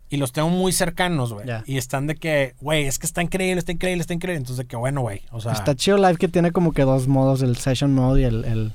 [0.09, 1.47] y los tengo muy cercanos, güey.
[1.65, 4.37] Y están de que, güey, es que está increíble, está increíble, está increíble.
[4.37, 5.21] Entonces, de que bueno, güey.
[5.31, 8.23] O sea, Está chido live que tiene como que dos modos, el session mode y
[8.25, 8.45] el...
[8.45, 8.73] el-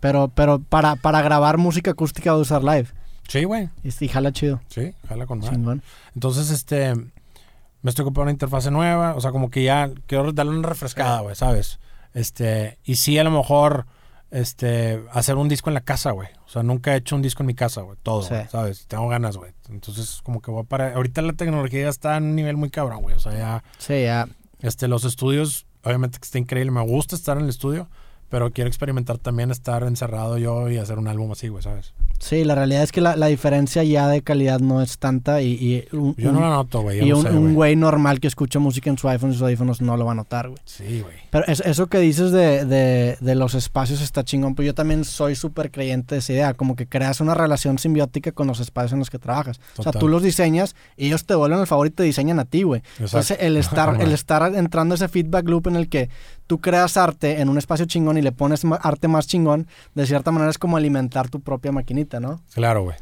[0.00, 2.86] Pero, pero para, para grabar música acústica voy a usar live.
[3.28, 3.68] sí, güey.
[3.84, 4.60] Y, y jala chido.
[4.68, 5.80] Sí, jala con más.
[6.14, 10.52] Entonces, este, me estoy comprando una interfase nueva, o sea, como que ya quiero darle
[10.58, 11.78] una refrescada, güey, ¿sabes?
[12.14, 13.86] Este, y sí, a lo mejor,
[14.30, 16.28] este, hacer un disco en la casa, güey.
[16.46, 18.30] O sea, nunca he hecho un disco en mi casa, güey, todo, Sí.
[18.34, 18.86] güey, ¿sabes?
[18.86, 19.52] Tengo ganas, güey.
[19.70, 23.02] Entonces, como que voy para, ahorita la tecnología ya está en un nivel muy cabrón,
[23.02, 23.14] güey.
[23.14, 24.28] O sea, ya, Sí, ya.
[24.60, 27.88] este, los estudios, obviamente que está increíble, me gusta estar en el estudio,
[28.28, 31.94] pero quiero experimentar también estar encerrado yo y hacer un álbum así, güey, ¿sabes?
[32.20, 35.52] Sí, la realidad es que la, la diferencia ya de calidad no es tanta y,
[35.52, 37.00] y un, Yo no la noto, güey.
[37.00, 37.76] y no un, sé, un güey.
[37.76, 40.48] normal que escucha música en su iPhone y sus audífonos no lo va a notar,
[40.48, 40.60] güey.
[40.64, 41.14] Sí, güey.
[41.30, 45.04] Pero es- eso que dices de, de- de los espacios está chingón, pues yo también
[45.04, 48.94] soy súper creyente de esa idea, como que creas una relación simbiótica con los espacios
[48.94, 49.60] en los que trabajas.
[49.76, 52.44] O sea, tú los diseñas y ellos te vuelven el favor y te diseñan a
[52.46, 52.82] ti, güey.
[52.98, 56.10] Entonces el estar, el estar entrando a ese feedback loop en el que
[56.48, 60.32] tú creas arte en un espacio chingón y le pones arte más chingón, de cierta
[60.32, 62.40] manera es como alimentar tu propia maquinita, ¿no?
[62.54, 62.96] Claro, güey.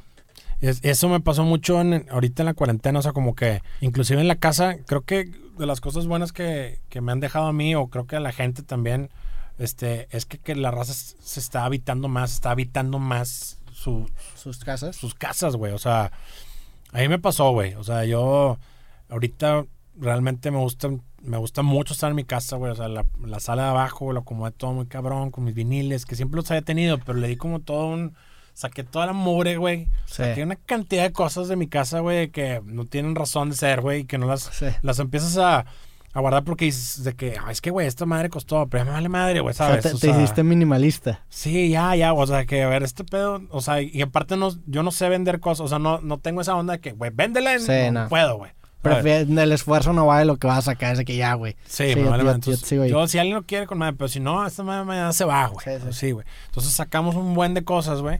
[0.60, 4.20] Es- eso me pasó mucho en, ahorita en la cuarentena, o sea, como que inclusive
[4.20, 7.52] en la casa, creo que de las cosas buenas que, que me han dejado a
[7.54, 9.08] mí, o creo que a la gente también,
[9.58, 14.58] este, es que, que la raza se está habitando más, está habitando más su- Sus
[14.64, 14.96] casas.
[14.96, 15.72] sus casas, güey.
[15.72, 16.10] O sea,
[16.92, 17.74] a mí me pasó, güey.
[17.74, 18.58] O sea, yo
[19.08, 19.64] ahorita
[19.98, 20.88] realmente me gusta,
[21.22, 22.72] me gusta mucho estar en mi casa, güey.
[22.72, 26.04] O sea, la, la sala de abajo, lo acomodé todo muy cabrón, con mis viniles,
[26.06, 28.14] que siempre los había tenido, pero le di como todo un...
[28.54, 29.84] Saqué toda la mugre, güey.
[30.06, 30.22] Sí.
[30.22, 33.82] Saqué una cantidad de cosas de mi casa, güey, que no tienen razón de ser,
[33.82, 34.64] güey, y que no las, Sí.
[34.80, 35.66] las empiezas a,
[36.14, 38.86] a guardar porque dices de que, "Ay, es que, güey, esta madre costó, pero ya
[38.86, 39.82] me vale madre, güey, O sea, ¿sabes?
[39.82, 41.20] te, O te sea, hiciste minimalista.
[41.28, 44.48] Sí, ya, ya, o sea, que a ver, este pedo, o sea, y aparte no,
[44.66, 47.10] yo no sé vender cosas, o sea, no, no tengo esa onda de que, güey,
[47.14, 48.08] véndela, en- Sí, no, no.
[48.08, 48.52] puedo, güey.
[48.90, 51.56] El esfuerzo no vale lo que vas a sacar, es de que ya, güey.
[51.66, 53.94] Sí, Sí, me yo- vale yo- Entonces, sigo yo, si alguien lo quiere con madre,
[53.96, 55.64] pero si no, esta madre mañana se va, güey.
[55.64, 55.92] Sí, sí.
[55.92, 56.26] Sí, güey.
[56.46, 58.18] Entonces sacamos un buen de cosas, güey.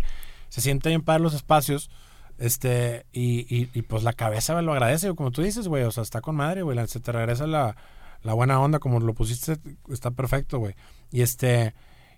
[0.49, 1.91] Se siente bien para los espacios.
[2.39, 5.85] Este, y, y, y, pues la cabeza me lo agradece, como tú dices, güey.
[5.85, 6.79] O sea, está con madre, güey.
[6.87, 7.77] Se te regresa la,
[8.23, 9.57] la buena onda, como lo pusiste,
[9.91, 10.75] está perfecto, güey.
[11.11, 11.75] Y este,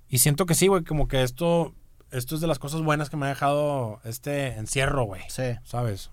[0.08, 1.72] y siento que sí, güey, como que esto,
[2.10, 5.22] esto es de las cosas buenas que me ha dejado este encierro, güey.
[5.28, 5.54] Sí.
[5.62, 6.10] ¿Sabes?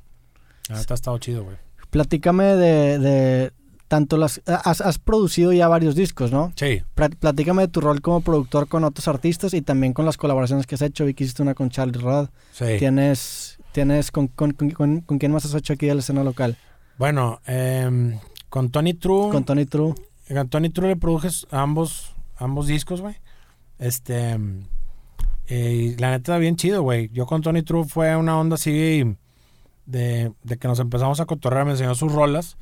[0.69, 1.57] Neta ha estado chido, güey.
[1.95, 3.53] Platícame de, de
[3.87, 4.41] tanto las...
[4.45, 6.51] Has, has, producido ya varios discos, ¿no?
[6.57, 6.81] Sí.
[6.93, 10.75] Platícame de tu rol como productor con otros artistas y también con las colaboraciones que
[10.75, 11.05] has hecho.
[11.05, 12.27] Vi que hiciste una con Charlie Rod.
[12.51, 12.65] Sí.
[12.79, 13.59] Tienes...
[13.71, 16.57] tienes con, con, con, con quién más has hecho aquí de la escena local?
[16.97, 18.19] Bueno, eh,
[18.49, 19.31] con Tony True.
[19.31, 19.95] Con Tony True.
[20.27, 23.15] Con Tony True le produjes ambos, ambos discos, güey.
[23.79, 24.37] Este...
[25.47, 27.09] Eh, la neta, bien chido, güey.
[27.13, 29.15] Yo con Tony True fue una onda así
[29.85, 32.57] de, de que nos empezamos a cotorrear, me enseñó sus rolas.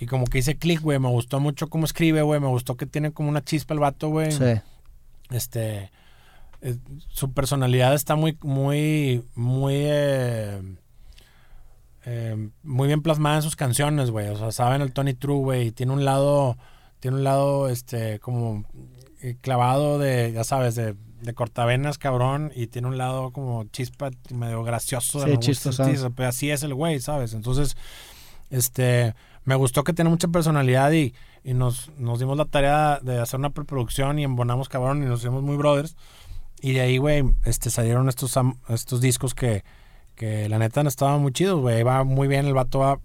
[0.00, 0.98] Y como que hice clic, güey.
[0.98, 2.40] Me gustó mucho cómo escribe, güey.
[2.40, 4.32] Me gustó que tiene como una chispa el vato, güey.
[4.32, 4.60] Sí.
[5.30, 5.90] Este.
[6.62, 6.76] eh,
[7.08, 9.74] su personalidad está muy, muy, muy.
[9.76, 10.60] eh,
[12.06, 14.28] eh, muy bien plasmada en sus canciones, güey.
[14.28, 15.66] O sea, saben el Tony True, güey.
[15.68, 16.56] y Tiene un lado.
[17.00, 18.64] Tiene un lado, este, como.
[19.40, 20.94] clavado de, ya sabes, de,
[21.24, 22.52] de cortavenas, cabrón.
[22.54, 25.24] Y tiene un lado como chispa, medio gracioso.
[25.24, 25.84] Sí, chistoso.
[26.14, 27.34] pero así es el güey, ¿sabes?
[27.34, 27.76] Entonces,
[28.50, 29.14] este
[29.44, 33.38] me gustó que tiene mucha personalidad y, y nos, nos dimos la tarea de hacer
[33.38, 35.96] una preproducción y embonamos cabrón y nos hicimos muy brothers.
[36.60, 39.64] Y de ahí, güey, este, salieron estos, estos discos que,
[40.14, 41.82] que la neta estaban muy chidos, güey.
[41.82, 43.00] Va muy bien, el vato va,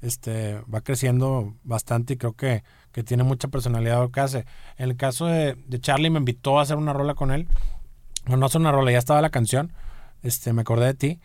[0.00, 2.62] este, va creciendo bastante y creo que,
[2.92, 4.46] que tiene mucha personalidad lo que hace.
[4.76, 7.46] En el caso de, de Charlie me invitó a hacer una rola con él.
[8.26, 9.72] No, no hacer una rola, ya estaba la canción.
[10.22, 11.20] Este, me acordé de ti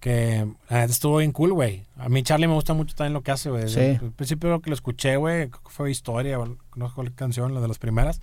[0.00, 1.86] que la neta estuvo bien cool, güey.
[1.96, 3.68] A mí Charlie me gusta mucho también lo que hace, güey.
[3.68, 3.80] Sí.
[3.80, 7.14] el principio lo que lo escuché, güey, creo que fue Historia, o no sé cuál
[7.14, 8.20] canción, la de las primeras.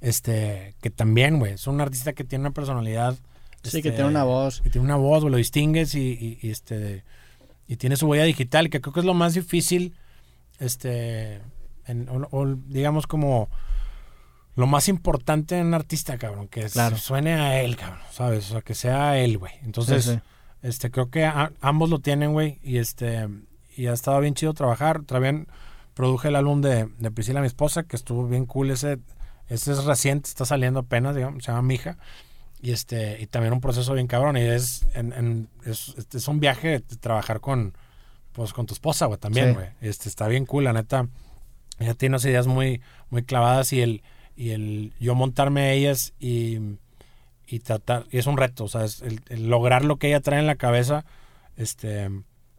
[0.00, 3.16] Este, que también, güey, es un artista que tiene una personalidad.
[3.64, 4.60] Sí, que este, tiene una voz.
[4.60, 7.04] Que tiene una voz, güey, lo distingues y, y- y, este,
[7.66, 9.94] y tiene su huella digital, que creo que es lo más difícil,
[10.58, 11.40] este,
[11.86, 13.48] en- o, o digamos como
[14.54, 16.96] lo más importante en un artista, cabrón, que es- Claro.
[16.98, 18.50] suene a él, cabrón, ¿sabes?
[18.50, 19.52] O sea, que sea él, güey.
[19.62, 20.20] Entonces, Sí, sí.
[20.62, 22.58] este, creo que a- ambos lo tienen, güey.
[22.62, 23.28] Y este,
[23.76, 25.02] y ha estado bien chido trabajar.
[25.04, 25.46] También
[25.94, 28.70] produje el álbum de, de Priscila, mi esposa, que estuvo bien cool.
[28.70, 28.98] Ese,
[29.48, 31.96] ese es reciente, está saliendo apenas, digamos, se llama Mija.
[32.60, 34.36] Y este, y también un proceso bien cabrón.
[34.36, 37.74] Y es, en, en- es, este, es un viaje de trabajar con,
[38.32, 39.54] pues, con tu esposa, güey, también, Sí.
[39.54, 39.68] güey.
[39.80, 41.08] Este, está bien cool, la neta.
[41.78, 44.02] Ella tiene unas ideas muy, muy clavadas y el,
[44.36, 46.58] y el yo montarme a ellas y,
[47.46, 50.20] y tratar, y es un reto, o sea, es el, el lograr lo que ella
[50.20, 51.04] trae en la cabeza,
[51.56, 52.08] este,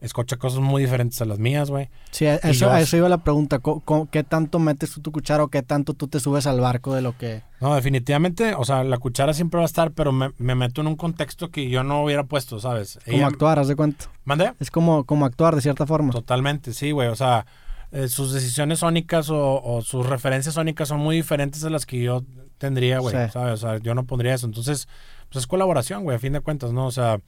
[0.02, 1.90] escucha cosas muy diferentes a las mías, güey.
[2.12, 3.60] Sí, a eso, yo- a eso iba la pregunta.
[3.60, 6.60] ¿Cómo- cómo- ¿Qué tanto metes tú tu cuchara o qué tanto tú te subes al
[6.60, 7.42] barco de lo que...
[7.62, 10.88] No, definitivamente, o sea, la cuchara siempre va a estar, pero me, me meto en
[10.88, 13.00] un contexto que yo no hubiera puesto, ¿sabes?
[13.06, 14.06] Como Ella- actuar, haz de cuenta.
[14.26, 14.52] ¿Mande?
[14.60, 16.12] Es como, como actuar de cierta forma.
[16.12, 17.08] Totalmente, sí, güey.
[17.08, 17.46] O sea,
[17.94, 22.02] eh, sus decisiones sónicas o, o sus referencias sónicas son muy diferentes a las que
[22.02, 22.24] yo
[22.58, 23.16] tendría, güey.
[23.16, 23.32] Sí.
[23.32, 23.54] ¿Sabes?
[23.54, 24.46] O sea, yo no pondría eso.
[24.48, 24.88] Entonces,
[25.30, 26.88] pues es colaboración, güey, a fin de cuentas, ¿no?
[26.88, 27.20] O sea,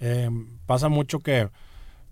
[0.00, 0.30] eh,
[0.66, 1.48] pasa mucho que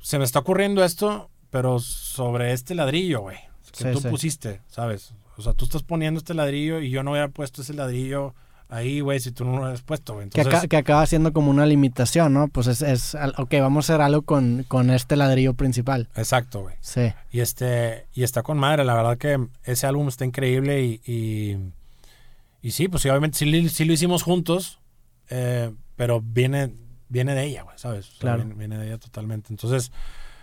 [0.00, 3.36] se me está ocurriendo esto, pero sobre este ladrillo, güey.
[3.72, 4.08] Que Sí, tú sí.
[4.08, 5.14] pusiste, ¿sabes?
[5.36, 8.34] O sea, tú estás poniendo este ladrillo y yo no hubiera puesto ese ladrillo
[8.70, 10.28] ahí, güey, si tú no lo hubieras puesto, güey.
[10.30, 12.48] Que, Entonces, que acaba siendo como una limitación, ¿no?
[12.48, 16.08] Pues es, es ok, vamos a hacer algo con, con este ladrillo principal.
[16.14, 16.76] exacto, güey.
[16.80, 21.00] Sí, Y este, y está con madre, la verdad que ese álbum está increíble y,
[21.04, 21.58] y,
[22.62, 24.78] y sí, pues sí, obviamente sí, lo hicimos juntos,
[25.28, 26.72] eh, pero viene,
[27.08, 28.08] viene de ella, güey, ¿sabes?
[28.08, 28.38] O sea, Claro.
[28.44, 29.48] Viene, viene de ella totalmente.
[29.52, 29.92] Entonces,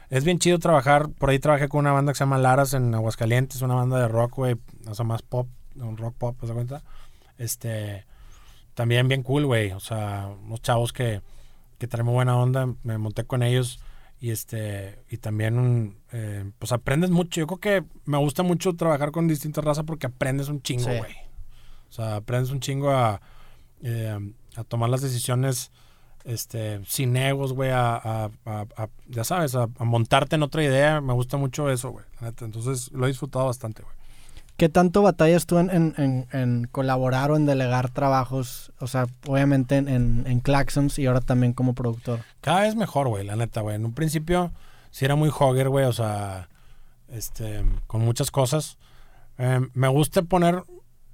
[0.10, 2.94] es bien chido trabajar, por ahí trabajé con una banda que se llama Laras en
[2.94, 4.56] Aguascalientes, una banda de rock, güey,
[4.88, 6.84] o sea, más pop, un rock pop, ¿te das cuenta?
[7.38, 8.06] Este,
[8.78, 11.24] también bien cool, güey, o sea, unos chavos que,
[11.80, 13.80] que traen muy buena onda, me monté con ellos
[14.22, 17.40] y este y también eh, pues aprendes mucho.
[17.42, 20.96] Yo creo que me gusta mucho trabajar con distintas razas porque aprendes un chingo Sí.
[20.98, 21.12] güey.
[21.90, 23.20] O sea aprendes un chingo a,
[23.82, 24.16] eh,
[24.56, 25.72] a tomar las decisiones
[26.24, 31.02] este sin egos güey a, a- a- ya sabes a, montarte en otra idea.
[31.02, 32.06] Me gusta mucho eso güey
[32.42, 33.96] entonces lo he disfrutado bastante güey
[34.58, 38.72] ¿Qué tanto batallas tú en, en- en- en colaborar o en delegar trabajos?
[38.80, 42.22] O sea, obviamente en, en, en Claxons y ahora también como productor.
[42.42, 43.76] Cada vez mejor, güey, la neta, güey.
[43.76, 44.52] En un principio
[44.90, 46.50] sí era muy hogger, güey, o sea,
[47.10, 48.78] este, con muchas cosas.
[49.38, 50.64] Eh, me gusta poner,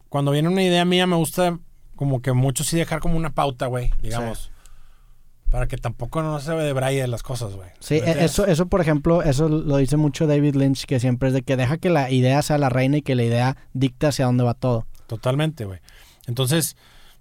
[0.07, 1.59] cuando viene una idea mía, me gusta
[1.97, 4.51] como que mucho sí dejar como una pauta, güey, digamos.
[5.53, 7.69] Para que tampoco no se de braille las cosas, güey.
[7.79, 11.27] Sí, ¿Me e- eso, eso por ejemplo, eso lo dice mucho David Lynch, que siempre
[11.27, 14.07] es de que deja que la idea sea la reina y que la idea dicte
[14.07, 14.87] hacia dónde va todo.
[15.05, 15.79] Totalmente, güey.
[16.25, 16.75] Entonces,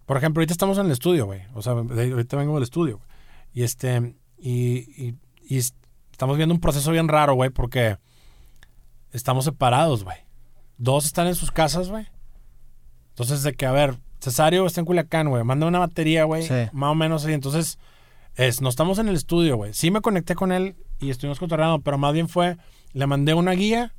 [0.06, 1.42] por ejemplo, ahorita estamos en el estudio, güey.
[1.52, 2.96] O sea, ahorita vengo del estudio.
[2.96, 3.08] güey.
[3.52, 5.14] Y este, Y, y,
[5.46, 5.74] y es-
[6.10, 7.98] estamos viendo un proceso bien raro, güey, porque
[9.12, 10.16] estamos separados, güey.
[10.78, 12.06] Dos están en sus casas, güey.
[13.10, 15.44] Entonces, de que, a ver, Cesario está en Culiacán, güey.
[15.44, 16.44] Manda una batería, güey.
[16.44, 16.54] Sí.
[16.72, 17.32] Más o menos así.
[17.34, 17.78] Entonces,
[18.36, 19.74] es, no estamos en el estudio, güey.
[19.74, 22.56] Sí me conecté con él y estuvimos cotorreando, pero más bien fue,
[22.92, 23.92] le mandé una guía,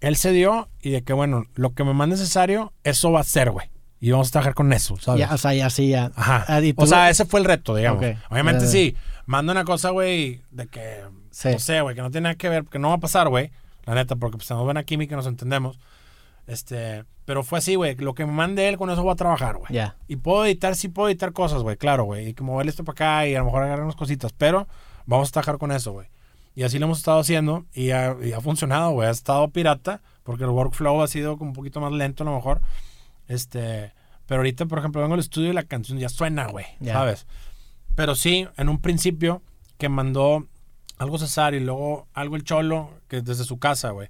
[0.00, 3.24] él se dio y de que, bueno, lo que me mande Cesario, eso va a
[3.24, 3.70] ser, güey.
[3.98, 5.20] Y vamos a trabajar con eso, ¿sabes?
[5.20, 6.12] Ya, o sea, ya sí, ya.
[6.14, 6.44] Ajá.
[6.48, 8.04] Ah, O sea, ese fue el reto, digamos.
[8.04, 8.16] Ok.
[8.30, 8.68] Obviamente Eh.
[8.68, 8.96] sí.
[9.24, 11.02] Manda una cosa, güey, de que...
[11.30, 11.48] Sí.
[11.50, 13.50] No sé, güey, que no tiene nada que ver, que no va a pasar, güey.
[13.84, 15.78] La neta, porque pues tenemos buena química nos entendemos.
[16.46, 17.04] Este...
[17.24, 17.96] Pero fue así, güey.
[17.96, 19.68] Lo que me mande él, con eso voy a trabajar, güey.
[20.06, 22.28] Y puedo editar, sí puedo editar cosas, güey, claro, güey.
[22.28, 24.32] Y que mover esto para acá y a lo mejor agarrar unas cositas.
[24.32, 24.68] Pero
[25.06, 26.06] vamos a trabajar con eso, güey.
[26.54, 29.08] Y así lo hemos estado haciendo y ha, y ha funcionado, güey.
[29.08, 32.34] Ha estado pirata porque el workflow ha sido como un poquito más lento a lo
[32.34, 32.60] mejor.
[33.26, 33.92] Este...
[34.26, 36.66] Pero ahorita, por ejemplo, vengo al estudio y la canción ya suena, güey.
[36.80, 36.94] Ya.
[36.94, 37.26] ¿Sabes?
[37.94, 39.42] Pero sí, en un principio
[39.78, 40.46] que mandó
[40.98, 44.08] algo César y luego algo el Cholo, que desde su casa, güey.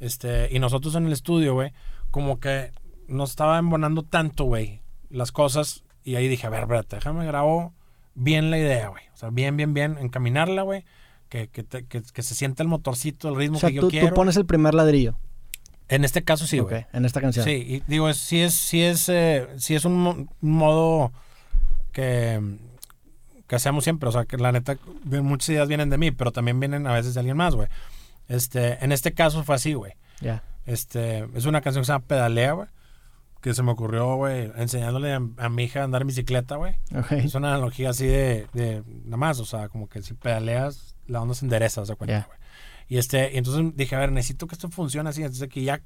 [0.00, 1.72] Este, y nosotros en el estudio, güey,
[2.10, 2.72] como que
[3.08, 5.84] nos estaba embonando tanto, güey, las cosas.
[6.04, 7.72] Y ahí dije, a ver, espérate, déjame grabo
[8.14, 9.02] bien la idea, güey.
[9.12, 10.84] O sea, bien, bien, bien, encaminarla, güey.
[11.28, 13.80] Que, que, te- que, que se sienta el motorcito, el ritmo O sea, que yo
[13.82, 14.08] tú, quiero.
[14.08, 15.18] tú pones el primer ladrillo.
[15.88, 16.86] En este caso sí, Ok, güey.
[16.92, 17.44] en esta canción.
[17.44, 21.12] Sí, y digo, es, sí es, sí es, eh, sí es un, mo- un modo
[21.92, 22.40] que,
[23.46, 24.08] que hacemos siempre.
[24.08, 27.14] O sea, que la neta, muchas ideas vienen de mí, pero también vienen a veces
[27.14, 27.68] de alguien más, güey.
[28.28, 29.92] Este, en este caso fue así, güey.
[30.20, 30.42] Ya.
[30.64, 32.68] Este, es una canción que se llama Pedalea, güey.
[33.40, 36.74] Que se me ocurrió, güey, enseñándole a, a mi hija a andar en bicicleta, güey.
[36.96, 37.12] Ok.
[37.12, 41.20] Es una analogía así de, de nada más, o sea, como que si pedaleas, la
[41.22, 42.26] onda se endereza, ¿se cuenta, Ya.
[42.26, 42.38] güey?
[42.88, 45.20] Y este, y entonces dije, a ver, necesito que esto funcione así.
[45.22, 45.80] Entonces que ya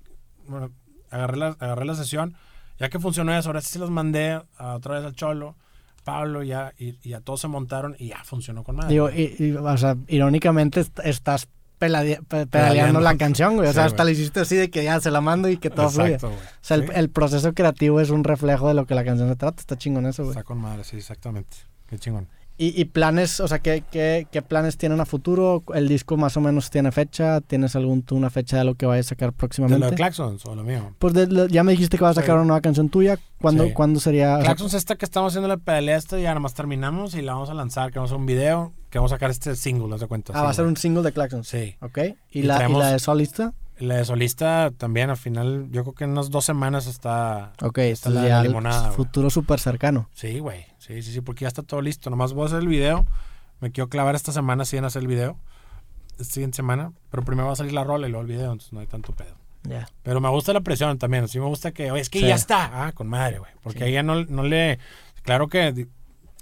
[0.46, 0.70] bueno,
[1.10, 2.34] agarré la, agarré la sesión,
[2.78, 5.56] ya que funcionó eso, ahora sí se los mandé a, otra vez al Cholo,
[6.04, 8.90] Pablo, ya, y, ya todos se montaron y ya funcionó con madre.
[8.92, 11.46] Digo, y, y, o sea, irónicamente est- estás
[11.80, 13.66] pedaleando la canción, güey.
[13.68, 15.70] O Sí, sea, hasta le hiciste así de que ya se la mando y que
[15.70, 16.14] todo fluye.
[16.14, 16.40] Exacto, güey.
[16.48, 19.36] O sea, el, el proceso creativo es un reflejo de lo que la canción se
[19.36, 19.60] trata.
[19.60, 20.32] Está chingón eso, güey.
[20.32, 21.56] Está con madre, sí, exactamente.
[21.88, 22.28] Qué chingón.
[22.62, 25.64] Y, y planes, o sea, ¿qué, qué, qué planes tienen a futuro?
[25.72, 27.40] ¿El disco más o menos tiene fecha?
[27.40, 29.80] ¿Tienes algún tú una fecha de lo que vayas a sacar ¿De próximamente?
[29.82, 30.94] lo de Claxons o lo mío?
[30.98, 32.38] Pues de- ya me dijiste que vas a sacar Sí.
[32.40, 33.16] una nueva canción tuya.
[33.40, 33.72] ¿Cuándo, Sí.
[33.72, 34.34] ¿cuándo sería?
[34.34, 37.22] o sea, Claxons esta que estamos haciendo la pedalea esta, ya nada más terminamos y
[37.22, 39.56] la vamos a lanzar, que vamos a hacer un video, que vamos a sacar este
[39.56, 40.34] single, haz de cuenta.
[40.36, 41.48] ah, va a ser un single de Claxons.
[41.48, 41.76] Sí.
[41.80, 41.98] Ok.
[42.30, 43.54] ¿Y, Y la, traemos- ¿Y la de solista?
[43.80, 47.52] La de solista también, al final, yo creo que en unas dos semanas está...
[47.62, 50.08] Ok, Está la la limonada, futuro súper cercano.
[50.12, 50.66] Sí, güey.
[50.78, 52.10] Sí, sí, sí, porque ya está todo listo.
[52.10, 53.06] Nomás voy a hacer el video.
[53.60, 55.38] Me quiero clavar esta semana sí en hacer el video.
[56.18, 56.92] Esta siguiente semana.
[57.10, 59.14] Pero primero va a salir la rola y luego el video, entonces no hay tanto
[59.14, 59.34] pedo.
[59.62, 59.88] Ya.
[60.02, 61.26] Pero me gusta la presión también.
[61.28, 62.26] Sí me gusta que, oye, es que Sí.
[62.26, 62.86] ya está.
[62.86, 63.50] Ah, con madre, güey.
[63.62, 63.84] Porque Sí.
[63.86, 64.78] ahí ya no, no le...
[65.22, 65.86] Claro que,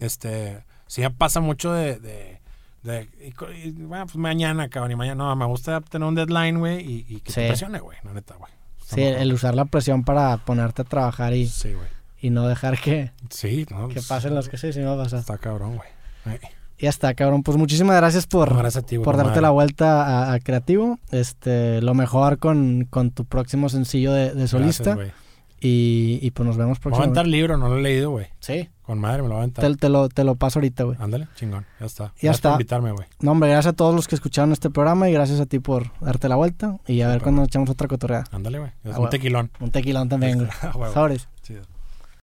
[0.01, 2.01] este, sí ya pasa mucho de...
[2.01, 2.38] de
[2.83, 5.25] de, y, y, bueno, pues mañana, cabrón, y mañana.
[5.25, 7.41] No, me gusta tener un deadline, güey, y, y que Sí.
[7.41, 8.53] te presione, güey, la neta, güey.
[8.85, 11.75] Sí, el usar la presión para ponerte a trabajar y, Sí,
[12.21, 13.89] y no dejar que, Sí, no.
[13.89, 15.21] que pues, pasen los que sí, sí me va a pasar.
[15.21, 15.89] Está cabrón, güey.
[16.25, 16.39] Ay,
[16.79, 17.43] Ya está, cabrón.
[17.43, 19.43] Pues muchísimas gracias por, no, gracias ti, por darte madre.
[19.43, 20.99] la vuelta a, a Creativo.
[21.11, 24.95] Este, lo mejor con, con tu próximo sencillo de, de solista.
[24.95, 25.15] Gracias,
[25.61, 27.31] y, y pues nos vemos Me voy a próximamente.
[27.31, 28.27] libro, no lo he leído, güey.
[28.39, 29.63] Sí, Con madre me lo voy a aventar.
[29.67, 30.97] te, te lo, te lo paso ahorita, güey.
[30.99, 31.67] Ándale, chingón.
[31.79, 32.05] Ya está.
[32.05, 32.49] Ya Gracias está.
[32.53, 33.07] por invitarme, güey.
[33.21, 35.93] No, hombre, gracias a todos los que escucharon este programa y gracias a ti por
[36.01, 36.79] darte la vuelta.
[36.87, 37.45] Y a ver güey.
[37.45, 38.25] echamos otra cotorreada.
[38.31, 38.71] Ándale, güey.
[38.91, 39.51] Ah, un tequilón.
[39.61, 40.49] Un tequilón también, güey.
[40.63, 40.95] Ah, huevo.
[40.95, 41.29] Sobres.
[41.43, 41.65] Chido.